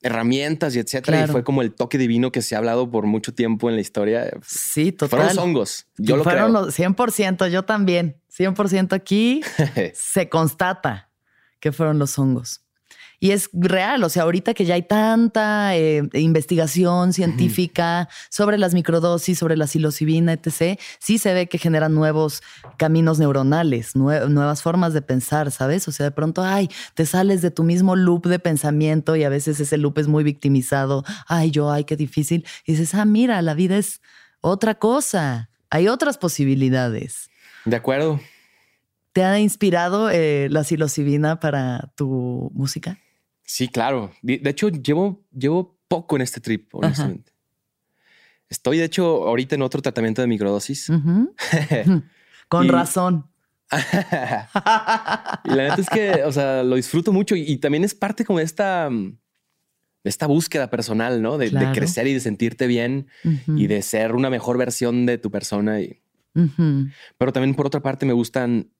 herramientas 0.00 0.76
y 0.76 0.78
etcétera. 0.78 1.24
Y 1.24 1.26
fue 1.26 1.42
como 1.42 1.60
el 1.60 1.74
toque 1.74 1.98
divino 1.98 2.30
que 2.30 2.40
se 2.40 2.54
ha 2.54 2.58
hablado 2.58 2.88
por 2.88 3.06
mucho 3.06 3.34
tiempo 3.34 3.68
en 3.68 3.74
la 3.74 3.80
historia. 3.80 4.30
Sí, 4.46 4.92
total. 4.92 5.18
Fueron 5.18 5.26
los 5.34 5.44
hongos. 5.44 5.86
Yo 5.98 6.16
lo 6.16 6.22
fueron 6.22 6.52
creo. 6.52 6.66
Los 6.66 6.78
100%, 6.78 7.48
yo 7.48 7.64
también. 7.64 8.20
100% 8.30 8.92
aquí 8.92 9.40
se 9.92 10.28
constata 10.28 11.10
que 11.58 11.72
fueron 11.72 11.98
los 11.98 12.16
hongos. 12.16 12.63
Y 13.24 13.30
es 13.30 13.48
real, 13.54 14.04
o 14.04 14.10
sea, 14.10 14.24
ahorita 14.24 14.52
que 14.52 14.66
ya 14.66 14.74
hay 14.74 14.82
tanta 14.82 15.74
eh, 15.74 16.02
investigación 16.12 17.14
científica 17.14 18.10
sobre 18.28 18.58
las 18.58 18.74
microdosis, 18.74 19.38
sobre 19.38 19.56
la 19.56 19.66
psilocibina, 19.66 20.34
etc., 20.34 20.78
sí 20.98 21.16
se 21.16 21.32
ve 21.32 21.46
que 21.46 21.56
generan 21.56 21.94
nuevos 21.94 22.42
caminos 22.76 23.18
neuronales, 23.18 23.96
nuevas 23.96 24.60
formas 24.60 24.92
de 24.92 25.00
pensar, 25.00 25.50
¿sabes? 25.52 25.88
O 25.88 25.90
sea, 25.90 26.04
de 26.04 26.10
pronto, 26.10 26.42
ay, 26.42 26.68
te 26.92 27.06
sales 27.06 27.40
de 27.40 27.50
tu 27.50 27.64
mismo 27.64 27.96
loop 27.96 28.26
de 28.26 28.38
pensamiento 28.38 29.16
y 29.16 29.24
a 29.24 29.30
veces 29.30 29.58
ese 29.58 29.78
loop 29.78 30.00
es 30.00 30.06
muy 30.06 30.22
victimizado. 30.22 31.02
Ay, 31.26 31.50
yo, 31.50 31.72
ay, 31.72 31.84
qué 31.84 31.96
difícil. 31.96 32.44
Y 32.66 32.72
dices, 32.72 32.94
ah, 32.94 33.06
mira, 33.06 33.40
la 33.40 33.54
vida 33.54 33.78
es 33.78 34.02
otra 34.42 34.74
cosa. 34.74 35.48
Hay 35.70 35.88
otras 35.88 36.18
posibilidades. 36.18 37.30
De 37.64 37.76
acuerdo. 37.76 38.20
¿Te 39.14 39.24
ha 39.24 39.40
inspirado 39.40 40.10
eh, 40.10 40.48
la 40.50 40.62
psilocibina 40.62 41.40
para 41.40 41.90
tu 41.96 42.50
música? 42.52 42.98
Sí, 43.44 43.68
claro. 43.68 44.10
De 44.22 44.50
hecho, 44.50 44.68
llevo, 44.68 45.24
llevo 45.30 45.78
poco 45.88 46.16
en 46.16 46.22
este 46.22 46.40
trip, 46.40 46.74
honestamente. 46.74 47.32
Estoy, 48.48 48.78
de 48.78 48.84
hecho, 48.84 49.26
ahorita 49.26 49.54
en 49.54 49.62
otro 49.62 49.82
tratamiento 49.82 50.22
de 50.22 50.28
microdosis. 50.28 50.90
Con 52.48 52.68
razón. 52.68 53.26
y 55.44 55.50
la 55.50 55.68
neta 55.68 55.80
es 55.80 55.88
que, 55.88 56.22
o 56.24 56.32
sea, 56.32 56.62
lo 56.62 56.76
disfruto 56.76 57.12
mucho 57.12 57.34
y, 57.34 57.56
también 57.56 57.82
es 57.82 57.94
parte 57.94 58.24
como 58.24 58.38
de 58.38 58.44
esta, 58.44 58.88
de 58.90 59.14
esta 60.04 60.26
búsqueda 60.26 60.70
personal, 60.70 61.22
¿no? 61.22 61.38
De, 61.38 61.50
crecer 61.72 62.06
y 62.06 62.14
de 62.14 62.20
sentirte 62.20 62.66
bien 62.66 63.08
y 63.46 63.66
de 63.66 63.82
ser 63.82 64.14
una 64.14 64.30
mejor 64.30 64.58
versión 64.58 65.06
de 65.06 65.18
tu 65.18 65.30
persona. 65.30 65.80
Y... 65.80 66.00
Pero 67.18 67.32
también, 67.32 67.54
por 67.54 67.66
otra 67.66 67.82
parte, 67.82 68.06
me 68.06 68.12
gustan 68.12 68.70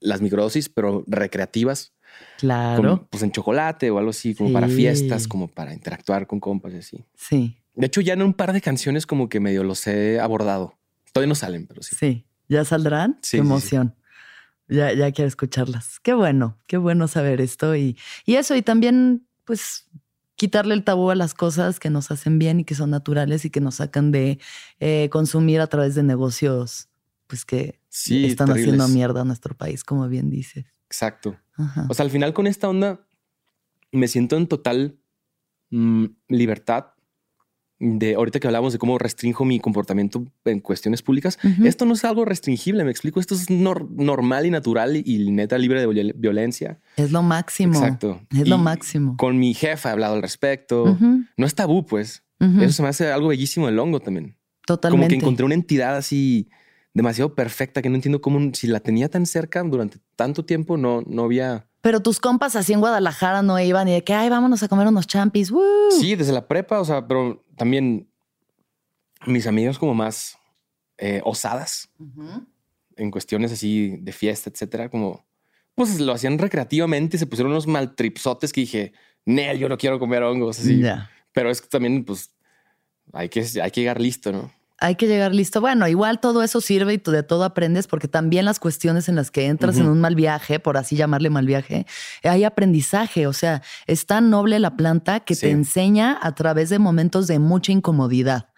las 0.00 0.20
microdosis, 0.20 0.68
pero 0.68 1.04
recreativas. 1.06 1.94
Claro. 2.38 3.06
pues 3.10 3.22
en 3.22 3.32
chocolate 3.32 3.90
o 3.90 3.98
algo 3.98 4.10
así, 4.10 4.34
como 4.34 4.52
para 4.52 4.68
fiestas, 4.68 5.26
como 5.26 5.48
para 5.48 5.72
interactuar 5.72 6.26
con 6.26 6.38
compas 6.40 6.74
y 6.74 6.76
así. 6.76 7.04
Sí. 7.14 7.56
De 7.74 7.86
hecho, 7.86 8.00
ya 8.00 8.14
en 8.14 8.22
un 8.22 8.34
par 8.34 8.52
de 8.52 8.60
canciones 8.60 9.06
como 9.06 9.28
que 9.28 9.40
medio 9.40 9.64
los 9.64 9.86
he 9.86 10.20
abordado. 10.20 10.78
Todavía 11.12 11.28
no 11.28 11.34
salen, 11.34 11.66
pero 11.66 11.82
sí. 11.82 11.96
Sí. 11.96 12.26
¿Ya 12.48 12.64
saldrán? 12.64 13.18
Sí. 13.22 13.38
Qué 13.38 13.40
emoción. 13.40 13.94
Ya, 14.68 14.92
ya 14.92 15.12
quiero 15.12 15.28
escucharlas. 15.28 16.00
Qué 16.00 16.12
bueno, 16.12 16.58
qué 16.66 16.76
bueno 16.76 17.08
saber 17.08 17.40
esto. 17.40 17.76
Y, 17.76 17.96
y 18.24 18.34
eso, 18.34 18.56
y 18.56 18.62
también, 18.62 19.26
pues, 19.44 19.88
quitarle 20.34 20.74
el 20.74 20.84
tabú 20.84 21.10
a 21.10 21.14
las 21.14 21.34
cosas 21.34 21.80
que 21.80 21.90
nos 21.90 22.10
hacen 22.10 22.38
bien 22.38 22.60
y 22.60 22.64
que 22.64 22.74
son 22.74 22.90
naturales 22.90 23.44
y 23.44 23.50
que 23.50 23.60
nos 23.60 23.76
sacan 23.76 24.12
de 24.12 24.38
eh, 24.80 25.08
consumir 25.10 25.60
a 25.60 25.66
través 25.66 25.94
de 25.94 26.02
negocios, 26.02 26.88
pues, 27.26 27.44
que 27.44 27.80
están 27.90 28.50
haciendo 28.50 28.88
mierda 28.88 29.22
a 29.22 29.24
nuestro 29.24 29.56
país, 29.56 29.84
como 29.84 30.08
bien 30.08 30.30
dices. 30.30 30.66
Exacto. 30.88 31.36
O 31.88 31.94
sea, 31.94 32.04
al 32.04 32.10
final 32.10 32.32
con 32.32 32.46
esta 32.46 32.68
onda 32.68 33.06
me 33.92 34.08
siento 34.08 34.36
en 34.36 34.46
total 34.46 34.98
mm, 35.70 36.06
libertad 36.28 36.96
de 37.78 38.14
ahorita 38.14 38.40
que 38.40 38.46
hablamos 38.46 38.72
de 38.72 38.78
cómo 38.78 38.96
restringo 38.98 39.44
mi 39.44 39.60
comportamiento 39.60 40.24
en 40.44 40.60
cuestiones 40.60 41.02
públicas. 41.02 41.38
Esto 41.62 41.84
no 41.84 41.94
es 41.94 42.04
algo 42.04 42.24
restringible, 42.24 42.84
me 42.84 42.90
explico. 42.90 43.20
Esto 43.20 43.34
es 43.34 43.50
normal 43.50 44.46
y 44.46 44.50
natural 44.50 44.96
y, 44.96 45.30
neta 45.30 45.58
libre 45.58 45.80
de 45.86 46.12
violencia. 46.16 46.80
Es 46.96 47.12
lo 47.12 47.22
máximo. 47.22 47.74
Exacto. 47.74 48.20
Es 48.30 48.48
lo 48.48 48.58
máximo. 48.58 49.16
Con 49.18 49.38
mi 49.38 49.52
jefa 49.52 49.90
he 49.90 49.92
hablado 49.92 50.14
al 50.14 50.22
respecto. 50.22 50.98
No 51.36 51.46
es 51.46 51.54
tabú, 51.54 51.84
pues. 51.84 52.22
Eso 52.40 52.72
se 52.72 52.82
me 52.82 52.88
hace 52.88 53.10
algo 53.10 53.28
bellísimo 53.28 53.68
el 53.68 53.78
hongo 53.78 54.00
también. 54.00 54.36
Totalmente. 54.66 55.06
Como 55.06 55.08
que 55.08 55.14
encontré 55.14 55.44
una 55.44 55.54
entidad 55.54 55.96
así 55.96 56.48
demasiado 56.96 57.34
perfecta 57.34 57.82
que 57.82 57.90
no 57.90 57.96
entiendo 57.96 58.22
cómo, 58.22 58.54
si 58.54 58.66
la 58.68 58.80
tenía 58.80 59.10
tan 59.10 59.26
cerca 59.26 59.62
durante 59.62 59.98
tanto 60.16 60.46
tiempo, 60.46 60.78
no, 60.78 61.02
no 61.06 61.24
había. 61.24 61.68
Pero 61.82 62.00
tus 62.00 62.20
compas 62.20 62.56
así 62.56 62.72
en 62.72 62.80
Guadalajara 62.80 63.42
no 63.42 63.60
iban 63.60 63.86
y 63.86 63.92
de 63.92 64.02
que, 64.02 64.14
ay, 64.14 64.30
vámonos 64.30 64.62
a 64.62 64.68
comer 64.68 64.86
unos 64.86 65.06
champis. 65.06 65.52
Sí, 66.00 66.16
desde 66.16 66.32
la 66.32 66.48
prepa, 66.48 66.80
o 66.80 66.84
sea, 66.86 67.06
pero 67.06 67.44
también 67.54 68.08
mis 69.26 69.46
amigos 69.46 69.78
como 69.78 69.92
más 69.92 70.38
eh, 70.96 71.20
osadas 71.22 71.90
en 72.96 73.10
cuestiones 73.10 73.52
así 73.52 73.98
de 74.00 74.12
fiesta, 74.12 74.48
etcétera, 74.48 74.88
como 74.88 75.26
pues 75.74 76.00
lo 76.00 76.14
hacían 76.14 76.38
recreativamente 76.38 77.18
se 77.18 77.26
pusieron 77.26 77.52
unos 77.52 77.66
maltripsotes 77.66 78.54
que 78.54 78.62
dije, 78.62 78.92
Nel, 79.26 79.58
yo 79.58 79.68
no 79.68 79.76
quiero 79.76 79.98
comer 79.98 80.22
hongos 80.22 80.58
así. 80.58 80.82
Pero 81.32 81.50
es 81.50 81.60
que 81.60 81.68
también, 81.68 82.06
pues, 82.06 82.32
hay 83.12 83.28
que, 83.28 83.44
hay 83.62 83.70
que 83.70 83.82
llegar 83.82 84.00
listo, 84.00 84.32
¿no? 84.32 84.50
Hay 84.78 84.96
que 84.96 85.06
llegar 85.06 85.34
listo. 85.34 85.60
Bueno, 85.60 85.88
igual 85.88 86.20
todo 86.20 86.42
eso 86.42 86.60
sirve 86.60 86.94
y 86.94 86.98
de 86.98 87.22
todo 87.22 87.44
aprendes 87.44 87.86
porque 87.86 88.08
también 88.08 88.44
las 88.44 88.58
cuestiones 88.58 89.08
en 89.08 89.16
las 89.16 89.30
que 89.30 89.46
entras 89.46 89.78
en 89.78 89.88
un 89.88 90.00
mal 90.00 90.14
viaje, 90.14 90.60
por 90.60 90.76
así 90.76 90.96
llamarle 90.96 91.30
mal 91.30 91.46
viaje, 91.46 91.86
hay 92.22 92.44
aprendizaje. 92.44 93.26
O 93.26 93.32
sea, 93.32 93.62
es 93.86 94.06
tan 94.06 94.30
noble 94.30 94.58
la 94.58 94.76
planta 94.76 95.20
que 95.20 95.34
te 95.36 95.50
enseña 95.50 96.18
a 96.20 96.34
través 96.34 96.68
de 96.68 96.78
momentos 96.78 97.26
de 97.26 97.38
mucha 97.38 97.72
incomodidad. 97.72 98.50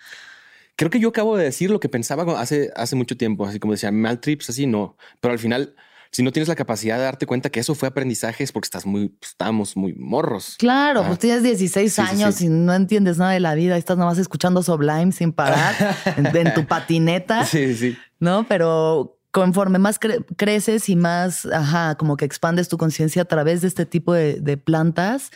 Creo 0.76 0.90
que 0.90 1.00
yo 1.00 1.08
acabo 1.08 1.36
de 1.36 1.44
decir 1.44 1.70
lo 1.70 1.80
que 1.80 1.88
pensaba 1.88 2.40
hace, 2.40 2.70
hace 2.76 2.94
mucho 2.94 3.16
tiempo, 3.16 3.44
así 3.46 3.58
como 3.58 3.72
decía, 3.72 3.90
mal 3.90 4.20
trips, 4.20 4.50
así 4.50 4.66
no. 4.66 4.96
Pero 5.20 5.32
al 5.32 5.38
final 5.38 5.74
si 6.10 6.22
no 6.22 6.32
tienes 6.32 6.48
la 6.48 6.54
capacidad 6.54 6.96
de 6.96 7.04
darte 7.04 7.26
cuenta 7.26 7.50
que 7.50 7.60
eso 7.60 7.74
fue 7.74 7.88
aprendizaje 7.88 8.44
es 8.44 8.52
porque 8.52 8.66
estás 8.66 8.86
muy, 8.86 9.08
pues, 9.08 9.32
estamos 9.32 9.76
muy 9.76 9.94
morros. 9.94 10.56
Claro, 10.58 11.04
pues 11.06 11.18
tienes 11.18 11.42
16 11.42 11.98
años 11.98 12.40
y 12.40 12.48
no 12.48 12.74
entiendes 12.74 13.18
nada 13.18 13.32
de 13.32 13.40
la 13.40 13.54
vida, 13.54 13.76
estás 13.76 13.96
nada 13.96 14.10
más 14.10 14.18
escuchando 14.18 14.62
Sublime 14.62 15.12
sin 15.12 15.32
parar 15.32 15.74
en, 16.16 16.54
tu 16.54 16.66
patineta. 16.66 17.44
Sí, 17.44 17.74
sí. 17.74 17.96
¿No? 18.18 18.46
Pero 18.48 19.18
conforme 19.30 19.78
más 19.78 19.98
creces 20.36 20.88
y 20.88 20.96
más, 20.96 21.46
ajá, 21.46 21.96
como 21.96 22.16
que 22.16 22.24
expandes 22.24 22.68
tu 22.68 22.78
conciencia 22.78 23.22
a 23.22 23.26
través 23.26 23.60
de 23.60 23.68
este 23.68 23.86
tipo 23.86 24.12
de, 24.14 24.40
de 24.40 24.56
plantas, 24.56 25.30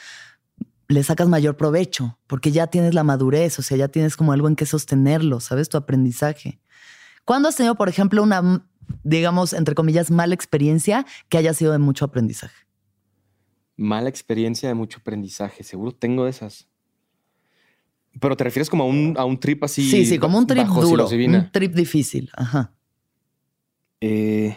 le 0.88 1.02
sacas 1.02 1.28
mayor 1.28 1.56
provecho, 1.56 2.18
porque 2.26 2.52
ya 2.52 2.66
tienes 2.66 2.94
la 2.94 3.04
madurez, 3.04 3.58
o 3.58 3.62
sea, 3.62 3.76
ya 3.76 3.88
tienes 3.88 4.16
como 4.16 4.32
algo 4.32 4.48
en 4.48 4.56
que 4.56 4.66
sostenerlo, 4.66 5.40
¿sabes? 5.40 5.68
Tu 5.68 5.76
aprendizaje. 5.76 6.60
¿Cuándo 7.24 7.48
has 7.48 7.56
tenido, 7.56 7.74
por 7.76 7.88
ejemplo, 7.88 8.22
una 8.22 8.66
digamos, 9.02 9.52
entre 9.52 9.74
comillas, 9.74 10.10
mala 10.10 10.34
experiencia 10.34 11.06
que 11.28 11.38
haya 11.38 11.54
sido 11.54 11.72
de 11.72 11.78
mucho 11.78 12.04
aprendizaje? 12.04 12.66
Mala 13.76 14.08
experiencia 14.08 14.68
de 14.68 14.74
mucho 14.74 14.98
aprendizaje, 15.00 15.64
seguro 15.64 15.92
tengo 15.92 16.26
esas. 16.26 16.68
Pero 18.20 18.36
te 18.36 18.44
refieres 18.44 18.68
como 18.68 18.84
a 18.84 18.86
un, 18.86 19.14
a 19.16 19.24
un 19.24 19.40
trip 19.40 19.64
así. 19.64 19.88
Sí, 19.88 20.04
sí, 20.04 20.18
como 20.18 20.38
un 20.38 20.46
trip 20.46 20.66
duro. 20.66 21.08
Un 21.08 21.50
trip 21.50 21.72
difícil. 21.74 22.30
Ajá. 22.36 22.74
Eh, 24.00 24.56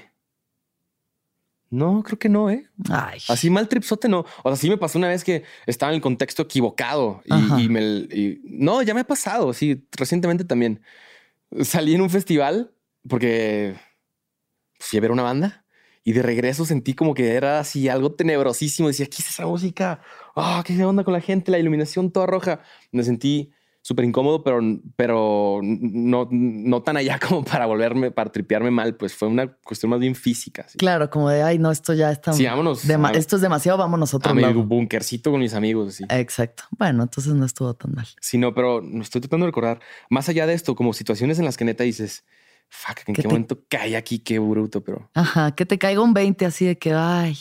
no, 1.69 2.03
creo 2.03 2.17
que 2.19 2.29
no, 2.29 2.49
¿eh? 2.49 2.69
Ay. 2.89 3.19
Así 3.27 3.49
mal 3.49 3.67
tripsote 3.67 4.07
no. 4.07 4.25
O 4.43 4.49
sea, 4.49 4.55
sí 4.55 4.69
me 4.69 4.77
pasó 4.77 4.97
una 4.97 5.07
vez 5.07 5.23
que 5.23 5.43
estaba 5.65 5.91
en 5.91 5.95
el 5.95 6.01
contexto 6.01 6.43
equivocado 6.43 7.21
y, 7.25 7.69
me... 7.69 8.07
no, 8.43 8.81
ya 8.81 8.93
me 8.93 9.01
ha 9.01 9.07
pasado, 9.07 9.53
sí, 9.53 9.85
recientemente 9.91 10.45
también. 10.45 10.81
Salí 11.61 11.95
en 11.95 12.01
un 12.01 12.09
festival 12.09 12.73
porque 13.07 13.75
fui 14.79 14.97
a 14.97 15.01
ver 15.01 15.11
una 15.11 15.23
banda 15.23 15.65
y 16.03 16.13
de 16.13 16.21
regreso 16.21 16.65
sentí 16.65 16.93
como 16.93 17.13
que 17.15 17.33
era 17.33 17.59
así 17.59 17.89
algo 17.89 18.11
tenebrosísimo. 18.13 18.87
Decía, 18.87 19.07
¿qué 19.07 19.17
es 19.19 19.29
esa 19.29 19.47
música? 19.47 20.01
Ah, 20.35 20.63
¿qué 20.65 20.85
onda 20.85 21.03
con 21.03 21.13
la 21.13 21.21
gente? 21.21 21.51
La 21.51 21.57
iluminación 21.57 22.11
toda 22.11 22.27
roja. 22.27 22.61
Me 22.91 23.03
sentí 23.03 23.51
súper 23.85 24.05
incómodo, 24.05 24.43
pero, 24.43 24.59
pero 24.95 25.61
no, 25.63 26.27
no 26.31 26.81
tan 26.81 26.97
allá 26.97 27.19
como 27.27 27.43
para 27.43 27.67
volverme, 27.67 28.09
para 28.09 28.31
tripearme 28.31 28.69
mal, 28.71 28.95
pues 28.95 29.15
fue 29.15 29.27
una 29.27 29.47
cuestión 29.63 29.91
más 29.91 29.99
bien 29.99 30.13
física. 30.15 30.65
Claro, 30.77 31.09
como 31.09 31.29
de, 31.29 31.41
ay, 31.41 31.57
no, 31.57 31.71
esto 31.71 31.93
ya 31.93 32.11
está... 32.11 32.33
Sí, 32.33 32.45
vámonos. 32.45 32.83
esto 33.13 33.35
es 33.35 33.41
demasiado, 33.43 33.77
vámonos 33.77 34.13
a 34.13 34.17
otro 34.17 34.31
a 34.31 34.33
mi 34.33 34.43
bunkercito 34.43 35.29
con 35.29 35.39
mis 35.39 35.55
amigos. 35.55 35.95
Sí. 35.95 36.05
Exacto. 36.09 36.63
Bueno, 36.71 37.03
entonces 37.03 37.33
no 37.33 37.45
estuvo 37.45 37.75
tan 37.75 37.93
mal. 37.93 38.07
Sí, 38.21 38.39
no, 38.39 38.55
pero 38.55 38.81
estoy 39.01 39.21
tratando 39.21 39.45
de 39.45 39.51
recordar, 39.51 39.79
más 40.09 40.29
allá 40.29 40.47
de 40.47 40.53
esto, 40.53 40.75
como 40.75 40.93
situaciones 40.93 41.37
en 41.37 41.45
las 41.45 41.55
que 41.55 41.65
neta 41.65 41.83
dices, 41.83 42.25
fuck, 42.69 43.07
¿en 43.07 43.15
qué 43.15 43.23
momento 43.27 43.63
cae 43.69 43.95
aquí? 43.95 44.19
Qué 44.19 44.39
bruto, 44.39 44.83
pero... 44.83 45.09
Ajá, 45.13 45.53
que 45.53 45.65
te 45.65 45.77
caiga 45.77 46.01
un 46.01 46.13
20 46.13 46.45
así 46.45 46.65
de 46.65 46.77
que, 46.77 46.93
ay, 46.93 47.37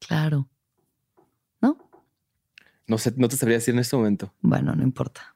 claro. 0.00 0.48
¿No? 1.60 1.78
No 2.86 2.98
sé, 2.98 3.12
no 3.16 3.28
te 3.28 3.36
sabría 3.36 3.58
decir 3.58 3.74
en 3.74 3.80
este 3.80 3.96
momento. 3.96 4.32
Bueno, 4.40 4.74
no 4.74 4.82
importa. 4.82 5.34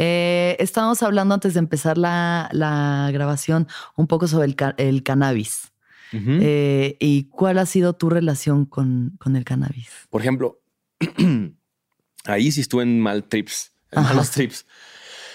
Eh, 0.00 0.54
estábamos 0.60 1.02
hablando 1.02 1.34
antes 1.34 1.54
de 1.54 1.58
empezar 1.58 1.98
la, 1.98 3.10
grabación 3.12 3.66
un 3.96 4.06
poco 4.06 4.28
sobre 4.28 4.54
el, 4.76 5.02
cannabis. 5.02 5.72
Eh, 6.12 6.96
¿Y 7.00 7.24
cuál 7.24 7.58
ha 7.58 7.66
sido 7.66 7.94
tu 7.94 8.08
relación 8.08 8.64
con, 8.64 9.18
el 9.34 9.44
cannabis? 9.44 9.90
Por 10.08 10.20
ejemplo, 10.20 10.60
ahí 12.26 12.52
sí 12.52 12.60
estuve 12.60 12.84
en 12.84 13.00
mal 13.00 13.24
trips, 13.24 13.72
en 13.90 14.04
malos 14.04 14.30
trips. 14.30 14.66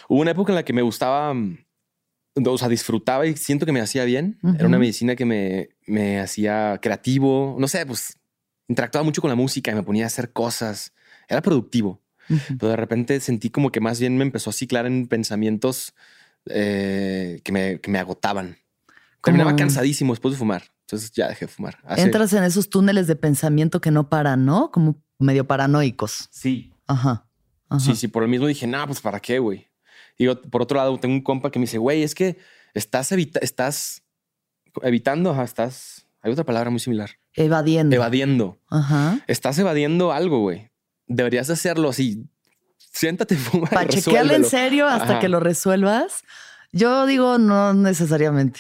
Hubo 0.08 0.22
una 0.22 0.32
época 0.32 0.54
en 0.54 0.56
la 0.56 0.64
que 0.64 0.72
me 0.72 0.82
gustaba, 0.82 1.34
mm, 1.34 1.63
o 2.36 2.58
sea, 2.58 2.68
disfrutaba 2.68 3.26
y 3.28 3.36
siento 3.36 3.66
que 3.66 3.72
me 3.72 3.82
hacía 3.82 4.06
bien. 4.06 4.40
Era 4.56 4.68
una 4.68 4.80
medicina 4.80 5.16
que 5.16 5.26
me, 5.26 5.70
me 5.86 6.20
hacía 6.20 6.80
creativo. 6.82 7.56
No 7.60 7.68
sé, 7.68 7.86
pues 7.86 8.18
interactuaba 8.68 9.04
mucho 9.04 9.22
con 9.22 9.30
la 9.30 9.36
música 9.36 9.72
y 9.72 9.76
me 9.76 9.84
ponía 9.84 10.06
a 10.06 10.08
hacer 10.08 10.32
cosas. 10.32 10.94
Era 11.28 11.42
productivo. 11.42 12.02
Pero 12.28 12.70
de 12.70 12.76
repente 12.76 13.20
sentí 13.20 13.50
como 13.50 13.72
que 13.72 13.82
más 13.82 14.00
bien 14.00 14.18
me 14.18 14.24
empezó 14.24 14.50
a 14.50 14.54
ciclar 14.54 14.86
en 14.86 15.08
pensamientos 15.08 15.94
eh, 16.46 17.42
que, 17.44 17.52
me, 17.52 17.80
que, 17.80 17.92
me, 17.92 18.00
agotaban. 18.00 18.58
Terminaba 19.22 19.56
cansadísimo 19.56 20.14
después 20.14 20.34
de 20.34 20.38
fumar. 20.38 20.64
Entonces 20.82 21.12
ya 21.12 21.28
dejé 21.28 21.46
de 21.46 21.52
fumar. 21.52 21.78
Entras 21.98 22.34
en 22.34 22.44
esos 22.44 22.70
túneles 22.70 23.08
de 23.08 23.16
pensamiento 23.16 23.82
que 23.82 23.92
no 23.92 24.10
paran, 24.10 24.46
¿no? 24.46 24.72
Como 24.72 25.02
medio 25.20 25.46
paranoicos. 25.46 26.30
Sí. 26.32 26.72
Ajá. 26.88 27.28
Sí, 27.80 27.96
sí. 27.96 28.08
Por 28.08 28.24
el 28.24 28.30
mismo 28.30 28.48
dije, 28.48 28.68
no, 28.68 28.86
pues 28.86 29.02
para 29.02 29.20
qué, 29.20 29.40
güey. 29.40 29.68
Y 30.18 30.28
por 30.28 30.62
otro 30.62 30.78
lado, 30.78 30.98
tengo 31.00 31.16
un 31.16 31.22
compa 31.22 31.52
que 31.52 31.60
me 31.60 31.64
dice, 31.64 31.78
güey, 31.78 32.04
es 32.04 32.16
que 32.16 32.38
estás, 32.74 33.12
estás 33.12 34.04
evitando, 34.82 35.32
ajá, 35.32 35.44
estás. 35.44 36.08
Hay 36.22 36.32
otra 36.32 36.46
palabra 36.46 36.70
muy 36.70 36.80
similar. 36.80 37.12
Evadiendo. 37.34 37.96
Evadiendo. 37.96 38.60
Ajá. 38.70 39.20
Estás 39.28 39.58
evadiendo 39.60 40.12
algo, 40.12 40.40
güey 40.40 40.72
deberías 41.08 41.50
hacerlo 41.50 41.90
así. 41.90 42.26
Siéntate, 42.78 43.36
fuma. 43.38 43.70
Para 43.70 43.88
chequearlo 43.88 44.34
en 44.34 44.46
serio 44.46 44.88
hasta 44.88 45.20
que 45.20 45.30
lo 45.30 45.40
resuelvas. 45.40 46.24
Yo 46.72 47.06
digo, 47.06 47.38
no 47.38 47.74
necesariamente. 47.74 48.60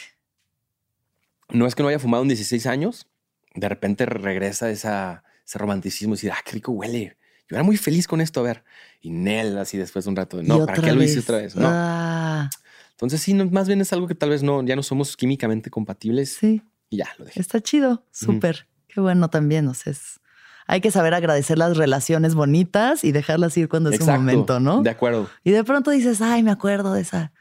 No 1.49 1.68
es 1.68 1.76
que 1.76 1.84
no 1.84 1.89
haya 1.89 1.99
fumado 1.99 2.24
en 2.24 2.30
16 2.30 2.66
años. 2.68 3.08
De 3.56 3.70
repente 3.70 4.06
regresa 4.06 4.70
esa, 4.70 5.24
ese 5.45 5.60
romanticismo 5.60 6.14
y 6.14 6.18
decir, 6.18 6.32
ah, 6.32 6.39
qué 6.43 6.54
rico 6.54 6.72
huele. 6.72 7.18
Yo 7.50 7.58
era 7.58 7.64
muy 7.64 7.78
feliz 7.78 8.08
con 8.08 8.22
esto, 8.22 8.39
a 8.39 8.44
ver. 8.44 8.64
Y 9.02 9.10
Nel, 9.12 9.58
así 9.58 9.78
después 9.78 10.06
de 10.06 10.10
un 10.10 10.16
rato, 10.16 10.41
no, 10.44 10.66
¿para 10.66 10.82
qué 10.82 10.91
lo 10.94 11.04
hice 11.04 11.20
otra 11.20 11.38
vez? 11.38 11.56
No. 11.56 11.68
Ah. 11.70 12.50
Entonces, 12.91 13.22
sí, 13.22 13.34
más 13.34 13.68
bien 13.68 13.82
es 13.82 13.91
algo 13.91 14.08
que 14.08 14.16
tal 14.16 14.30
vez 14.30 14.44
no, 14.44 14.64
ya 14.64 14.76
no 14.76 14.84
somos 14.84 15.18
químicamente 15.18 15.70
compatibles. 15.70 16.38
Sí. 16.39 16.62
Y 16.89 16.98
ya 16.98 17.10
lo 17.18 17.26
dejé. 17.26 17.39
Está 17.39 17.60
chido, 17.60 18.06
súper. 18.12 18.68
Qué 18.88 19.02
bueno 19.02 19.30
también, 19.30 19.68
o 19.68 19.74
sea, 19.74 19.91
es 19.91 20.20
hay 20.68 20.82
que 20.82 20.91
saber 20.91 21.14
agradecer 21.14 21.58
las 21.58 21.78
relaciones 21.78 22.36
bonitas 22.36 23.04
y 23.04 23.12
dejarlas 23.12 23.58
ir 23.58 23.68
cuando 23.70 23.89
es 23.89 24.00
un 24.00 24.08
momento, 24.08 24.60
¿no? 24.60 24.82
De 24.82 24.89
acuerdo. 24.89 25.30
Y 25.44 25.52
de 25.52 25.64
pronto 25.64 25.91
dices, 25.91 26.22
ay, 26.22 26.44
me 26.44 26.52
acuerdo 26.52 26.94
de 26.94 27.02
esa, 27.02 27.34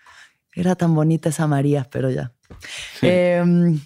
era 0.54 0.74
tan 0.74 0.94
bonita 0.94 1.28
esa 1.28 1.46
María, 1.46 1.88
pero 1.90 2.10
ya. 2.10 2.32
Em, 3.00 3.80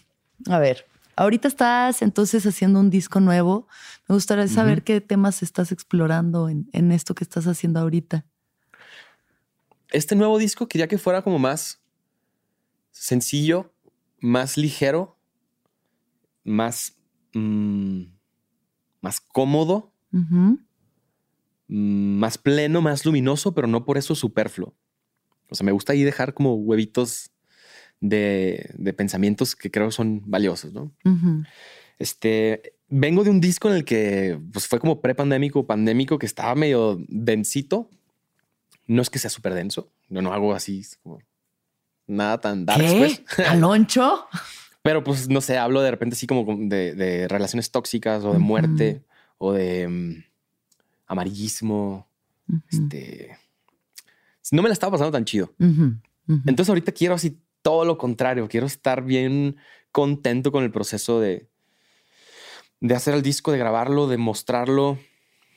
a 0.49 0.59
ver, 0.59 0.87
ahorita 1.17 1.49
estás 1.49 2.03
entonces 2.03 2.47
haciendo 2.47 2.81
un 2.81 2.91
disco 2.91 3.21
nuevo. 3.21 3.69
Me 4.09 4.15
gustaría 4.15 4.47
saber 4.49 4.85
qué 4.85 5.01
temas 5.01 5.43
estás 5.43 5.73
explorando 5.73 6.49
en, 6.49 6.69
en 6.73 6.93
esto 6.93 7.15
que 7.15 7.25
estás 7.25 7.47
haciendo 7.47 7.81
ahorita. 7.81 8.25
Este 9.91 10.15
nuevo 10.15 10.39
disco 10.39 10.69
quería 10.69 10.89
que 10.89 10.99
fuera 10.99 11.23
como 11.23 11.39
más 11.39 11.83
sencillo, 12.91 13.73
más 14.21 14.57
ligero, 14.57 15.19
más... 16.45 16.97
Mm, 17.35 18.17
más 19.07 19.21
cómodo, 19.21 19.93
mm, 20.11 20.57
más 21.69 22.39
pleno, 22.39 22.83
más 22.83 23.07
luminoso, 23.07 23.55
pero 23.55 23.69
no 23.69 23.85
por 23.85 23.99
eso 23.99 24.17
superfluo. 24.17 24.75
O 25.49 25.55
sea, 25.55 25.65
me 25.65 25.71
gusta 25.71 25.93
ahí 25.93 26.03
dejar 26.03 26.35
como 26.35 26.57
huevitos 26.57 27.31
de, 28.01 28.75
pensamientos 28.97 29.55
que 29.55 29.71
creo 29.71 29.93
son 29.93 30.23
valiosos, 30.27 30.73
¿no? 30.73 30.93
Este, 32.01 32.76
vengo 32.89 33.24
de 33.24 33.30
un 33.30 33.41
disco 33.41 33.68
en 33.68 33.76
el 33.76 33.84
que 33.84 34.41
pues, 34.53 34.66
fue 34.66 34.78
como 34.78 35.01
pre-pandémico, 35.01 35.66
pandémico, 35.66 36.18
que 36.18 36.26
estaba 36.26 36.55
medio 36.55 37.03
densito. 37.09 37.91
No 38.87 39.03
es 39.03 39.11
que 39.11 39.18
sea 39.18 39.30
súper 39.30 39.55
denso, 39.55 39.91
no, 40.09 40.22
no 40.22 40.32
hago 40.32 40.55
así 40.55 40.84
como 41.03 41.18
nada 42.07 42.41
tan 42.41 42.64
dark. 42.64 42.80
¿Qué? 42.80 43.20
Pues. 43.37 43.39
¿Aloncho? 43.49 44.26
Pero 44.82 45.03
pues 45.03 45.28
no 45.28 45.41
sé, 45.41 45.59
hablo 45.59 45.82
de 45.82 45.91
repente 45.91 46.14
así 46.14 46.28
como 46.28 46.47
de, 46.68 47.26
relaciones 47.28 47.72
tóxicas 47.72 48.24
o 48.24 48.32
de 48.32 48.39
muerte 48.39 49.03
o 49.39 49.53
de 49.53 49.89
mm, 49.89 50.24
amarillismo. 51.09 52.07
Este. 52.70 53.37
No 54.53 54.62
me 54.62 54.68
la 54.68 54.74
estaba 54.74 54.93
pasando 54.93 55.11
tan 55.11 55.24
chido. 55.24 55.53
Entonces 55.59 56.68
ahorita 56.68 56.93
quiero 56.93 57.14
así 57.14 57.41
todo 57.62 57.84
lo 57.84 57.99
contrario. 57.99 58.47
Quiero 58.47 58.66
estar 58.66 59.03
bien 59.03 59.57
contento 59.91 60.53
con 60.53 60.62
el 60.62 60.70
proceso 60.70 61.18
de, 61.18 61.49
de 62.81 62.95
hacer 62.95 63.14
el 63.14 63.22
disco, 63.22 63.53
de 63.53 63.59
grabarlo, 63.59 64.07
de 64.07 64.16
mostrarlo. 64.16 64.99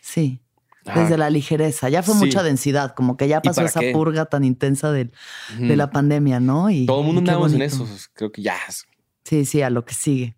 Sí. 0.01 0.41
Desde 0.95 1.17
la 1.17 1.29
ligereza. 1.29 1.89
Ya 1.89 2.01
fue 2.01 2.15
mucha 2.15 2.41
densidad, 2.41 2.95
como 2.95 3.15
que 3.15 3.27
ya 3.27 3.41
pasó 3.41 3.61
esa 3.61 3.81
purga 3.93 4.25
tan 4.25 4.43
intensa 4.43 4.91
de, 4.91 5.11
la 5.59 5.91
pandemia, 5.91 6.39
¿no? 6.39 6.69
Y 6.69 6.85
todo 6.85 7.01
el 7.01 7.05
mundo 7.05 7.19
andamos 7.19 7.53
en 7.53 7.61
eso. 7.61 7.87
Creo 8.13 8.31
que 8.31 8.41
ya 8.41 8.57
Sí, 9.23 9.45
sí, 9.45 9.61
a 9.61 9.69
lo 9.69 9.85
que 9.85 9.93
sigue. 9.93 10.35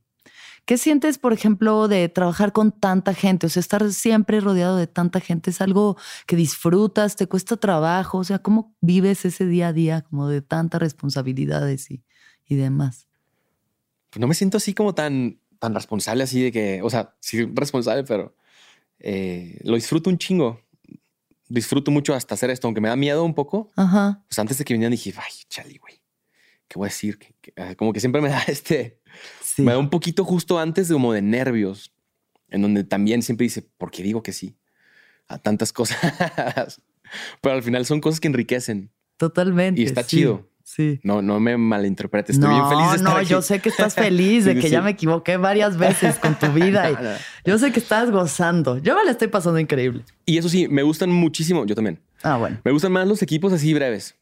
¿Qué 0.66 0.78
sientes, 0.78 1.18
por 1.18 1.34
ejemplo, 1.34 1.88
de 1.88 2.08
trabajar 2.08 2.54
con 2.54 2.72
tanta 2.72 3.14
gente? 3.14 3.48
O 3.48 3.50
sea, 3.50 3.60
estar 3.60 3.92
siempre 3.92 4.40
rodeado 4.40 4.78
de 4.78 4.88
tanta 4.88 5.20
gente 5.20 5.50
es 5.50 5.60
algo 5.60 5.98
que 6.28 6.36
disfrutas, 6.36 7.16
te 7.16 7.28
cuesta 7.28 7.58
trabajo. 7.58 8.20
O 8.20 8.24
sea, 8.24 8.40
¿cómo 8.40 8.76
vives 8.80 9.26
ese 9.26 9.46
día 9.46 9.70
a 9.70 9.74
día 9.74 10.02
como 10.02 10.30
de 10.30 10.42
tantas 10.42 10.80
responsabilidades 10.80 11.90
y, 11.92 12.04
demás? 12.48 13.08
Pues 14.12 14.22
no 14.22 14.28
me 14.28 14.34
siento 14.34 14.58
así 14.58 14.74
como 14.74 14.94
tan, 14.94 15.41
tan 15.62 15.74
responsable, 15.74 16.24
así 16.24 16.42
de 16.42 16.52
que, 16.52 16.82
o 16.82 16.90
sea, 16.90 17.16
sí 17.22 17.46
responsable, 17.54 18.04
pero 18.04 18.36
eh, 19.00 19.60
lo 19.64 19.76
disfruto 19.76 20.10
un 20.10 20.18
chingo. 20.18 20.60
Disfruto 21.48 21.92
mucho 21.92 22.14
hasta 22.14 22.34
hacer 22.34 22.50
esto, 22.50 22.68
aunque 22.68 22.82
me 22.82 22.90
da 22.90 22.96
miedo 22.96 23.24
un 23.24 23.34
poco. 23.34 23.70
Ajá. 23.76 24.24
Pues 24.28 24.40
antes 24.40 24.58
de 24.58 24.66
que 24.66 24.74
vinieran 24.74 24.92
dije, 24.92 25.14
ay, 25.18 25.34
chale, 25.50 25.78
güey 25.78 26.02
¿qué 26.72 26.80
voy 26.80 26.86
a 26.86 26.90
decir? 26.90 27.20
Ah, 27.58 27.76
como 27.76 27.92
que 27.92 28.00
siempre 28.00 28.22
me 28.22 28.30
da 28.30 28.42
este, 28.48 29.02
me 29.58 29.74
da 29.74 29.78
un 29.78 29.90
poquito 29.90 30.24
justo 30.24 30.58
antes 30.58 30.88
de 30.88 30.94
como 30.94 31.12
de 31.12 31.22
nervios, 31.22 31.94
en 32.48 32.62
donde 32.62 32.86
también 32.86 33.22
siempre 33.22 33.44
dice, 33.44 33.62
¿por 33.62 33.92
qué 33.92 34.04
digo 34.04 34.24
que 34.24 34.32
sí? 34.32 34.56
A 35.28 35.38
tantas 35.38 35.74
cosas. 35.74 36.00
Pero 37.42 37.56
al 37.56 37.64
final 37.64 37.86
son 37.86 38.00
cosas 38.00 38.22
que 38.22 38.30
enriquecen. 38.30 38.90
Totalmente. 39.18 39.82
Y 39.82 39.84
está 39.84 40.06
chido. 40.06 40.50
Sí. 40.72 41.02
No, 41.04 41.22
no 41.22 41.42
me 41.42 41.58
malinterpretes. 41.58 42.38
Estoy 42.38 42.50
bien 42.50 42.66
feliz 42.70 42.92
de 42.92 42.96
estar 42.96 43.14
No, 43.14 43.22
yo 43.22 43.42
sé 43.42 43.60
que 43.60 43.68
estás 43.68 43.94
feliz 44.06 44.46
de 44.46 44.58
que 44.58 44.70
ya 44.70 44.82
me 44.82 44.92
equivoqué 44.92 45.36
varias 45.36 45.78
veces 45.78 46.18
con 46.18 46.40
tu 46.40 46.48
vida. 46.54 47.20
Yo 47.46 47.58
sé 47.58 47.74
que 47.74 47.80
estás 47.80 48.10
gozando. 48.10 48.78
Yo 48.78 48.96
me 48.96 49.04
la 49.04 49.12
estoy 49.12 49.28
pasando 49.28 49.60
increíble. 49.60 50.06
Y 50.26 50.38
eso 50.38 50.48
sí, 50.48 50.70
me 50.70 50.84
gustan 50.84 51.12
muchísimo. 51.12 51.66
Yo 51.66 51.76
también. 51.76 52.00
Ah, 52.24 52.38
bueno. 52.38 52.62
Me 52.64 52.72
gustan 52.72 52.94
más 52.94 53.06
los 53.06 53.22
equipos 53.22 53.52
así 53.52 53.74
breves. 53.74 54.16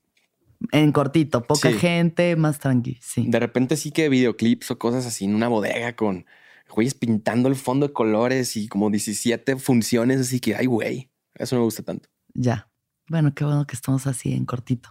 En 0.72 0.92
cortito, 0.92 1.44
poca 1.44 1.72
gente, 1.72 2.36
más 2.36 2.58
tranqui, 2.58 2.98
sí. 3.00 3.26
De 3.28 3.40
repente 3.40 3.78
sí 3.78 3.92
que 3.92 4.10
videoclips 4.10 4.72
o 4.72 4.80
cosas 4.80 5.06
así 5.06 5.26
en 5.26 5.36
una 5.36 5.50
bodega 5.50 5.96
con 5.96 6.26
güeyes 6.74 6.96
pintando 6.96 7.48
el 7.48 7.56
fondo 7.56 7.88
de 7.88 7.94
colores 7.94 8.58
y 8.58 8.68
como 8.68 8.90
17 8.90 9.56
funciones, 9.58 10.20
así 10.20 10.40
que, 10.40 10.56
ay, 10.56 10.66
güey, 10.66 11.12
eso 11.36 11.56
me 11.56 11.62
gusta 11.62 11.84
tanto. 11.84 12.10
Ya. 12.34 12.70
Bueno, 13.08 13.34
qué 13.36 13.44
bueno 13.44 13.66
que 13.68 13.76
estamos 13.76 14.08
así 14.08 14.34
en 14.34 14.46
cortito. 14.46 14.90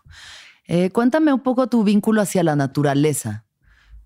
Eh, 0.69 0.91
cuéntame 0.91 1.33
un 1.33 1.41
poco 1.41 1.67
tu 1.67 1.83
vínculo 1.83 2.21
hacia 2.21 2.43
la 2.43 2.55
naturaleza, 2.55 3.47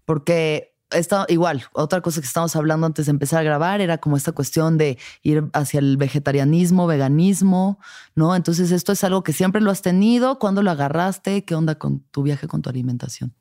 porque 0.04 0.72
esta, 0.92 1.26
igual, 1.28 1.64
otra 1.72 2.00
cosa 2.00 2.20
que 2.20 2.26
estábamos 2.26 2.54
hablando 2.54 2.86
antes 2.86 3.06
de 3.06 3.10
empezar 3.10 3.40
a 3.40 3.42
grabar 3.42 3.80
era 3.80 3.98
como 3.98 4.16
esta 4.16 4.32
cuestión 4.32 4.78
de 4.78 4.96
ir 5.22 5.44
hacia 5.54 5.80
el 5.80 5.96
vegetarianismo, 5.96 6.86
veganismo, 6.86 7.80
¿no? 8.14 8.36
Entonces 8.36 8.70
esto 8.70 8.92
es 8.92 9.02
algo 9.02 9.22
que 9.22 9.32
siempre 9.32 9.60
lo 9.60 9.70
has 9.70 9.82
tenido. 9.82 10.38
¿Cuándo 10.38 10.62
lo 10.62 10.70
agarraste? 10.70 11.44
¿Qué 11.44 11.54
onda 11.54 11.76
con 11.76 12.00
tu 12.10 12.22
viaje 12.22 12.46
con 12.46 12.62
tu 12.62 12.70
alimentación? 12.70 13.34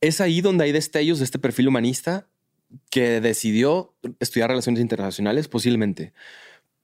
Es 0.00 0.20
ahí 0.20 0.40
donde 0.40 0.64
hay 0.64 0.72
destellos 0.72 1.18
de 1.18 1.24
este 1.24 1.38
perfil 1.38 1.68
humanista 1.68 2.26
que 2.90 3.20
decidió 3.20 3.94
estudiar 4.20 4.50
relaciones 4.50 4.80
internacionales, 4.82 5.48
posiblemente. 5.48 6.12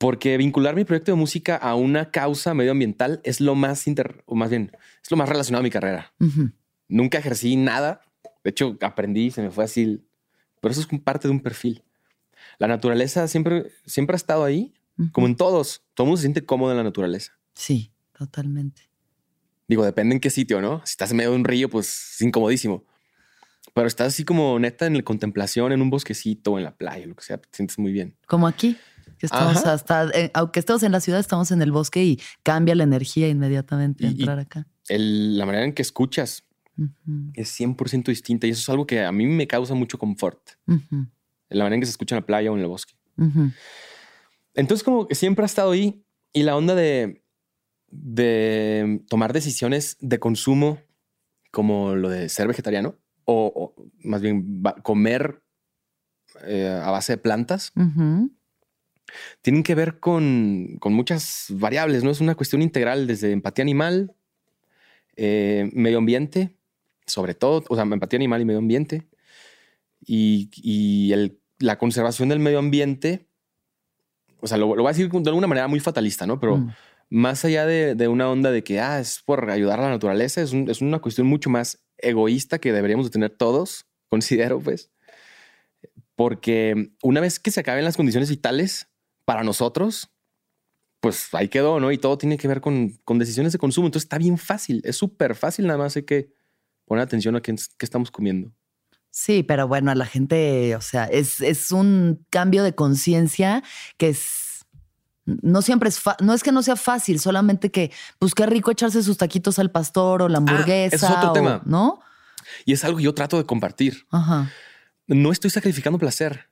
Porque 0.03 0.37
vincular 0.37 0.75
mi 0.75 0.85
proyecto 0.85 1.13
de 1.13 1.17
música 1.17 1.55
a 1.55 1.77
una 1.77 2.11
causa 2.11 2.55
medioambiental 2.55 3.21
es 3.23 3.41
lo 3.41 3.55
más 3.55 3.87
inter, 3.87 4.25
o 4.27 4.35
más 4.35 4.51
bien, 4.51 4.73
es 5.01 5.09
lo 5.13 5.17
más 5.17 5.29
relacionado 5.29 5.61
a 5.61 5.63
mi 5.63 5.71
carrera. 5.71 6.13
Nunca 6.89 7.19
ejercí 7.19 7.55
nada. 7.55 8.01
De 8.43 8.51
hecho, 8.51 8.77
aprendí, 8.81 9.31
se 9.31 9.43
me 9.43 9.53
fue 9.53 9.63
así. 9.63 10.05
Pero 10.61 10.73
eso 10.73 10.81
es 10.81 11.01
parte 11.03 11.29
de 11.29 11.33
un 11.33 11.39
perfil. 11.39 11.85
La 12.59 12.67
naturaleza 12.67 13.29
siempre, 13.29 13.71
siempre 13.87 14.15
ha 14.15 14.17
estado 14.17 14.43
ahí, 14.43 14.75
como 15.13 15.29
en 15.29 15.37
todos. 15.37 15.85
Todo 15.95 16.07
el 16.07 16.09
mundo 16.09 16.17
se 16.17 16.23
siente 16.23 16.45
cómodo 16.45 16.73
en 16.73 16.79
la 16.79 16.83
naturaleza. 16.83 17.39
Sí, 17.55 17.93
totalmente. 18.19 18.91
Digo, 19.69 19.85
depende 19.85 20.17
en 20.17 20.21
qué 20.21 20.31
sitio, 20.31 20.61
¿no? 20.61 20.79
Si 20.85 20.95
estás 20.95 21.13
en 21.13 21.19
medio 21.19 21.31
de 21.31 21.37
un 21.37 21.45
río, 21.45 21.71
pues 21.71 22.15
es 22.15 22.23
incomodísimo. 22.23 22.85
Pero 23.73 23.87
estás 23.87 24.09
así 24.09 24.25
como 24.25 24.59
neta 24.59 24.87
en 24.87 24.97
la 24.97 25.03
contemplación, 25.03 25.71
en 25.71 25.81
un 25.81 25.91
bosquecito, 25.91 26.59
en 26.59 26.65
la 26.65 26.77
playa, 26.77 27.07
lo 27.07 27.15
que 27.15 27.23
sea, 27.23 27.39
te 27.39 27.49
sientes 27.53 27.79
muy 27.79 27.93
bien. 27.93 28.17
Como 28.27 28.49
aquí, 28.49 28.77
que 29.23 29.27
estamos 29.27 29.65
hasta, 29.67 30.11
eh, 30.19 30.33
aunque 30.35 30.59
estemos 30.59 30.83
en 30.83 30.91
la 30.91 30.99
ciudad, 30.99 31.21
estamos 31.21 31.53
en 31.53 31.63
el 31.63 31.71
bosque 31.71 32.03
y 32.03 32.21
cambia 32.43 32.75
la 32.75 32.83
energía 32.83 33.29
inmediatamente 33.29 34.05
entrar 34.05 34.41
acá. 34.41 34.67
la 34.89 35.47
manera 35.47 35.65
en 35.65 35.73
que 35.73 35.83
escuchas 35.83 36.43
es 37.35 37.61
100% 37.61 38.07
distinta 38.07 38.49
y 38.49 38.51
eso 38.51 38.63
es 38.63 38.69
algo 38.69 38.85
que 38.85 39.05
a 39.05 39.13
mí 39.13 39.25
me 39.27 39.47
causa 39.47 39.75
mucho 39.75 39.97
confort. 39.97 40.41
La 40.67 41.63
manera 41.63 41.77
en 41.77 41.81
que 41.83 41.87
se 41.87 41.93
escucha 41.93 42.17
en 42.17 42.23
la 42.23 42.27
playa 42.27 42.51
o 42.51 42.57
en 42.57 42.63
el 42.63 42.67
bosque. 42.67 42.95
Entonces 44.55 44.83
como 44.83 45.07
que 45.07 45.15
siempre 45.15 45.45
ha 45.45 45.47
estado 45.47 45.71
ahí 45.71 46.05
y 46.33 46.43
la 46.43 46.57
onda 46.57 46.75
de, 46.75 47.23
de 47.93 49.05
tomar 49.09 49.33
decisiones 49.33 49.99
de 50.01 50.19
consumo 50.19 50.81
como 51.53 51.95
lo 51.95 52.09
de 52.09 52.29
ser 52.29 52.49
vegetariano 52.49 52.97
o, 53.25 53.73
más 54.03 54.21
bien 54.21 54.65
comer 54.83 55.45
eh, 56.45 56.81
a 56.83 56.91
base 56.91 57.13
de 57.13 57.19
plantas, 57.19 57.73
tienen 59.41 59.63
que 59.63 59.75
ver 59.75 59.99
con, 59.99 60.79
muchas 60.85 61.47
variables, 61.51 62.05
¿no? 62.05 62.11
Es 62.11 62.21
una 62.21 62.35
cuestión 62.35 62.63
integral 62.63 63.07
desde 63.07 63.33
empatía 63.33 63.63
animal, 63.63 64.15
eh, 65.17 65.71
medio 65.73 65.99
ambiente, 65.99 66.57
sobre 67.07 67.35
todo, 67.35 67.65
o 67.69 67.75
sea, 67.75 67.85
empatía 67.85 68.17
animal 68.17 68.41
y 68.41 68.45
medio 68.45 68.59
ambiente, 68.59 69.07
y, 70.05 71.13
la 71.59 71.79
conservación 71.79 72.29
del 72.29 72.41
medio 72.41 72.59
ambiente, 72.59 73.29
o 74.41 74.49
sea, 74.49 74.57
lo, 74.59 74.67
voy 74.67 74.85
a 74.85 74.89
decir 74.89 75.09
de 75.09 75.31
alguna 75.31 75.47
manera 75.47 75.69
muy 75.69 75.79
fatalista, 75.79 76.27
¿no? 76.27 76.41
Pero 76.41 76.57
mm. 76.57 76.73
más 77.11 77.45
allá 77.45 77.67
de, 77.67 78.09
una 78.09 78.29
onda 78.29 78.51
de 78.51 78.65
que, 78.65 78.81
ah, 78.81 78.99
es 78.99 79.23
por 79.25 79.49
ayudar 79.49 79.79
a 79.79 79.85
la 79.85 79.91
naturaleza, 79.91 80.43
es, 80.43 80.53
es 80.53 80.81
una 80.81 80.99
cuestión 80.99 81.29
mucho 81.29 81.51
más 81.51 81.85
egoísta 81.99 82.59
que 82.59 82.73
deberíamos 82.73 83.07
de 83.07 83.11
tener 83.11 83.31
todos, 83.31 83.87
considero, 84.09 84.59
pues. 84.59 84.91
Porque 86.17 86.93
una 87.03 87.21
vez 87.21 87.39
que 87.39 87.51
se 87.51 87.61
acaben 87.61 87.85
las 87.85 87.97
condiciones 87.97 88.29
vitales 88.29 88.92
para 89.25 89.43
nosotros, 89.43 90.11
pues 91.01 91.29
ahí 91.33 91.49
quedó, 91.49 91.81
¿no? 91.81 91.91
Y 91.93 91.99
todo 91.99 92.19
tiene 92.19 92.39
que 92.39 92.49
ver 92.49 92.61
con, 92.61 92.91
con 93.05 93.19
decisiones 93.19 93.53
de 93.53 93.59
consumo. 93.59 93.87
Entonces 93.87 94.05
está 94.05 94.19
bien 94.19 94.39
fácil, 94.39 94.81
es 94.85 94.97
súper 94.97 95.35
fácil, 95.35 95.67
nada 95.67 95.79
más 95.79 95.97
hay 95.97 96.05
que 96.05 96.33
poner 96.85 97.03
atención 97.03 97.37
a 97.37 97.41
qué, 97.41 97.55
qué 97.55 97.85
estamos 97.85 98.11
comiendo. 98.11 98.53
Sí, 99.11 99.43
pero 99.43 99.69
bueno, 99.69 99.91
a 99.91 99.95
la 99.95 100.07
gente, 100.07 100.75
o 100.75 100.81
sea, 100.81 101.05
es, 101.05 101.41
es 101.43 101.71
un 101.71 102.25
cambio 102.31 102.65
de 102.65 102.75
conciencia 102.75 103.63
que 103.99 104.09
es 104.09 104.65
no 105.25 105.63
siempre 105.63 105.89
es, 105.89 106.01
no 106.21 106.35
es 106.35 106.43
que 106.43 106.53
no 106.53 106.63
sea 106.63 106.77
fácil, 106.77 107.21
solamente 107.21 107.71
que, 107.71 107.93
pues 108.19 108.35
qué 108.35 108.47
rico 108.47 108.71
echarse 108.71 109.03
sus 109.03 109.17
taquitos 109.17 109.59
al 109.59 109.71
pastor 109.71 110.23
o 110.23 110.29
la 110.29 110.39
ah, 110.39 110.41
hamburguesa. 110.41 110.97
es 110.97 111.03
otro 111.05 111.33
tema. 111.33 111.63
¿No? 111.65 112.01
Y 112.65 112.73
es 112.73 112.85
algo 112.85 112.99
que 112.99 113.05
yo 113.05 113.15
trato 113.15 113.39
de 113.39 113.45
compartir. 113.45 114.07
Ajá. 114.11 114.51
No 115.07 115.31
estoy 115.31 115.51
sacrificando 115.51 115.99
placer. 115.99 116.49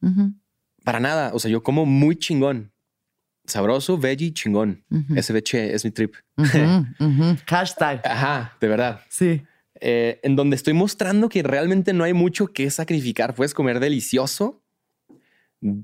Para 0.84 1.00
nada. 1.00 1.32
O 1.34 1.38
sea, 1.38 1.50
yo 1.50 1.62
como 1.62 1.86
muy 1.86 2.16
chingón. 2.16 2.72
Sabroso, 3.46 3.98
veggie, 3.98 4.32
chingón. 4.32 4.84
SBC 4.90 5.54
es 5.54 5.84
mi 5.84 5.90
trip. 5.90 6.14
Hashtag. 7.46 8.02
Ajá, 8.04 8.56
de 8.60 8.68
verdad. 8.68 9.00
Sí. 9.08 9.42
Eh, 9.80 10.20
en 10.22 10.36
donde 10.36 10.56
estoy 10.56 10.74
mostrando 10.74 11.28
que 11.28 11.42
realmente 11.42 11.92
no 11.92 12.04
hay 12.04 12.12
mucho 12.12 12.48
que 12.48 12.70
sacrificar. 12.70 13.34
Puedes 13.34 13.54
comer 13.54 13.80
delicioso 13.80 14.62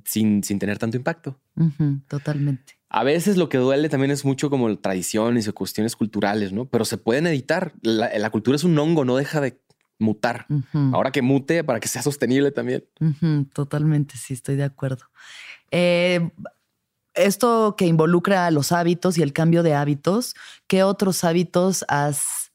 sin, 0.05 0.43
sin 0.45 0.59
tener 0.59 0.79
tanto 0.79 0.97
impacto. 0.97 1.41
totalmente. 2.09 2.77
A 2.89 3.05
veces 3.05 3.37
lo 3.37 3.49
que 3.49 3.59
duele 3.59 3.89
también 3.89 4.11
es 4.11 4.25
mucho 4.25 4.49
como 4.49 4.79
tradiciones 4.79 5.49
o 5.49 5.55
cuestiones 5.55 5.97
culturales, 5.97 6.53
¿no? 6.53 6.67
Pero 6.67 6.85
se 6.85 6.99
pueden 6.99 7.27
editar. 7.27 7.75
La, 7.83 8.31
cultura 8.31 8.57
es 8.57 8.65
un 8.65 8.79
hongo, 8.79 9.05
no 9.05 9.17
deja 9.17 9.41
de 9.41 9.59
mutar. 9.99 10.47
Ahora 10.93 11.11
que 11.11 11.23
mute 11.23 11.65
para 11.65 11.81
que 11.81 11.89
sea 11.89 12.03
sostenible 12.03 12.51
también. 12.51 12.85
Totalmente, 13.53 14.17
sí, 14.17 14.35
estoy 14.35 14.57
de 14.57 14.65
acuerdo. 14.65 15.05
Eh, 15.71 16.31
esto 17.15 17.75
que 17.77 17.87
involucra 17.87 18.51
los 18.51 18.73
hábitos 18.73 19.19
y 19.19 19.23
el 19.23 19.33
cambio 19.33 19.63
de 19.63 19.75
hábitos, 19.75 20.35
¿qué 20.67 20.83
otros 20.83 21.25
hábitos 21.25 21.85
has 21.89 22.53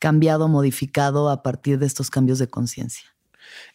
cambiado, 0.00 0.48
modificado 0.48 1.28
a 1.28 1.42
partir 1.42 1.78
de 1.78 1.86
estos 1.86 2.10
cambios 2.10 2.38
de 2.38 2.48
conciencia? 2.48 3.14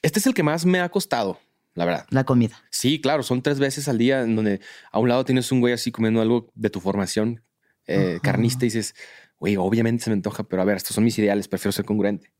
Este 0.01 0.19
es 0.19 0.27
el 0.27 0.33
que 0.33 0.43
más 0.43 0.65
me 0.65 0.79
ha 0.79 0.89
costado 0.89 1.39
la 1.79 1.85
verdad. 1.85 2.05
La 2.09 2.25
comida. 2.25 2.61
Sí, 2.69 2.99
claro, 2.99 3.23
son 3.23 3.41
tres 3.41 3.57
veces 3.57 3.87
al 3.87 3.97
día 3.97 4.21
en 4.21 4.35
donde 4.35 4.59
a 4.91 4.99
un 4.99 5.07
lado 5.07 5.23
tienes 5.23 5.49
un 5.51 5.61
güey 5.61 5.73
así 5.73 5.91
comiendo 5.91 6.21
algo 6.21 6.51
de 6.53 6.69
tu 6.69 6.81
formación 6.81 7.41
eh, 7.87 8.19
carnista 8.21 8.65
y 8.65 8.67
dices, 8.67 8.95
güey, 9.39 9.55
obviamente 9.57 10.03
se 10.03 10.09
me 10.09 10.15
antoja, 10.15 10.43
pero 10.43 10.61
a 10.61 10.65
ver, 10.65 10.77
estos 10.77 10.93
son 10.93 11.03
mis 11.03 11.17
ideales, 11.17 11.47
prefiero 11.47 11.71
ser 11.71 11.85
congruente. 11.85 12.31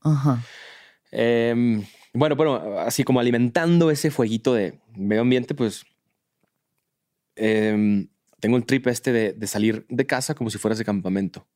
Em, 1.11 1.83
bueno, 2.13 2.35
bueno, 2.35 2.79
así 2.79 3.03
como 3.03 3.19
alimentando 3.19 3.89
ese 3.89 4.11
fueguito 4.11 4.53
de 4.53 4.79
medio 4.95 5.21
ambiente, 5.21 5.55
pues 5.55 5.85
em, 7.35 8.07
tengo 8.39 8.57
el 8.57 8.65
trip 8.65 8.87
este 8.87 9.33
de, 9.33 9.47
salir 9.47 9.85
de 9.89 10.05
casa 10.05 10.35
como 10.35 10.49
si 10.49 10.57
fueras 10.57 10.77
de 10.77 10.85
campamento. 10.85 11.47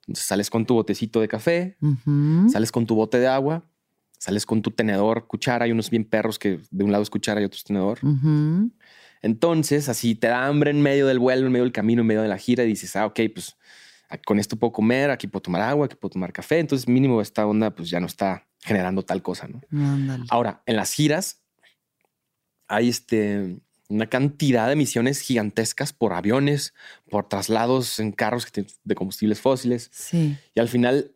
Entonces 0.00 0.26
sales 0.26 0.50
con 0.50 0.66
tu 0.66 0.74
botecito 0.74 1.20
de 1.20 1.28
café, 1.28 1.76
sales 2.50 2.72
con 2.72 2.86
tu 2.86 2.96
bote 2.96 3.20
de 3.20 3.28
agua, 3.28 3.64
sales 4.18 4.46
con 4.46 4.60
tu 4.60 4.72
tenedor, 4.72 5.28
cuchara, 5.28 5.66
hay 5.66 5.72
unos 5.72 5.90
bien 5.90 6.04
perros 6.04 6.40
que 6.40 6.60
de 6.70 6.84
un 6.84 6.90
lado 6.90 7.02
es 7.04 7.10
cuchara 7.10 7.40
y 7.40 7.44
otro 7.44 7.56
es 7.56 7.64
tenedor. 7.64 8.00
Entonces, 9.22 9.88
así 9.88 10.16
te 10.16 10.26
da 10.26 10.46
hambre 10.46 10.72
en 10.72 10.82
medio 10.82 11.06
del 11.06 11.20
vuelo, 11.20 11.46
en 11.46 11.52
medio 11.52 11.62
del 11.62 11.72
camino, 11.72 12.00
en 12.00 12.08
medio 12.08 12.22
de 12.22 12.28
la 12.28 12.38
gira 12.38 12.64
y 12.64 12.68
dices, 12.68 12.96
ah, 12.96 13.06
ok, 13.06 13.20
pues 13.32 13.56
con 14.24 14.38
esto 14.38 14.56
puedo 14.56 14.72
comer, 14.72 15.10
aquí 15.10 15.26
puedo 15.26 15.42
tomar 15.42 15.62
agua, 15.62 15.86
aquí 15.86 15.96
puedo 15.96 16.10
tomar 16.10 16.32
café. 16.32 16.58
Entonces, 16.58 16.88
mínimo 16.88 17.20
esta 17.20 17.46
onda, 17.46 17.70
pues 17.70 17.90
ya 17.90 18.00
no 18.00 18.06
está 18.06 18.46
generando 18.60 19.02
tal 19.02 19.22
cosa, 19.22 19.48
¿no? 19.48 19.60
Ahora, 20.30 20.62
en 20.66 20.76
las 20.76 20.92
giras 20.92 21.42
hay 22.68 22.88
este, 22.88 23.58
una 23.88 24.06
cantidad 24.06 24.66
de 24.66 24.74
emisiones 24.74 25.20
gigantescas 25.20 25.92
por 25.92 26.12
aviones, 26.12 26.74
por 27.10 27.28
traslados 27.28 27.98
en 27.98 28.12
carros 28.12 28.46
de 28.84 28.94
combustibles 28.94 29.40
fósiles. 29.40 29.90
Sí. 29.92 30.38
Y 30.54 30.60
al 30.60 30.68
final 30.68 31.14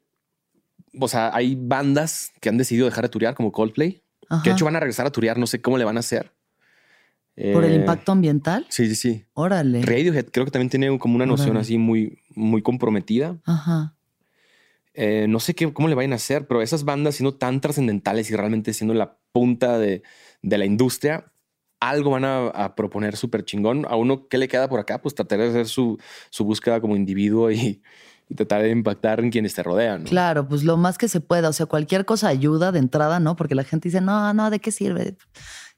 o 1.00 1.08
sea, 1.08 1.30
hay 1.34 1.56
bandas 1.58 2.32
que 2.40 2.48
han 2.48 2.58
decidido 2.58 2.86
dejar 2.86 3.04
de 3.04 3.08
turear 3.08 3.34
como 3.34 3.52
Coldplay, 3.52 4.02
que 4.42 4.50
de 4.50 4.54
hecho 4.54 4.64
van 4.64 4.76
a 4.76 4.80
regresar 4.80 5.06
a 5.06 5.10
turear, 5.10 5.38
no 5.38 5.46
sé 5.46 5.60
cómo 5.60 5.78
le 5.78 5.84
van 5.84 5.96
a 5.96 6.00
hacer. 6.00 6.32
¿Por 7.52 7.64
el 7.64 7.72
eh, 7.72 7.76
impacto 7.76 8.12
ambiental? 8.12 8.66
Sí, 8.70 8.88
sí, 8.88 8.94
sí. 8.94 9.26
Órale. 9.34 9.82
Radiohead 9.82 10.26
creo 10.32 10.46
que 10.46 10.50
también 10.50 10.70
tiene 10.70 10.98
como 10.98 11.16
una 11.16 11.26
noción 11.26 11.58
así 11.58 11.76
muy, 11.76 12.18
muy 12.34 12.62
comprometida. 12.62 13.38
Ajá. 13.44 13.94
Eh, 14.94 15.26
no 15.28 15.38
sé 15.40 15.54
qué, 15.54 15.70
cómo 15.74 15.88
le 15.88 15.94
vayan 15.94 16.14
a 16.14 16.16
hacer, 16.16 16.46
pero 16.46 16.62
esas 16.62 16.84
bandas 16.84 17.16
siendo 17.16 17.34
tan 17.34 17.60
trascendentales 17.60 18.30
y 18.30 18.36
realmente 18.36 18.72
siendo 18.72 18.94
la 18.94 19.18
punta 19.32 19.78
de, 19.78 20.02
la 20.40 20.64
industria, 20.64 21.30
algo 21.78 22.12
van 22.12 22.24
a, 22.24 22.74
proponer 22.74 23.16
súper 23.16 23.44
chingón. 23.44 23.84
A 23.90 23.96
uno, 23.96 24.28
¿qué 24.28 24.38
le 24.38 24.48
queda 24.48 24.70
por 24.70 24.80
acá? 24.80 25.02
Pues 25.02 25.14
tratar 25.14 25.40
de 25.40 25.48
hacer 25.48 25.66
su, 25.66 25.98
su 26.30 26.44
búsqueda 26.46 26.80
como 26.80 26.96
individuo 26.96 27.50
y, 27.50 27.82
y 28.30 28.34
tratar 28.34 28.62
de 28.62 28.70
impactar 28.70 29.20
en 29.20 29.30
quienes 29.30 29.54
te 29.54 29.62
rodean. 29.62 30.04
Claro, 30.04 30.48
pues 30.48 30.64
lo 30.64 30.78
más 30.78 30.96
que 30.96 31.08
se 31.08 31.20
pueda. 31.20 31.50
O 31.50 31.52
sea, 31.52 31.66
cualquier 31.66 32.06
cosa 32.06 32.28
ayuda 32.28 32.72
de 32.72 32.78
entrada, 32.78 33.20
¿no? 33.20 33.36
Porque 33.36 33.54
la 33.54 33.64
gente 33.64 33.88
dice, 33.88 34.00
no, 34.00 34.32
no, 34.32 34.50
¿de 34.50 34.58
qué 34.58 34.72
sirve? 34.72 35.16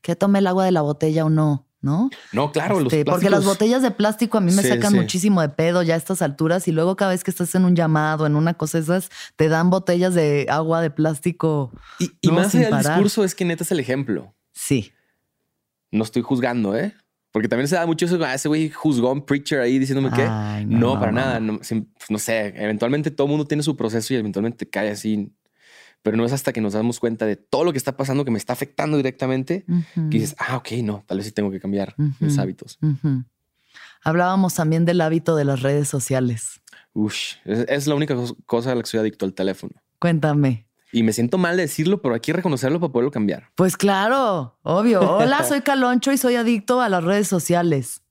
Que 0.01 0.17
tome 0.17 0.39
el 0.39 0.47
agua 0.47 0.65
de 0.65 0.73
la 0.73 0.83
botella 0.83 1.25
o 1.25 1.31
no. 1.31 1.69
¿no? 1.81 2.11
No, 2.33 2.51
claro, 2.51 2.81
este, 2.81 3.05
Porque 3.05 3.31
las 3.31 3.45
botellas 3.45 3.83
de 3.83 3.91
plástico 3.91 4.39
a 4.39 4.41
mí 4.41 4.53
me 4.53 4.63
sacan 4.63 4.95
muchísimo 4.95 5.41
de 5.41 5.49
pedo 5.49 5.83
ya 5.83 5.95
a 5.95 5.97
estas 5.97 6.23
alturas 6.23 6.67
y 6.67 6.73
luego 6.73 6.97
cada 6.97 7.13
vez 7.13 7.23
que 7.23 7.31
estás 7.31 7.55
en 7.55 7.65
un 7.65 7.77
llamado, 7.77 8.27
en 8.27 8.35
una 8.35 8.55
cosa 8.55 8.79
esas, 8.79 9.11
te 9.37 9.49
dan 9.49 9.71
botellas 9.71 10.15
de 10.15 10.47
agua 10.51 10.81
de 10.81 10.91
plástico. 10.91 11.73
Y, 11.99 12.31
más 12.31 12.55
allá 12.55 12.71
del 12.71 12.79
discurso 12.79 13.25
es 13.25 13.35
que 13.35 13.45
neta 13.45 13.63
es 13.63 13.71
el 13.71 13.81
ejemplo. 13.81 14.35
Sí. 14.53 14.93
No 15.91 16.05
estoy 16.05 16.23
juzgando, 16.23 16.77
¿eh? 16.77 16.95
Porque 17.31 17.49
también 17.49 17.69
se 17.69 17.77
da 17.77 17.87
mucho 17.87 18.07
eso, 18.07 18.19
ah, 18.25 18.35
ese 18.35 18.49
güey 18.49 18.71
juzgón 18.71 19.25
preacher 19.25 19.61
ahí 19.61 19.79
diciéndome 19.79 20.11
que 20.11 20.27
no, 20.67 20.99
para 20.99 21.13
nada. 21.13 21.41
No, 21.41 21.61
sé, 22.19 22.55
eventualmente 22.57 23.11
todo 23.11 23.27
mundo 23.27 23.47
tiene 23.47 23.63
su 23.63 23.77
proceso 23.77 24.15
y 24.15 24.17
eventualmente 24.17 24.69
cae 24.69 24.91
así. 24.91 25.31
Pero 26.03 26.17
no 26.17 26.25
es 26.25 26.33
hasta 26.33 26.53
que 26.53 26.61
nos 26.61 26.73
damos 26.73 27.01
cuenta 27.01 27.27
de 27.27 27.37
todo 27.37 27.65
lo 27.65 27.73
que 27.73 27.79
está 27.79 27.97
pasando 27.97 28.25
que 28.25 28.31
me 28.31 28.39
está 28.39 28.53
afectando 28.53 28.97
directamente 28.97 29.65
que 29.95 30.19
dices, 30.19 30.37
ah, 30.39 30.57
ok, 30.57 30.73
no, 30.83 31.05
tal 31.07 31.19
vez 31.19 31.27
sí 31.27 31.33
tengo 31.33 31.51
que 31.51 31.61
cambiar 31.61 31.95
mis 32.21 32.39
hábitos. 32.39 32.79
Hablábamos 34.03 34.55
también 34.55 34.85
del 34.85 35.01
hábito 35.01 35.37
de 35.37 35.45
las 35.45 35.63
redes 35.63 35.89
sociales. 35.89 36.61
Ush, 36.95 37.35
es, 37.45 37.87
la 37.87 37.95
única 37.95 38.17
cosa 38.47 38.73
a 38.73 38.75
la 38.75 38.83
que 38.83 38.89
soy 38.89 39.01
adicto 39.01 39.27
al 39.27 39.35
teléfono. 39.35 39.73
Cuéntame. 39.99 40.67
Y 40.91 41.03
me 41.03 41.13
siento 41.13 41.37
mal 41.37 41.57
de 41.57 41.65
decirlo, 41.65 42.01
pero 42.01 42.15
hay 42.15 42.21
que 42.21 42.33
reconocerlo 42.33 42.81
para 42.81 42.93
poderlo 42.93 43.11
cambiar. 43.11 43.51
Pues 43.55 43.77
claro, 43.77 44.59
obvio. 44.63 45.01
Hola, 45.01 45.45
soy 45.49 45.61
Caloncho 45.61 46.13
y 46.13 46.19
soy 46.19 46.37
adicto 46.37 46.81
a 46.81 46.89
las 46.89 47.05
redes 47.05 47.29
sociales. 47.29 48.03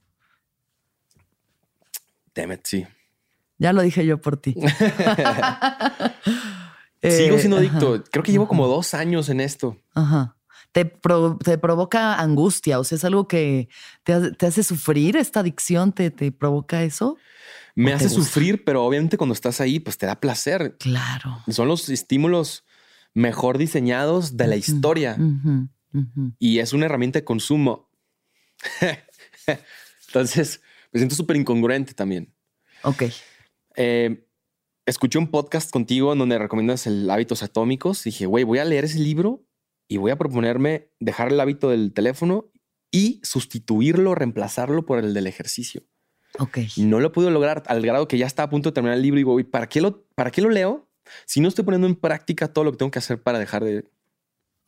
Damn 2.36 2.60
sí. 2.64 2.86
Ya 3.58 3.74
lo 3.74 3.82
dije 3.82 4.06
yo 4.06 4.22
por 4.22 4.38
ti. 4.38 4.56
Sigo 7.02 7.38
siendo 7.38 7.58
eh, 7.58 7.68
adicto. 7.68 8.04
Creo 8.12 8.24
que 8.24 8.32
llevo 8.32 8.48
como 8.48 8.68
dos 8.68 8.94
años 8.94 9.30
en 9.30 9.40
esto. 9.40 9.78
Ajá. 9.94 10.36
Te, 10.72 10.86
provoca 10.86 12.20
angustia, 12.20 12.80
o 12.80 12.84
sea, 12.84 12.98
es 12.98 13.04
algo 13.04 13.28
que 13.28 13.68
te, 14.04 14.46
hace 14.46 14.62
sufrir 14.62 15.18
esta 15.18 15.40
adicción, 15.40 15.92
te, 15.92 16.12
te 16.12 16.32
provoca 16.32 16.84
eso. 16.84 17.18
Me 17.74 17.94
hace 17.94 18.10
sufrir, 18.10 18.64
pero 18.64 18.84
obviamente 18.84 19.18
cuando 19.18 19.34
estás 19.34 19.60
ahí, 19.60 19.80
pues 19.80 19.98
te 19.98 20.06
da 20.06 20.20
placer. 20.20 20.76
Claro. 20.80 21.42
Son 21.48 21.68
los 21.68 21.90
estímulos 21.90 22.64
mejor 23.14 23.58
diseñados 23.58 24.38
de 24.38 24.48
la 24.48 24.56
historia. 24.56 25.18
Y 26.38 26.60
es 26.60 26.74
una 26.74 26.86
herramienta 26.86 27.20
de 27.20 27.26
consumo. 27.26 27.90
Entonces, 30.08 30.62
me 30.92 31.00
siento 31.00 31.16
súper 31.16 31.38
incongruente 31.38 31.94
también. 31.94 32.34
Ok. 32.84 33.04
Eh, 33.76 34.27
escuché 34.88 35.20
un 35.20 35.28
podcast 35.28 35.70
contigo 35.70 36.14
en 36.14 36.20
donde 36.20 36.40
recomiendas 36.40 36.88
el 36.88 37.10
hábitos 37.10 37.44
atómicos. 37.44 38.04
Dije, 38.04 38.26
güey, 38.26 38.44
voy 38.44 38.58
a 38.60 38.66
leer 38.66 38.86
ese 38.86 39.00
libro 39.00 39.46
y 39.88 39.98
voy 39.98 40.12
a 40.12 40.18
proponerme 40.18 40.90
dejar 41.00 41.32
el 41.32 41.40
hábito 41.40 41.70
del 41.70 41.94
teléfono 41.94 42.50
y 42.92 43.20
sustituirlo, 43.24 44.16
reemplazarlo 44.16 44.86
por 44.86 45.00
el 45.00 45.14
del 45.14 45.28
ejercicio. 45.28 45.84
Ok. 46.40 46.60
No 46.78 47.00
lo 47.00 47.12
pude 47.12 47.30
lograr 47.30 47.64
al 47.68 47.82
grado 47.82 48.08
que 48.08 48.18
ya 48.18 48.26
está 48.26 48.44
a 48.44 48.50
punto 48.50 48.70
de 48.70 48.74
terminar 48.74 48.96
el 48.96 49.04
libro 49.04 49.20
y 49.20 49.24
digo, 49.24 49.52
¿para 49.52 49.68
qué 49.68 49.82
lo, 49.82 50.06
para 50.16 50.32
qué 50.32 50.42
lo 50.42 50.50
leo? 50.50 50.90
Si 51.26 51.42
no 51.42 51.50
estoy 51.50 51.66
poniendo 51.66 51.88
en 51.88 51.96
práctica 51.96 52.48
todo 52.48 52.64
lo 52.64 52.72
que 52.72 52.78
tengo 52.78 52.92
que 52.92 53.00
hacer 53.00 53.22
para 53.22 53.40
dejar 53.40 53.64
de 53.64 53.86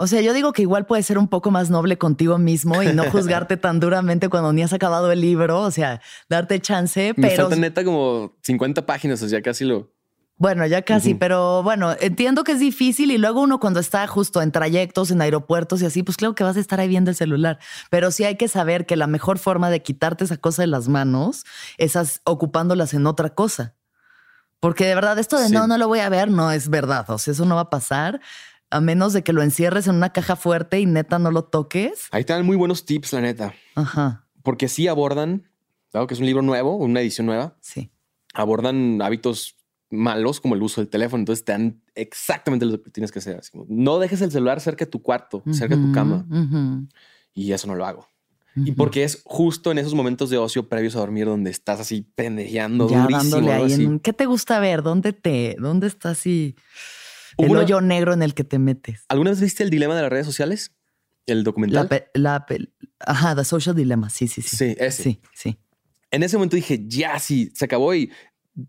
o 0.01 0.07
sea, 0.07 0.21
yo 0.21 0.33
digo 0.33 0.53
que 0.53 0.61
igual 0.61 0.85
puedes 0.85 1.05
ser 1.05 1.17
un 1.17 1.27
poco 1.27 1.51
más 1.51 1.69
noble 1.69 1.97
contigo 1.97 2.37
mismo 2.37 2.81
y 2.81 2.93
no 2.93 3.03
juzgarte 3.11 3.57
tan 3.57 3.81
duramente 3.81 4.29
cuando 4.29 4.53
ni 4.53 4.63
has 4.63 4.71
acabado 4.71 5.11
el 5.11 5.19
libro. 5.19 5.59
O 5.59 5.71
sea, 5.71 6.01
darte 6.29 6.61
chance, 6.61 7.13
pero. 7.15 7.27
Me 7.27 7.35
faltan 7.35 7.59
neta 7.59 7.83
como 7.83 8.37
50 8.43 8.85
páginas, 8.85 9.21
o 9.21 9.27
sea, 9.27 9.41
casi 9.41 9.65
lo. 9.65 9.91
Bueno, 10.39 10.65
ya 10.65 10.83
casi, 10.83 11.15
pero 11.15 11.63
bueno, 11.63 11.93
entiendo 11.99 12.45
que 12.45 12.53
es 12.53 12.59
difícil 12.59 13.11
y 13.11 13.17
luego 13.17 13.41
uno 13.41 13.59
cuando 13.59 13.81
está 13.81 14.07
justo 14.07 14.41
en 14.41 14.53
trayectos, 14.53 15.11
en 15.11 15.21
aeropuertos 15.21 15.81
y 15.81 15.85
así, 15.85 16.01
pues 16.01 16.15
claro 16.15 16.33
que 16.33 16.45
vas 16.45 16.55
a 16.55 16.61
estar 16.61 16.79
ahí 16.79 16.87
viendo 16.87 17.11
el 17.11 17.17
celular, 17.17 17.59
pero 17.89 18.09
sí 18.09 18.23
hay 18.23 18.37
que 18.37 18.47
saber 18.47 18.85
que 18.85 18.95
la 18.95 19.05
mejor 19.05 19.37
forma 19.37 19.69
de 19.69 19.81
quitarte 19.81 20.23
esa 20.23 20.37
cosa 20.37 20.61
de 20.61 20.67
las 20.67 20.87
manos 20.87 21.43
es 21.77 22.21
ocupándolas 22.23 22.93
en 22.93 23.05
otra 23.05 23.35
cosa. 23.35 23.75
Porque 24.61 24.85
de 24.85 24.95
verdad 24.95 25.19
esto 25.19 25.37
de 25.37 25.49
no, 25.49 25.67
no 25.67 25.77
lo 25.77 25.89
voy 25.89 25.99
a 25.99 26.07
ver, 26.07 26.31
no 26.31 26.51
es 26.51 26.69
verdad, 26.69 27.09
o 27.09 27.17
sea, 27.17 27.33
eso 27.33 27.43
no 27.43 27.55
va 27.55 27.61
a 27.61 27.69
pasar 27.69 28.21
a 28.69 28.79
menos 28.79 29.11
de 29.11 29.23
que 29.23 29.33
lo 29.33 29.41
encierres 29.41 29.87
en 29.87 29.95
una 29.95 30.13
caja 30.13 30.37
fuerte 30.37 30.79
y 30.79 30.85
neta 30.85 31.19
no 31.19 31.31
lo 31.31 31.43
toques. 31.43 32.07
Ahí 32.11 32.21
están 32.21 32.45
muy 32.45 32.55
buenos 32.55 32.85
tips, 32.85 33.11
la 33.11 33.21
neta. 33.21 33.53
Ajá. 33.75 34.25
Porque 34.41 34.69
sí 34.69 34.87
abordan, 34.87 35.49
dado 35.91 36.07
que 36.07 36.13
es 36.13 36.19
un 36.21 36.27
libro 36.27 36.43
nuevo, 36.43 36.77
una 36.77 37.01
edición 37.01 37.25
nueva. 37.25 37.57
Sí. 37.59 37.91
Abordan 38.33 39.01
hábitos 39.01 39.58
malos 39.89 40.39
como 40.39 40.55
el 40.55 40.61
uso 40.61 40.81
del 40.81 40.89
teléfono. 40.89 41.21
Entonces 41.21 41.45
te 41.45 41.51
dan 41.51 41.81
exactamente 41.95 42.65
lo 42.65 42.81
que 42.81 42.91
tienes 42.91 43.11
que 43.11 43.19
hacer. 43.19 43.41
no 43.67 43.99
dejes 43.99 44.21
el 44.21 44.31
celular 44.31 44.59
cerca 44.61 44.85
de 44.85 44.91
tu 44.91 45.01
cuarto, 45.01 45.43
cerca 45.51 45.75
de 45.75 45.81
tu 45.81 45.91
cama. 45.91 46.25
Y 47.33 47.51
eso 47.51 47.67
no 47.67 47.75
lo 47.75 47.85
hago. 47.85 48.07
Y 48.55 48.71
porque 48.73 49.03
es 49.03 49.21
justo 49.23 49.71
en 49.71 49.77
esos 49.77 49.93
momentos 49.93 50.29
de 50.29 50.37
ocio 50.37 50.67
previos 50.67 50.95
a 50.95 50.99
dormir 50.99 51.25
donde 51.25 51.51
estás 51.51 51.79
así 51.79 52.01
pendejeando 52.01 52.87
durísimo. 52.87 53.51
Ahí 53.51 53.99
¿Qué 54.03 54.11
te 54.11 54.25
gusta 54.25 54.59
ver? 54.59 54.81
¿Dónde 54.81 55.13
te, 55.13 55.55
dónde 55.59 55.87
estás 55.87 56.25
y 56.25 56.55
el 57.45 57.55
hoyo 57.55 57.81
negro 57.81 58.13
en 58.13 58.21
el 58.21 58.33
que 58.33 58.43
te 58.43 58.59
metes. 58.59 59.05
¿Alguna 59.07 59.31
vez 59.31 59.41
viste 59.41 59.63
el 59.63 59.69
dilema 59.69 59.95
de 59.95 60.01
las 60.01 60.11
redes 60.11 60.25
sociales? 60.25 60.75
El 61.25 61.43
documental. 61.43 61.89
La, 62.13 62.45
ajá, 62.99 63.35
The 63.35 63.43
Social 63.43 63.75
Dilemma. 63.75 64.09
Sí, 64.09 64.27
sí, 64.27 64.41
sí. 64.41 64.57
Sí, 64.57 64.75
ese. 64.77 65.03
Sí, 65.03 65.21
sí. 65.33 65.59
En 66.11 66.23
ese 66.23 66.37
momento 66.37 66.55
dije, 66.55 66.83
ya 66.87 67.19
sí, 67.19 67.51
se 67.53 67.65
acabó 67.65 67.93
y 67.93 68.11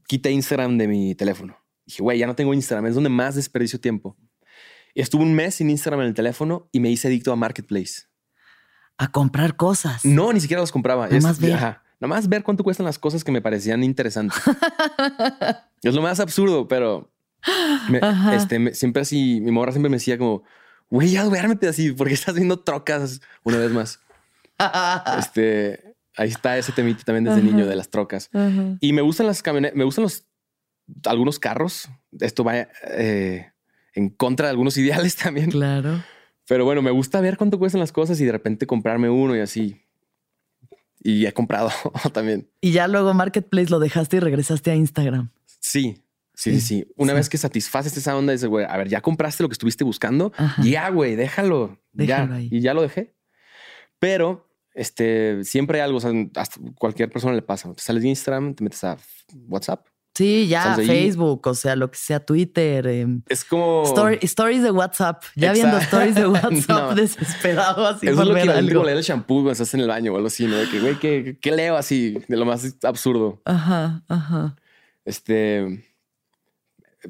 quité 0.06 0.30
Instagram 0.30 0.78
de 0.78 0.88
mi 0.88 1.14
teléfono. 1.14 1.56
Dije, 1.86 2.02
güey, 2.02 2.18
ya 2.18 2.26
no 2.26 2.34
tengo 2.34 2.54
Instagram, 2.54 2.86
es 2.86 2.94
donde 2.94 3.10
más 3.10 3.34
desperdicio 3.34 3.80
tiempo. 3.80 4.16
Y 4.94 5.00
estuve 5.00 5.22
un 5.22 5.34
mes 5.34 5.56
sin 5.56 5.70
Instagram 5.70 6.02
en 6.02 6.06
el 6.08 6.14
teléfono 6.14 6.68
y 6.72 6.80
me 6.80 6.90
hice 6.90 7.08
adicto 7.08 7.32
a 7.32 7.36
Marketplace. 7.36 8.02
A 8.96 9.10
comprar 9.10 9.56
cosas. 9.56 10.04
No, 10.04 10.32
ni 10.32 10.40
siquiera 10.40 10.60
las 10.60 10.72
compraba. 10.72 11.06
Nada 11.06 11.20
más 11.20 11.40
ver. 11.40 11.54
Ajá, 11.54 11.82
nada 12.00 12.14
más 12.14 12.28
ver 12.28 12.42
cuánto 12.42 12.64
cuestan 12.64 12.86
las 12.86 12.98
cosas 12.98 13.24
que 13.24 13.32
me 13.32 13.40
parecían 13.40 13.82
interesantes. 13.82 14.38
es 15.82 15.94
lo 15.94 16.02
más 16.02 16.20
absurdo, 16.20 16.68
pero 16.68 17.10
este, 18.32 18.74
siempre 18.74 19.02
así, 19.02 19.40
mi 19.40 19.50
morra 19.50 19.72
siempre 19.72 19.88
me 19.88 19.96
decía 19.96 20.18
como, 20.18 20.42
güey, 20.90 21.12
ya 21.12 21.24
duérmete 21.24 21.68
así, 21.68 21.92
porque 21.92 22.14
estás 22.14 22.34
viendo 22.34 22.60
trocas 22.60 23.20
una 23.42 23.58
vez 23.58 23.70
más. 23.70 24.00
este, 25.18 25.89
ahí 26.20 26.28
está 26.28 26.58
ese 26.58 26.72
temita 26.72 27.02
también 27.02 27.24
desde 27.24 27.42
niño 27.42 27.66
de 27.66 27.74
las 27.74 27.88
trocas. 27.88 28.30
Y 28.80 28.92
me 28.92 29.00
gustan 29.00 29.26
las 29.26 29.42
camionetas, 29.42 29.76
me 29.76 29.84
gustan 29.84 30.02
los, 30.02 30.26
algunos 31.06 31.38
carros. 31.38 31.88
Esto 32.20 32.44
va 32.44 32.68
eh, 32.88 33.50
en 33.94 34.10
contra 34.10 34.46
de 34.46 34.50
algunos 34.50 34.76
ideales 34.76 35.16
también. 35.16 35.50
Claro. 35.50 36.04
Pero 36.46 36.64
bueno, 36.64 36.82
me 36.82 36.90
gusta 36.90 37.20
ver 37.20 37.38
cuánto 37.38 37.58
cuestan 37.58 37.80
las 37.80 37.92
cosas 37.92 38.20
y 38.20 38.24
de 38.26 38.32
repente 38.32 38.66
comprarme 38.66 39.08
uno 39.08 39.34
y 39.34 39.40
así. 39.40 39.80
Y 41.02 41.24
he 41.24 41.32
comprado 41.32 41.70
también. 42.12 42.50
Y 42.60 42.72
ya 42.72 42.86
luego 42.86 43.14
Marketplace 43.14 43.70
lo 43.70 43.78
dejaste 43.78 44.18
y 44.18 44.20
regresaste 44.20 44.70
a 44.70 44.74
Instagram. 44.74 45.30
Sí, 45.58 46.04
Sí, 46.34 46.52
sí, 46.52 46.60
sí. 46.62 46.92
Una 46.96 47.12
vez 47.12 47.28
que 47.28 47.36
satisfaces 47.36 47.94
esa 47.98 48.16
onda, 48.16 48.32
dices, 48.32 48.48
güey, 48.48 48.64
a 48.66 48.74
ver, 48.78 48.88
ya 48.88 49.02
compraste 49.02 49.42
lo 49.42 49.50
que 49.50 49.52
estuviste 49.52 49.84
buscando. 49.84 50.32
Ya, 50.62 50.88
güey, 50.88 51.14
déjalo. 51.14 51.78
ya. 51.92 52.26
Y 52.40 52.60
ya 52.62 52.72
lo 52.72 52.80
dejé. 52.80 53.14
Pero 53.98 54.49
este, 54.74 55.44
siempre 55.44 55.80
hay 55.80 55.84
algo, 55.84 55.98
o 55.98 56.00
sea, 56.00 56.12
cualquier 56.76 57.10
persona 57.10 57.34
le 57.34 57.42
pasa. 57.42 57.72
Te 57.72 57.80
sales 57.82 58.02
de 58.02 58.08
Instagram, 58.08 58.54
te 58.54 58.64
metes 58.64 58.84
a 58.84 58.96
WhatsApp. 59.48 59.86
Sí, 60.14 60.48
ya, 60.48 60.74
Facebook, 60.74 61.46
o 61.46 61.54
sea, 61.54 61.76
lo 61.76 61.90
que 61.90 61.96
sea, 61.96 62.20
Twitter. 62.20 62.86
Em, 62.88 63.22
es 63.28 63.44
como. 63.44 63.84
stories 64.20 64.62
de 64.62 64.70
WhatsApp. 64.70 65.22
Ya 65.36 65.52
viendo 65.52 65.78
stories 65.78 66.14
de 66.14 66.26
WhatsApp 66.28 66.94
desesperado 66.94 67.86
así. 67.86 68.06
Eso 68.06 68.22
es 68.22 68.28
lo 68.28 68.34
que 68.34 68.40
algo. 68.40 68.84
leer 68.84 68.98
el 68.98 69.04
shampoo 69.04 69.36
cuando 69.36 69.52
estás 69.52 69.72
en 69.74 69.80
el 69.80 69.88
baño 69.88 70.12
o 70.12 70.16
algo 70.16 70.26
así, 70.26 70.46
¿no? 70.46 70.56
De 70.56 70.68
que, 70.68 70.80
güey, 70.80 70.98
¿qué, 70.98 71.38
¿qué, 71.40 71.52
leo 71.52 71.76
así? 71.76 72.18
De 72.28 72.36
lo 72.36 72.44
más 72.44 72.76
absurdo. 72.82 73.40
Ajá, 73.44 74.02
ajá. 74.08 74.56
Este. 75.04 75.86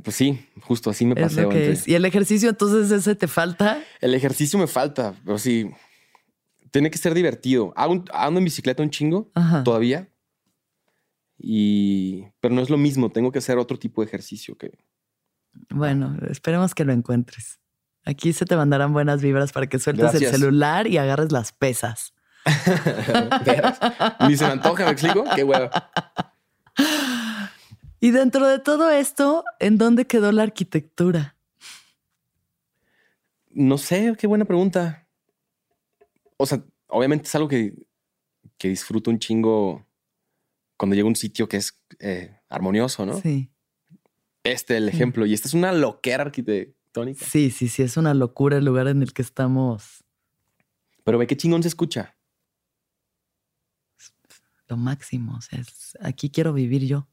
Pues 0.05 0.15
sí, 0.15 0.47
justo 0.61 0.91
así 0.91 1.05
me 1.05 1.17
pasé. 1.17 1.49
¿Y 1.87 1.95
el 1.95 2.05
ejercicio 2.05 2.49
entonces 2.49 2.93
ese 2.93 3.17
te 3.17 3.27
falta? 3.27 3.83
El 4.01 4.15
ejercicio 4.15 4.59
me 4.59 4.69
falta, 4.69 5.15
pero 5.25 5.39
sí. 5.39 5.69
Tiene 6.71 6.91
que 6.91 6.99
ser 6.99 7.15
divertido. 7.15 7.73
Hago, 7.77 8.05
ando 8.13 8.39
en 8.39 8.45
bicicleta 8.45 8.83
un 8.83 8.91
chingo 8.91 9.31
todavía. 9.65 10.09
Y, 11.39 12.27
pero 12.41 12.55
no 12.55 12.61
es 12.61 12.71
lo 12.71 12.77
mismo. 12.77 13.11
Tengo 13.11 13.33
que 13.33 13.39
hacer 13.39 13.59
otro 13.59 13.79
tipo 13.79 14.03
de 14.03 14.09
ejercicio 14.09 14.57
que. 14.57 14.79
Bueno, 15.71 16.17
esperemos 16.31 16.75
que 16.75 16.85
lo 16.85 16.93
encuentres. 16.93 17.61
Aquí 18.05 18.33
se 18.33 18.45
te 18.45 18.57
mandarán 18.57 18.93
buenas 18.93 19.21
vibras 19.21 19.53
para 19.53 19.67
que 19.67 19.79
sueltes 19.79 20.15
el 20.15 20.27
celular 20.27 20.87
y 20.87 20.99
agarres 20.99 21.33
las 21.33 21.53
pesas. 21.53 22.15
Ni 24.29 24.37
se 24.37 24.47
me 24.47 24.53
antoja, 24.53 24.85
¿me 24.87 24.91
explico? 24.93 25.25
Qué 25.35 25.45
huevo. 25.45 25.71
Y 28.01 28.13
dentro 28.13 28.47
de 28.47 28.59
todo 28.59 28.91
esto, 28.91 29.45
¿en 29.59 29.77
dónde 29.77 30.07
quedó 30.07 30.33
la 30.33 30.43
arquitectura? 30.43 31.37
No 33.51 33.77
sé, 33.77 34.17
qué 34.19 34.27
buena 34.27 34.47
pregunta. 34.47 35.00
O 36.43 36.47
sea, 36.47 36.65
obviamente 36.87 37.27
es 37.27 37.35
algo 37.35 37.49
que, 37.49 37.75
que 38.57 38.69
disfruto 38.71 39.11
un 39.11 39.19
chingo 39.19 39.87
cuando 40.79 40.97
llego 40.97 41.07
a 41.07 41.11
un 41.11 41.17
sitio 41.17 41.47
que 41.47 41.59
es 41.59 41.79
eh, 41.99 42.35
armonioso, 42.49 43.05
¿no? 43.05 43.21
Sí. 43.21 43.51
Este 44.43 44.73
es 44.73 44.79
el 44.79 44.89
ejemplo. 44.89 45.27
Y 45.27 45.35
esta 45.35 45.49
es 45.49 45.53
una 45.53 45.71
loquera 45.73 46.23
arquitectónica. 46.23 47.27
Sí, 47.27 47.51
sí, 47.51 47.69
sí, 47.69 47.83
es 47.83 47.99
una 47.99 48.15
locura 48.15 48.57
el 48.57 48.65
lugar 48.65 48.89
en 48.89 49.03
el 49.03 49.13
que 49.13 49.21
estamos. 49.21 50.03
Pero 51.05 51.19
ve 51.19 51.27
qué 51.27 51.37
chingón 51.37 51.61
se 51.61 51.69
escucha. 51.69 52.17
Lo 54.67 54.79
máximo. 54.79 55.37
O 55.37 55.43
sea, 55.43 55.63
aquí 56.01 56.31
quiero 56.31 56.55
vivir 56.55 56.87
yo. 56.87 57.07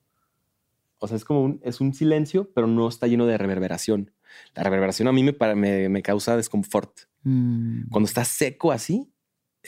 O 0.99 1.07
sea, 1.09 1.17
es 1.17 1.25
como 1.25 1.43
un, 1.43 1.59
es 1.65 1.82
un 1.82 1.93
silencio, 1.93 2.49
pero 2.55 2.65
no 2.65 2.88
está 2.88 3.07
lleno 3.07 3.25
de 3.25 3.38
reverberación. 3.38 4.13
La 4.55 4.63
reverberación 4.63 5.09
a 5.09 5.11
mí 5.11 5.21
me, 5.21 5.89
me, 5.89 6.01
causa 6.01 6.38
desconfort. 6.38 7.01
Mm. 7.23 7.89
Cuando 7.89 8.07
está 8.07 8.23
seco 8.23 8.71
así, 8.71 9.11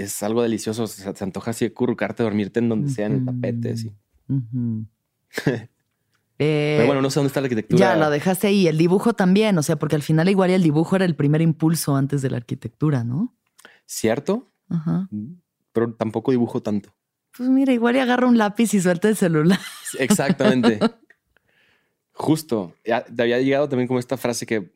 es 0.04 0.24
algo 0.24 0.42
delicioso. 0.42 0.88
Se, 0.88 1.14
se 1.14 1.24
antoja 1.24 1.52
así 1.52 1.66
de 1.66 1.74
currucarte, 1.74 2.24
dormirte 2.24 2.60
en 2.60 2.70
donde 2.70 2.90
sea, 2.90 3.08
en 3.08 3.14
el 3.14 3.26
tapete, 3.26 3.72
así. 3.72 3.92
Eh, 4.30 4.86
Pero 6.78 6.86
bueno, 6.88 7.02
no 7.02 7.10
sé 7.10 7.20
dónde 7.20 7.28
está 7.28 7.42
la 7.42 7.46
arquitectura. 7.46 7.80
Ya, 7.80 7.96
la 7.96 8.10
dejaste 8.10 8.48
ahí. 8.48 8.68
El 8.68 8.78
dibujo 8.78 9.14
también, 9.14 9.58
o 9.58 9.64
sea, 9.64 9.78
porque 9.78 9.96
al 9.96 10.04
final 10.04 10.30
igual 10.30 10.52
el 10.52 10.64
dibujo 10.64 10.96
era 10.96 11.06
el 11.06 11.16
primer 11.16 11.42
impulso 11.42 11.96
antes 11.96 12.22
de 12.22 12.30
la 12.30 12.38
arquitectura, 12.38 13.04
¿no? 13.04 13.36
Cierto. 13.86 14.52
Ajá. 14.70 15.10
Pero 15.74 15.94
tampoco 15.94 16.32
dibujo 16.32 16.62
tanto. 16.62 16.94
Pues 17.36 17.50
mira, 17.50 17.74
igual 17.74 17.96
y 17.96 18.00
agarra 18.00 18.28
un 18.28 18.38
lápiz 18.38 18.74
y 18.74 18.82
suelta 18.82 19.10
el 19.10 19.16
celular. 19.16 19.60
Exactamente. 20.00 20.80
Justo. 22.14 22.76
Ya, 22.86 23.04
te 23.04 23.22
había 23.22 23.40
llegado 23.40 23.70
también 23.70 23.88
como 23.88 24.00
esta 24.00 24.18
frase 24.18 24.46
que 24.46 24.74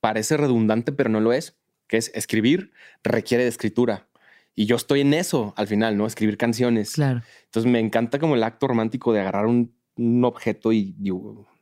parece 0.00 0.36
redundante, 0.36 0.92
pero 0.92 1.10
no 1.10 1.20
lo 1.20 1.32
es, 1.32 1.56
que 1.86 1.96
es 1.96 2.10
escribir 2.14 2.72
requiere 3.02 3.44
de 3.44 3.48
escritura. 3.48 4.06
Y 4.54 4.66
yo 4.66 4.76
estoy 4.76 5.00
en 5.00 5.14
eso 5.14 5.52
al 5.56 5.66
final, 5.66 5.96
¿no? 5.96 6.06
Escribir 6.06 6.36
canciones. 6.36 6.92
Claro. 6.92 7.22
Entonces 7.46 7.70
me 7.70 7.80
encanta 7.80 8.18
como 8.18 8.36
el 8.36 8.42
acto 8.42 8.68
romántico 8.68 9.12
de 9.12 9.20
agarrar 9.20 9.46
un, 9.46 9.74
objeto 10.24 10.72
y, 10.72 10.94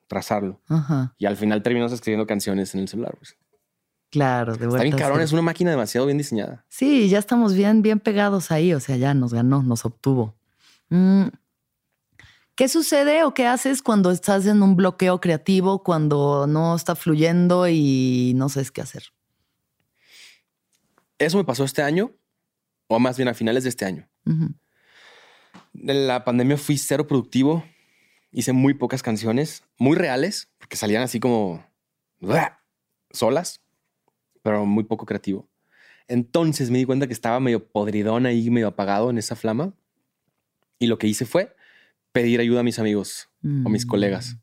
trazarlo. 0.07 0.61
Y 1.19 1.27
al 1.27 1.37
final 1.37 1.63
terminas 1.63 1.93
escribiendo 1.93 2.27
canciones 2.27 2.75
en 2.75 2.81
el 2.81 2.89
celular. 2.89 3.15
Pues. 3.17 3.37
Claro, 4.11 4.53
de 4.53 4.67
vuelta. 4.67 4.77
Está 4.77 4.83
bien 4.83 4.97
cabrón, 4.97 5.21
es 5.23 5.33
una 5.33 5.43
máquina 5.43 5.71
demasiado 5.71 6.07
bien 6.07 6.19
diseñada. 6.19 6.67
Sí, 6.69 7.09
ya 7.09 7.19
estamos 7.19 7.55
bien, 7.55 7.81
bien 7.81 7.99
pegados 7.99 8.51
ahí. 8.51 8.75
O 8.75 8.81
sea, 8.81 8.97
ya 8.97 9.15
nos 9.15 9.33
ganó, 9.33 9.63
nos 9.63 9.87
obtuvo. 9.87 10.35
Mm. 10.91 11.29
¿Qué 12.55 12.69
sucede 12.69 13.25
o 13.25 13.33
qué 13.33 13.47
haces 13.47 13.81
cuando 13.81 14.11
estás 14.11 14.45
en 14.45 14.63
un 14.63 14.77
bloqueo 14.77 15.21
creativo, 15.21 15.83
cuando 15.83 16.47
no 16.47 16.77
está 16.77 16.95
fluyendo 16.95 17.67
y 17.67 18.35
no 18.37 18.51
sabes 18.51 18.71
qué 18.71 18.83
hacer? 18.83 19.05
Eso 21.19 21.39
me 21.39 21.45
pasó 21.45 21.65
este 21.65 21.83
año 21.83 22.13
o 22.97 23.01
más 23.01 23.17
bien 23.17 23.29
a 23.29 23.35
finales 23.35 23.65
de 23.65 23.71
este 23.71 23.85
año. 23.85 24.09
En 25.75 26.07
la 26.07 26.25
pandemia 26.25 26.57
fui 26.57 26.79
cero 26.79 27.07
productivo, 27.07 27.65
hice 28.31 28.53
muy 28.53 28.75
pocas 28.75 29.03
canciones, 29.03 29.65
muy 29.79 29.97
reales, 29.97 30.51
porque 30.59 30.77
salían 30.77 31.03
así 31.03 31.21
como 31.21 31.65
solas, 33.11 33.61
pero 34.43 34.67
muy 34.67 34.85
poco 34.85 35.07
creativo. 35.07 35.49
Entonces 36.09 36.71
me 36.71 36.79
di 36.79 36.85
cuenta 36.85 37.07
que 37.07 37.13
estaba 37.13 37.41
medio 37.41 37.67
podridón 37.71 38.27
ahí, 38.27 38.51
medio 38.51 38.69
apagado 38.69 39.11
en 39.11 39.19
esa 39.19 39.37
flama. 39.37 39.75
Y 40.79 40.87
lo 40.87 40.99
que 40.99 41.07
hice 41.07 41.25
fue 41.25 41.55
pedir 42.13 42.41
ayuda 42.41 42.61
a 42.61 42.65
mis 42.65 42.79
amigos 42.79 43.31
o 43.43 43.69
mis 43.69 43.87
colegas. 43.87 44.37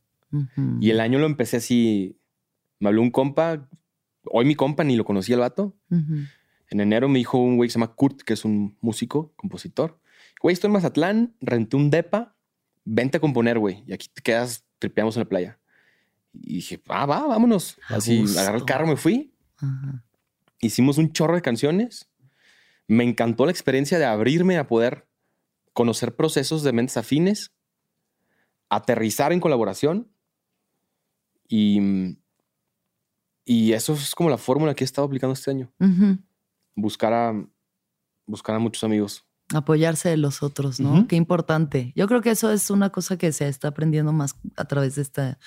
Y 0.79 0.89
el 0.89 0.99
año 0.99 1.19
lo 1.19 1.25
empecé 1.25 1.57
así. 1.57 2.19
Me 2.79 2.89
habló 2.89 3.01
un 3.01 3.11
compa, 3.11 3.67
hoy 4.23 4.45
mi 4.45 4.55
compa 4.55 4.83
ni 4.83 4.95
lo 4.95 5.03
conocía 5.05 5.35
el 5.35 5.41
vato. 5.41 5.75
En 6.69 6.79
enero 6.79 7.09
me 7.09 7.19
dijo 7.19 7.37
un 7.37 7.57
güey 7.57 7.67
que 7.67 7.73
se 7.73 7.79
llama 7.79 7.93
Kurt, 7.95 8.21
que 8.21 8.33
es 8.33 8.45
un 8.45 8.77
músico, 8.79 9.33
compositor. 9.35 9.99
Güey, 10.41 10.53
estoy 10.53 10.67
en 10.67 10.73
Mazatlán, 10.73 11.35
renté 11.41 11.75
un 11.75 11.89
depa, 11.89 12.35
vente 12.85 13.17
a 13.17 13.19
componer, 13.19 13.57
güey. 13.57 13.83
Y 13.87 13.93
aquí 13.93 14.07
te 14.13 14.21
quedas, 14.21 14.63
tripeamos 14.77 15.15
en 15.17 15.21
la 15.21 15.29
playa. 15.29 15.59
Y 16.31 16.55
dije, 16.55 16.81
ah, 16.87 17.07
va, 17.07 17.25
vámonos. 17.25 17.77
Así, 17.87 18.23
agarré 18.37 18.59
el 18.59 18.65
carro, 18.65 18.85
me 18.85 18.97
fui. 18.97 19.33
Hicimos 20.61 20.99
un 20.99 21.11
chorro 21.11 21.35
de 21.35 21.41
canciones. 21.41 22.07
Me 22.87 23.03
encantó 23.03 23.45
la 23.45 23.51
experiencia 23.51 23.97
de 23.97 24.05
abrirme 24.05 24.57
a 24.57 24.67
poder 24.67 25.07
conocer 25.73 26.15
procesos 26.15 26.63
de 26.63 26.71
mentes 26.71 26.97
afines, 26.97 27.51
aterrizar 28.69 29.33
en 29.33 29.39
colaboración. 29.39 30.11
Y, 31.47 32.15
y 33.43 33.73
eso 33.73 33.93
es 33.93 34.13
como 34.13 34.29
la 34.29 34.37
fórmula 34.37 34.75
que 34.75 34.83
he 34.83 34.85
estado 34.85 35.07
aplicando 35.07 35.33
este 35.33 35.49
año 35.49 35.73
buscar 36.79 37.13
a, 37.13 37.33
buscar 38.25 38.55
a 38.55 38.59
muchos 38.59 38.83
amigos. 38.83 39.25
Apoyarse 39.53 40.09
de 40.09 40.17
los 40.17 40.43
otros, 40.43 40.79
¿no? 40.79 41.07
Qué 41.07 41.15
importante. 41.15 41.91
Yo 41.95 42.07
creo 42.07 42.21
que 42.21 42.29
eso 42.29 42.51
es 42.51 42.69
una 42.69 42.91
cosa 42.91 43.17
que 43.17 43.31
se 43.31 43.47
está 43.47 43.69
aprendiendo 43.69 44.13
más 44.13 44.35
a 44.55 44.65
través 44.65 44.95
de 44.95 45.01
este 45.01 45.37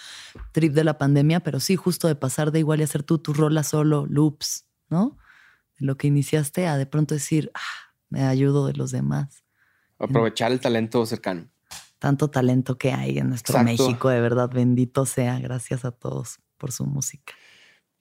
trip 0.50 0.72
de 0.72 0.82
la 0.82 0.98
pandemia, 0.98 1.40
pero 1.40 1.60
sí, 1.60 1.76
justo 1.76 2.08
de 2.08 2.16
pasar 2.16 2.50
de 2.50 2.58
igual 2.58 2.80
y 2.80 2.82
hacer 2.82 3.04
tú 3.04 3.18
tu 3.18 3.32
rola 3.32 3.62
solo, 3.62 4.06
loops, 4.06 4.66
¿no? 4.88 5.18
De 5.78 5.86
lo 5.86 5.96
que 5.96 6.08
iniciaste 6.08 6.66
a 6.66 6.76
de 6.78 6.86
pronto 6.86 7.14
decir, 7.14 7.52
ah, 7.54 7.94
me 8.08 8.24
ayudo 8.24 8.66
de 8.66 8.72
los 8.72 8.90
demás. 8.90 9.44
Aprovechar 10.00 10.50
el 10.50 10.58
talento 10.58 11.06
cercano. 11.06 11.48
Tanto 12.00 12.28
talento 12.28 12.76
que 12.76 12.92
hay 12.92 13.18
en 13.18 13.28
nuestro 13.28 13.62
México, 13.62 14.08
de 14.08 14.20
verdad, 14.20 14.50
bendito 14.52 15.06
sea. 15.06 15.38
Gracias 15.38 15.84
a 15.84 15.92
todos 15.92 16.40
por 16.58 16.72
su 16.72 16.84
música. 16.84 17.34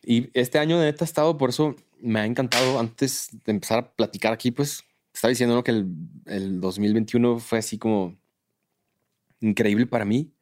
Y 0.03 0.29
este 0.33 0.59
año 0.59 0.79
de 0.79 0.85
neta 0.85 1.03
ha 1.03 1.07
estado, 1.07 1.37
por 1.37 1.49
eso 1.49 1.75
me 1.99 2.19
ha 2.19 2.25
encantado. 2.25 2.79
Antes 2.79 3.29
de 3.45 3.51
empezar 3.51 3.79
a 3.79 3.91
platicar 3.93 4.33
aquí, 4.33 4.51
pues 4.51 4.83
estaba 5.13 5.29
diciendo 5.29 5.63
que 5.63 5.71
el, 5.71 6.59
2021 6.59 7.39
fue 7.39 7.59
así 7.59 7.77
como 7.77 8.17
increíble 9.39 9.85
para 9.87 10.05
mí 10.05 10.33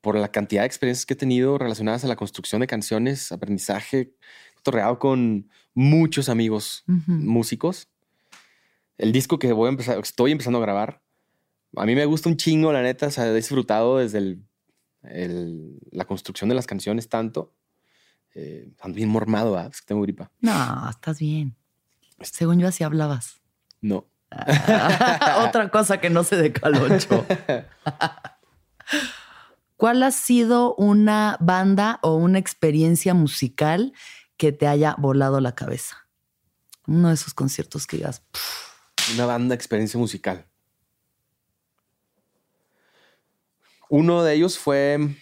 por 0.00 0.16
la 0.16 0.30
cantidad 0.30 0.62
de 0.62 0.66
experiencias 0.66 1.06
que 1.06 1.14
he 1.14 1.16
tenido 1.16 1.58
relacionadas 1.58 2.04
a 2.04 2.08
la 2.08 2.16
construcción 2.16 2.60
de 2.60 2.66
canciones, 2.66 3.32
aprendizaje, 3.32 4.14
torreado 4.62 4.98
con 4.98 5.50
muchos 5.74 6.28
amigos 6.28 6.84
músicos. 6.86 7.88
El 8.96 9.12
disco 9.12 9.38
que 9.38 9.52
voy 9.52 9.66
a 9.66 9.70
empezar, 9.70 9.98
estoy 9.98 10.32
empezando 10.32 10.58
a 10.58 10.62
grabar, 10.62 11.02
a 11.76 11.84
mí 11.84 11.94
me 11.94 12.04
gusta 12.06 12.28
un 12.28 12.36
chingo, 12.36 12.72
la 12.72 12.82
neta, 12.82 13.10
se 13.10 13.20
ha 13.20 13.32
disfrutado 13.32 13.98
desde 13.98 14.38
la 15.02 16.04
construcción 16.04 16.48
de 16.48 16.54
las 16.54 16.66
canciones 16.66 17.08
tanto 17.08 17.52
eh, 18.34 18.72
ando 18.80 18.96
bien 18.96 19.08
mormado, 19.08 19.58
es 19.60 19.80
que 19.80 19.86
tengo 19.86 20.02
gripa. 20.02 20.30
No, 20.40 20.88
estás 20.90 21.18
bien. 21.18 21.56
Según 22.20 22.58
yo 22.58 22.68
así 22.68 22.84
hablabas. 22.84 23.40
No. 23.80 24.06
otra 25.46 25.70
cosa 25.70 26.00
que 26.00 26.10
no 26.10 26.22
sé 26.24 26.36
de 26.36 26.52
Calocho. 26.52 27.24
¿Cuál 29.76 30.02
ha 30.02 30.10
sido 30.10 30.74
una 30.74 31.36
banda 31.40 32.00
o 32.02 32.16
una 32.16 32.38
experiencia 32.38 33.14
musical 33.14 33.92
que 34.36 34.52
te 34.52 34.66
haya 34.66 34.96
volado 34.98 35.40
la 35.40 35.54
cabeza? 35.54 36.08
Uno 36.86 37.08
de 37.08 37.14
esos 37.14 37.32
conciertos 37.32 37.86
que 37.86 37.98
digas. 37.98 38.22
Una 39.14 39.26
banda, 39.26 39.54
experiencia 39.54 39.98
musical. 39.98 40.46
Uno 43.88 44.22
de 44.22 44.34
ellos 44.34 44.58
fue 44.58 45.16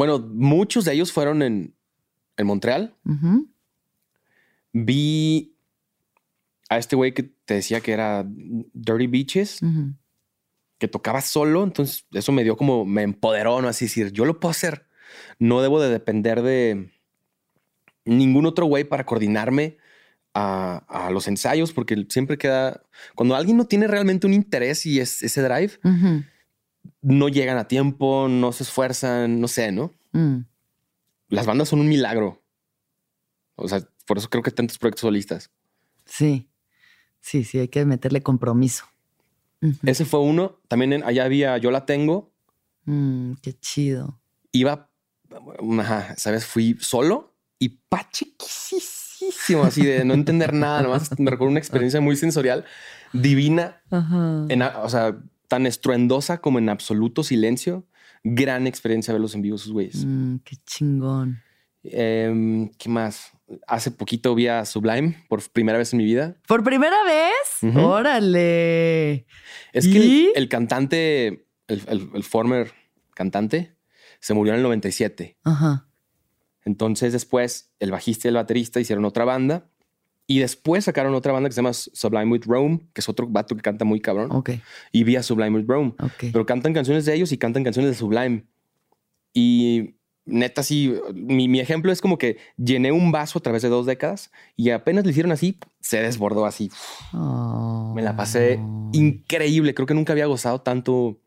bueno, 0.00 0.18
muchos 0.18 0.86
de 0.86 0.94
ellos 0.94 1.12
fueron 1.12 1.42
en, 1.42 1.74
en 2.38 2.46
Montreal. 2.46 2.96
Vi 4.72 5.54
a 6.70 6.78
este 6.78 6.96
güey 6.96 7.12
que 7.12 7.24
te 7.24 7.52
decía 7.52 7.82
que 7.82 7.92
era 7.92 8.24
Dirty 8.26 9.08
Beaches, 9.08 9.60
que 10.78 10.88
tocaba 10.88 11.20
solo. 11.20 11.64
Entonces, 11.64 12.06
eso 12.12 12.32
me 12.32 12.44
dio 12.44 12.56
como, 12.56 12.86
me 12.86 13.02
empoderó, 13.02 13.60
¿no? 13.60 13.68
Así 13.68 13.84
decir, 13.84 14.10
yo 14.10 14.24
lo 14.24 14.40
puedo 14.40 14.52
hacer. 14.52 14.86
No 15.38 15.60
debo 15.60 15.82
de 15.82 15.90
depender 15.90 16.40
de 16.40 16.90
ningún 18.06 18.46
otro 18.46 18.64
güey 18.64 18.84
para 18.84 19.04
coordinarme 19.04 19.76
a, 20.32 21.10
los 21.12 21.28
ensayos, 21.28 21.74
porque 21.74 22.06
siempre 22.08 22.38
queda. 22.38 22.84
Cuando 23.14 23.36
alguien 23.36 23.58
no 23.58 23.66
tiene 23.66 23.86
realmente 23.86 24.26
un 24.26 24.32
interés 24.32 24.86
y 24.86 24.98
es 24.98 25.22
ese 25.22 25.42
drive, 25.42 25.78
no 27.02 27.28
llegan 27.28 27.58
a 27.58 27.68
tiempo, 27.68 28.28
no 28.28 28.52
se 28.52 28.62
esfuerzan, 28.62 29.40
no 29.40 29.48
sé, 29.48 29.72
¿no? 29.72 29.92
Mm. 30.12 30.40
Las 31.28 31.46
bandas 31.46 31.68
son 31.68 31.80
un 31.80 31.88
milagro. 31.88 32.42
O 33.54 33.68
sea, 33.68 33.80
por 34.06 34.18
eso 34.18 34.28
creo 34.28 34.42
que 34.42 34.50
tantos 34.50 34.78
proyectos 34.78 35.02
solistas. 35.02 35.50
Sí, 36.04 36.48
sí, 37.20 37.44
sí, 37.44 37.58
hay 37.58 37.68
que 37.68 37.84
meterle 37.84 38.22
compromiso. 38.22 38.86
Ese 39.84 40.04
fue 40.04 40.20
uno. 40.20 40.58
También 40.68 41.04
allá 41.04 41.24
había 41.24 41.58
Yo 41.58 41.70
la 41.70 41.84
tengo. 41.84 42.32
Mm, 42.86 43.34
qué 43.42 43.52
chido. 43.52 44.18
Iba, 44.52 44.90
ajá, 45.78 46.14
¿sabes? 46.16 46.46
Fui 46.46 46.76
solo 46.80 47.34
y 47.58 47.68
pachiquisísimo, 47.68 49.64
así 49.64 49.84
de 49.84 50.04
no 50.04 50.14
entender 50.14 50.54
nada. 50.54 50.82
Nomás 50.82 51.10
me 51.18 51.30
recuerdo 51.30 51.50
una 51.50 51.60
experiencia 51.60 52.00
muy 52.00 52.16
sensorial, 52.16 52.64
divina. 53.12 53.82
o 53.90 54.88
sea, 54.88 55.16
tan 55.50 55.66
estruendosa 55.66 56.40
como 56.40 56.60
en 56.60 56.68
absoluto 56.68 57.24
silencio. 57.24 57.84
Gran 58.22 58.68
experiencia 58.68 59.12
verlos 59.12 59.34
en 59.34 59.42
vivo, 59.42 59.58
sus 59.58 59.72
güeyes. 59.72 60.04
Mm, 60.06 60.36
qué 60.44 60.56
chingón. 60.64 61.42
Em, 61.82 62.70
¿Qué 62.78 62.88
más? 62.88 63.32
Hace 63.66 63.90
poquito 63.90 64.34
vi 64.36 64.46
a 64.46 64.64
Sublime 64.64 65.24
por 65.28 65.42
primera 65.50 65.76
vez 65.76 65.92
en 65.92 65.96
mi 65.96 66.04
vida. 66.04 66.36
¿Por 66.46 66.62
primera 66.62 66.96
vez? 67.04 67.74
Órale. 67.76 69.26
Es 69.72 69.88
que 69.88 70.32
el, 70.36 70.48
cantante, 70.48 71.48
el, 71.66 72.22
former 72.22 72.72
cantante, 73.14 73.74
se 74.20 74.34
murió 74.34 74.52
en 74.52 74.58
el 74.58 74.62
97. 74.62 75.36
Ajá. 75.42 75.88
Entonces 76.64 77.12
después 77.12 77.72
el 77.80 77.90
bajista 77.90 78.28
y 78.28 78.30
el 78.30 78.36
baterista 78.36 78.78
hicieron 78.78 79.04
otra 79.04 79.24
banda 79.24 79.68
y 80.30 80.38
después 80.38 80.84
sacaron 80.84 81.12
otra 81.16 81.32
banda 81.32 81.48
que 81.48 81.54
se 81.54 81.60
llama 81.60 81.72
Sublime 81.72 82.30
with 82.30 82.44
Rome, 82.46 82.82
que 82.92 83.00
es 83.00 83.08
otro 83.08 83.26
vato 83.26 83.56
que 83.56 83.62
canta 83.62 83.84
muy 83.84 84.00
cabrón. 84.00 84.30
Ok. 84.30 84.50
Y 84.92 85.02
vi 85.02 85.16
a 85.16 85.24
Sublime 85.24 85.58
with 85.58 85.66
Rome. 85.66 85.92
Pero 86.20 86.46
cantan 86.46 86.72
canciones 86.72 87.04
de 87.04 87.14
ellos 87.14 87.32
y 87.32 87.36
cantan 87.36 87.64
canciones 87.64 87.90
de 87.90 87.96
Sublime. 87.96 88.44
Y 89.34 89.96
neta, 90.26 90.62
sí, 90.62 90.94
mi, 91.14 91.58
ejemplo 91.58 91.90
es 91.90 92.00
como 92.00 92.16
que 92.16 92.36
llené 92.56 92.92
un 92.92 93.10
vaso 93.10 93.40
a 93.40 93.42
través 93.42 93.62
de 93.62 93.70
dos 93.70 93.86
décadas 93.86 94.30
y 94.54 94.70
apenas 94.70 95.04
le 95.04 95.10
hicieron 95.10 95.32
así, 95.32 95.58
se 95.80 96.00
desbordó 96.00 96.46
así. 96.46 96.70
Me 97.12 98.00
la 98.00 98.14
pasé 98.14 98.60
increíble. 98.92 99.74
Creo 99.74 99.88
que 99.88 99.94
nunca 99.94 100.12
había 100.12 100.26
gozado 100.26 100.60
tanto 100.60 101.18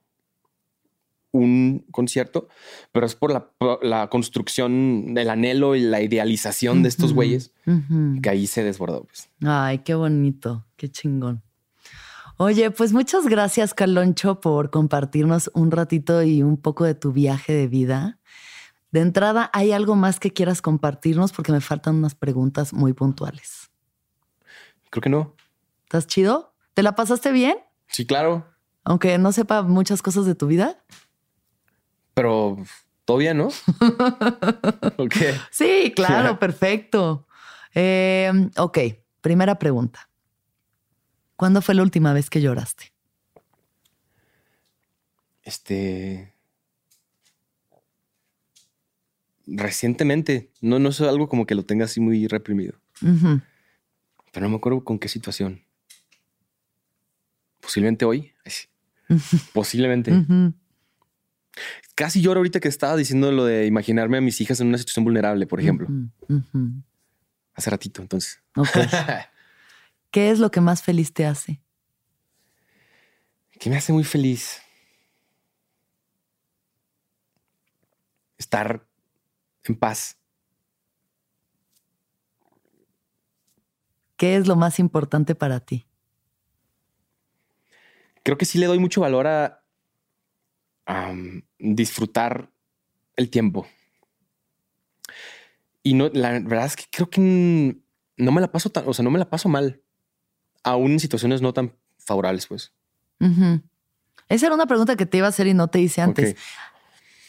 un 1.33 1.85
concierto, 1.91 2.47
pero 2.91 3.05
es 3.05 3.15
por 3.15 3.33
la, 3.81 4.07
construcción, 4.09 5.13
del 5.13 5.29
anhelo 5.29 5.75
y 5.75 5.81
la 5.81 6.01
idealización 6.01 6.83
de 6.83 6.89
estos 6.89 7.11
güeyes 7.11 7.53
que 8.21 8.29
ahí 8.29 8.47
se 8.47 8.63
desbordó. 8.63 9.03
Pues. 9.03 9.29
Ay, 9.43 9.79
qué 9.79 9.95
bonito, 9.95 10.65
qué 10.77 10.89
chingón. 10.89 11.41
Oye, 12.37 12.71
pues 12.71 12.93
muchas 12.93 13.25
gracias, 13.25 13.73
Caloncho, 13.73 14.41
por 14.41 14.69
compartirnos 14.69 15.51
un 15.53 15.71
ratito 15.71 16.23
y 16.23 16.43
un 16.43 16.57
poco 16.57 16.83
de 16.83 16.95
tu 16.95 17.11
viaje 17.11 17.53
de 17.53 17.67
vida. 17.67 18.19
De 18.91 19.01
entrada, 19.01 19.49
¿hay 19.53 19.71
algo 19.71 19.95
más 19.95 20.19
que 20.19 20.31
quieras 20.31 20.61
compartirnos? 20.61 21.31
Porque 21.31 21.51
me 21.51 21.61
faltan 21.61 21.95
unas 21.95 22.15
preguntas 22.15 22.73
muy 22.73 22.93
puntuales. 22.93 23.71
Creo 24.89 25.01
que 25.01 25.09
no. 25.09 25.35
¿Estás 25.83 26.05
chido? 26.05 26.53
¿Te 26.73 26.83
la 26.83 26.95
pasaste 26.95 27.31
bien? 27.31 27.57
Sí, 27.87 28.05
claro. 28.05 28.45
Aunque 28.83 29.17
no 29.17 29.31
sepa 29.31 29.63
muchas 29.63 30.01
cosas 30.01 30.25
de 30.25 30.35
tu 30.35 30.47
vida. 30.47 30.83
Pero 32.13 32.57
todo 33.05 33.17
bien, 33.17 33.37
¿no? 33.37 33.49
Sí, 35.51 35.91
claro, 35.95 36.39
perfecto. 36.39 37.27
Em, 37.73 38.51
ok, 38.57 38.77
primera 39.21 39.59
pregunta. 39.59 40.09
¿Cuándo 41.35 41.61
fue 41.61 41.75
la 41.75 41.81
última 41.81 42.13
vez 42.13 42.29
que 42.29 42.41
lloraste? 42.41 42.93
Este. 45.43 46.33
Recientemente. 49.45 50.51
No, 50.61 50.79
no 50.79 50.89
es 50.89 51.01
algo 51.01 51.27
como 51.27 51.45
que 51.45 51.55
lo 51.55 51.65
tenga 51.65 51.85
así 51.85 51.99
muy 51.99 52.27
reprimido. 52.27 52.75
Pero 53.01 54.45
no 54.45 54.49
me 54.49 54.55
acuerdo 54.55 54.83
con 54.83 54.99
qué 54.99 55.09
situación. 55.09 55.61
Posiblemente 57.59 58.05
hoy. 58.05 58.31
Posiblemente. 59.53 60.11
Casi 61.95 62.21
lloro 62.21 62.39
ahorita 62.39 62.59
que 62.59 62.67
estaba 62.67 62.95
diciendo 62.95 63.31
lo 63.31 63.45
de 63.45 63.67
imaginarme 63.67 64.17
a 64.17 64.21
mis 64.21 64.41
hijas 64.41 64.59
en 64.59 64.67
una 64.67 64.77
situación 64.77 65.05
vulnerable, 65.05 65.45
por 65.45 65.59
ejemplo. 65.59 65.87
Hace 67.53 67.69
ratito, 67.69 68.01
entonces. 68.01 68.41
¿Qué 70.11 70.31
es 70.31 70.39
lo 70.39 70.51
que 70.51 70.61
más 70.61 70.81
feliz 70.81 71.13
te 71.13 71.25
hace? 71.25 71.61
¿Qué 73.59 73.69
me 73.69 73.77
hace 73.77 73.93
muy 73.93 74.03
feliz? 74.03 74.61
Estar 78.37 78.87
en 79.63 79.75
paz. 79.75 80.17
¿Qué 84.17 84.35
es 84.35 84.47
lo 84.47 84.55
más 84.55 84.79
importante 84.79 85.35
para 85.35 85.59
ti? 85.59 85.87
Creo 88.23 88.37
que 88.37 88.45
sí 88.45 88.57
le 88.57 88.67
doy 88.67 88.79
mucho 88.79 89.01
valor 89.01 89.27
a, 89.27 89.62
disfrutar 91.59 92.49
el 93.15 93.29
tiempo. 93.29 93.67
Y 95.81 95.93
no, 95.93 96.09
la 96.13 96.31
verdad 96.39 96.65
es 96.65 96.75
que 96.75 96.85
creo 96.91 97.09
que 97.09 97.19
no 98.17 98.31
me 98.31 98.41
la 98.41 98.51
paso 98.51 98.69
tan, 98.69 98.87
o 98.87 98.93
sea, 98.93 99.03
no 99.03 99.11
me 99.11 99.19
la 99.19 99.29
paso 99.29 99.49
mal, 99.49 99.81
aún 100.63 100.93
en 100.93 100.99
situaciones 100.99 101.41
no 101.41 101.53
tan 101.53 101.73
favorables, 101.97 102.47
pues. 102.47 102.73
Esa 104.29 104.45
era 104.45 104.55
una 104.55 104.65
pregunta 104.65 104.95
que 104.95 105.05
te 105.05 105.17
iba 105.17 105.27
a 105.27 105.29
hacer 105.29 105.47
y 105.47 105.53
no 105.53 105.67
te 105.67 105.79
hice 105.79 106.01
antes. 106.01 106.35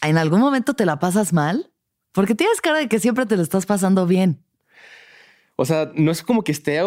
¿En 0.01 0.17
algún 0.17 0.39
momento 0.39 0.73
te 0.73 0.85
la 0.85 0.99
pasas 0.99 1.33
mal? 1.33 1.71
Porque 2.11 2.35
tienes 2.35 2.61
cara 2.61 2.79
de 2.79 2.87
que 2.87 2.99
siempre 2.99 3.25
te 3.25 3.35
lo 3.35 3.43
estás 3.43 3.65
pasando 3.65 4.05
bien. 4.07 4.41
O 5.57 5.65
sea, 5.65 5.91
no 5.95 6.11
es 6.11 6.21
como 6.21 6.43
que 6.43 6.51
esté, 6.51 6.81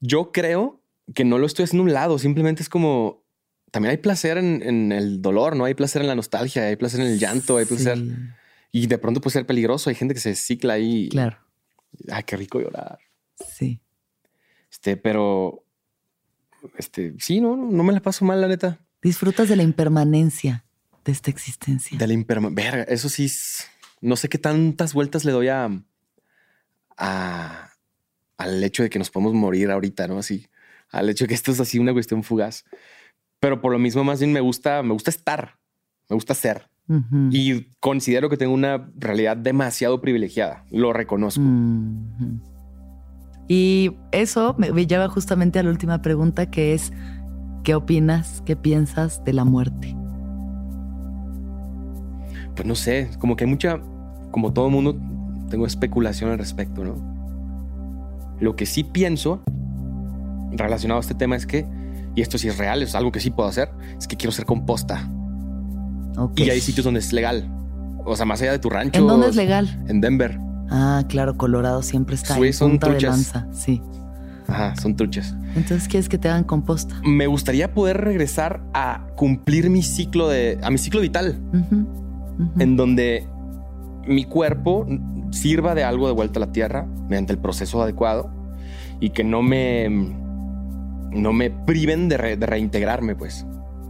yo 0.00 0.32
creo 0.32 0.82
que 1.14 1.24
no 1.24 1.38
lo 1.38 1.46
estoy 1.46 1.64
haciendo 1.64 1.82
a 1.82 1.86
un 1.86 1.92
lado, 1.92 2.18
simplemente 2.18 2.62
es 2.62 2.68
como, 2.68 3.22
también 3.70 3.90
hay 3.90 3.98
placer 3.98 4.38
en, 4.38 4.92
el 4.92 5.20
dolor, 5.20 5.56
¿no? 5.56 5.64
Hay 5.64 5.74
placer 5.74 6.02
en 6.02 6.08
la 6.08 6.14
nostalgia, 6.14 6.64
hay 6.66 6.76
placer 6.76 7.00
en 7.00 7.06
el 7.06 7.18
llanto, 7.18 7.56
hay 7.56 7.66
placer... 7.66 7.98
Y 8.72 8.88
de 8.88 8.98
pronto 8.98 9.20
puede 9.20 9.32
ser 9.32 9.46
peligroso, 9.46 9.88
hay 9.88 9.96
gente 9.96 10.12
que 10.12 10.20
se 10.20 10.34
cicla 10.34 10.74
ahí. 10.74 11.08
Claro. 11.08 11.38
Ay, 12.10 12.24
qué 12.24 12.36
rico 12.36 12.60
llorar. 12.60 12.98
Sí. 13.54 13.80
Este, 14.70 14.96
pero, 14.96 15.64
este, 16.76 17.14
sí, 17.18 17.40
no, 17.40 17.56
no 17.56 17.82
me 17.82 17.92
la 17.92 18.00
paso 18.00 18.24
mal, 18.24 18.40
la 18.40 18.48
neta. 18.48 18.80
Disfrutas 19.00 19.48
de 19.48 19.56
la 19.56 19.62
impermanencia 19.62 20.66
de 21.04 21.12
esta 21.12 21.30
existencia. 21.30 21.96
De 21.96 22.06
la 22.06 22.12
impermanencia. 22.12 22.70
Verga, 22.70 22.82
eso 22.92 23.08
sí, 23.08 23.30
no 24.00 24.16
sé 24.16 24.28
qué 24.28 24.38
tantas 24.38 24.92
vueltas 24.92 25.24
le 25.24 25.32
doy 25.32 25.48
a, 25.48 25.70
a, 26.96 27.72
al 28.36 28.64
hecho 28.64 28.82
de 28.82 28.90
que 28.90 28.98
nos 28.98 29.10
podemos 29.10 29.34
morir 29.34 29.70
ahorita, 29.70 30.08
¿no? 30.08 30.18
Así, 30.18 30.46
al 30.90 31.08
hecho 31.08 31.24
de 31.24 31.28
que 31.28 31.34
esto 31.34 31.52
es 31.52 31.60
así 31.60 31.78
una 31.78 31.92
cuestión 31.92 32.22
fugaz. 32.22 32.64
Pero 33.40 33.60
por 33.60 33.72
lo 33.72 33.78
mismo, 33.78 34.04
más 34.04 34.20
bien 34.20 34.32
me 34.32 34.40
gusta, 34.40 34.82
me 34.82 34.92
gusta 34.92 35.10
estar, 35.10 35.56
me 36.08 36.14
gusta 36.14 36.34
ser. 36.34 36.68
Y 37.30 37.66
considero 37.80 38.28
que 38.30 38.36
tengo 38.36 38.54
una 38.54 38.88
realidad 38.96 39.36
demasiado 39.36 40.00
privilegiada. 40.00 40.64
Lo 40.70 40.92
reconozco. 40.92 41.42
Y 43.48 43.96
eso 44.12 44.54
me 44.58 44.86
lleva 44.86 45.08
justamente 45.08 45.58
a 45.58 45.64
la 45.64 45.70
última 45.70 46.00
pregunta, 46.02 46.50
que 46.50 46.74
es, 46.74 46.92
¿qué 47.64 47.74
opinas, 47.74 48.42
qué 48.46 48.54
piensas 48.56 49.24
de 49.24 49.32
la 49.32 49.44
muerte? 49.44 49.96
Pues 52.54 52.66
no 52.66 52.74
sé, 52.74 53.10
como 53.18 53.36
que 53.36 53.44
hay 53.44 53.50
mucha, 53.50 53.80
como 54.30 54.52
todo 54.52 54.70
mundo, 54.70 54.96
tengo 55.50 55.66
especulación 55.66 56.30
al 56.30 56.38
respecto, 56.38 56.84
¿no? 56.84 56.94
Lo 58.40 58.54
que 58.54 58.66
sí 58.66 58.84
pienso 58.84 59.42
relacionado 60.52 60.98
a 60.98 61.02
este 61.02 61.14
tema 61.14 61.36
es 61.36 61.46
que 61.46 61.66
y 62.16 62.22
esto 62.22 62.38
sí 62.38 62.48
es 62.48 62.58
real, 62.58 62.82
es 62.82 62.94
algo 62.94 63.12
que 63.12 63.20
sí 63.20 63.30
puedo 63.30 63.48
hacer, 63.48 63.70
es 63.96 64.08
que 64.08 64.16
quiero 64.16 64.32
ser 64.32 64.46
composta. 64.46 65.08
Y 66.34 66.48
hay 66.48 66.60
sitios 66.60 66.84
donde 66.84 67.00
es 67.00 67.12
legal. 67.12 67.48
O 68.06 68.16
sea, 68.16 68.24
más 68.24 68.40
allá 68.40 68.52
de 68.52 68.58
tu 68.58 68.70
rancho. 68.70 68.98
¿En 68.98 69.06
dónde 69.06 69.28
es 69.28 69.36
legal? 69.36 69.84
En 69.86 70.00
Denver. 70.00 70.38
Ah, 70.70 71.04
claro, 71.08 71.36
Colorado 71.36 71.82
siempre 71.82 72.14
está 72.14 72.38
en 72.38 72.52
son 72.54 72.70
punta 72.70 72.88
de 72.88 73.00
lanza. 73.02 73.46
Sí. 73.52 73.82
Ajá, 74.48 74.74
son 74.76 74.96
truchas. 74.96 75.34
Entonces, 75.56 75.88
¿quieres 75.88 76.08
que 76.08 76.16
te 76.16 76.28
hagan 76.28 76.44
composta? 76.44 76.98
Me 77.04 77.26
gustaría 77.26 77.74
poder 77.74 77.98
regresar 77.98 78.62
a 78.72 79.06
cumplir 79.14 79.68
mi 79.68 79.82
ciclo 79.82 80.28
de, 80.28 80.58
a 80.62 80.70
mi 80.70 80.78
ciclo 80.78 81.00
vital, 81.02 81.38
en 82.58 82.76
donde 82.76 83.26
mi 84.06 84.24
cuerpo 84.24 84.86
sirva 85.32 85.74
de 85.74 85.84
algo 85.84 86.06
de 86.06 86.14
vuelta 86.14 86.38
a 86.38 86.46
la 86.46 86.52
tierra 86.52 86.86
mediante 87.08 87.32
el 87.32 87.38
proceso 87.38 87.82
adecuado 87.82 88.30
y 89.00 89.10
que 89.10 89.24
no 89.24 89.42
me 89.42 90.14
no 91.10 91.32
me 91.32 91.50
priven 91.50 92.08
de, 92.08 92.16
reintegrarme, 92.16 93.14
pues. 93.14 93.46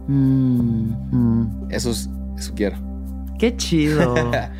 Mm, 0.07 1.69
Eso, 1.69 1.91
es, 1.91 2.09
eso 2.37 2.53
quiero. 2.55 2.77
Qué 3.37 3.55
chido. 3.55 4.15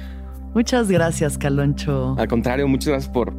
muchas 0.54 0.90
gracias, 0.90 1.38
Caloncho. 1.38 2.16
Al 2.18 2.28
contrario, 2.28 2.68
muchas 2.68 2.90
gracias 2.90 3.12
por 3.12 3.34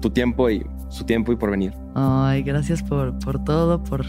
tu 0.00 0.10
tiempo 0.10 0.50
y 0.50 0.64
su 0.88 1.04
tiempo 1.04 1.32
y 1.32 1.36
por 1.36 1.50
venir. 1.50 1.74
Ay, 1.94 2.42
gracias 2.42 2.82
por, 2.82 3.18
por 3.18 3.42
todo, 3.42 3.82
por 3.82 4.04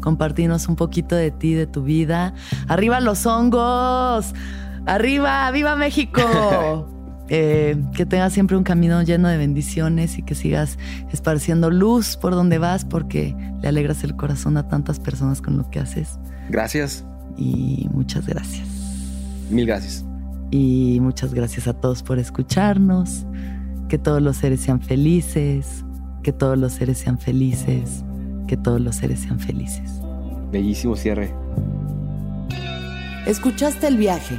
compartirnos 0.00 0.68
un 0.68 0.76
poquito 0.76 1.16
de 1.16 1.30
ti, 1.30 1.54
de 1.54 1.66
tu 1.66 1.82
vida. 1.82 2.34
¡Arriba 2.68 3.00
los 3.00 3.26
hongos! 3.26 4.32
¡Arriba! 4.86 5.50
¡Viva 5.50 5.76
México! 5.76 6.88
Eh, 7.28 7.76
que 7.94 8.04
tengas 8.04 8.32
siempre 8.32 8.56
un 8.56 8.64
camino 8.64 9.00
lleno 9.02 9.28
de 9.28 9.36
bendiciones 9.36 10.18
y 10.18 10.22
que 10.22 10.34
sigas 10.34 10.78
esparciendo 11.12 11.70
luz 11.70 12.16
por 12.16 12.32
donde 12.32 12.58
vas 12.58 12.84
porque 12.84 13.34
le 13.62 13.68
alegras 13.68 14.04
el 14.04 14.16
corazón 14.16 14.56
a 14.56 14.68
tantas 14.68 15.00
personas 15.00 15.40
con 15.40 15.56
lo 15.56 15.70
que 15.70 15.78
haces. 15.78 16.18
Gracias. 16.50 17.04
Y 17.36 17.88
muchas 17.92 18.26
gracias. 18.26 18.66
Mil 19.50 19.66
gracias. 19.66 20.04
Y 20.50 20.98
muchas 21.00 21.32
gracias 21.32 21.66
a 21.66 21.72
todos 21.72 22.02
por 22.02 22.18
escucharnos. 22.18 23.24
Que 23.88 23.98
todos 23.98 24.20
los 24.20 24.36
seres 24.36 24.60
sean 24.60 24.80
felices. 24.80 25.84
Que 26.22 26.32
todos 26.32 26.58
los 26.58 26.72
seres 26.72 26.98
sean 26.98 27.18
felices. 27.18 28.04
Que 28.46 28.56
todos 28.56 28.80
los 28.80 28.96
seres 28.96 29.20
sean 29.20 29.38
felices. 29.38 30.00
Bellísimo 30.50 30.96
cierre. 30.96 31.32
¿Escuchaste 33.26 33.86
el 33.86 33.96
viaje? 33.96 34.38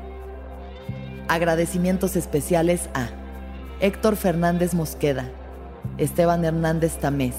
Agradecimientos 1.31 2.17
especiales 2.17 2.89
a 2.93 3.07
Héctor 3.79 4.17
Fernández 4.17 4.73
Mosqueda, 4.73 5.31
Esteban 5.97 6.43
Hernández 6.43 6.97
Tamés, 6.97 7.37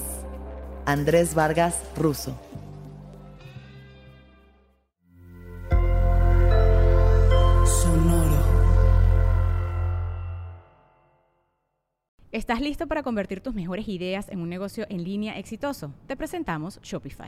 Andrés 0.87 1.35
Vargas 1.35 1.75
Russo. 1.95 2.35
Sonoro. 7.67 8.43
¿Estás 12.31 12.61
listo 12.61 12.87
para 12.87 13.03
convertir 13.03 13.41
tus 13.41 13.53
mejores 13.53 13.87
ideas 13.87 14.27
en 14.29 14.39
un 14.39 14.49
negocio 14.49 14.87
en 14.89 15.03
línea 15.03 15.37
exitoso? 15.37 15.93
Te 16.07 16.17
presentamos 16.17 16.79
Shopify. 16.81 17.27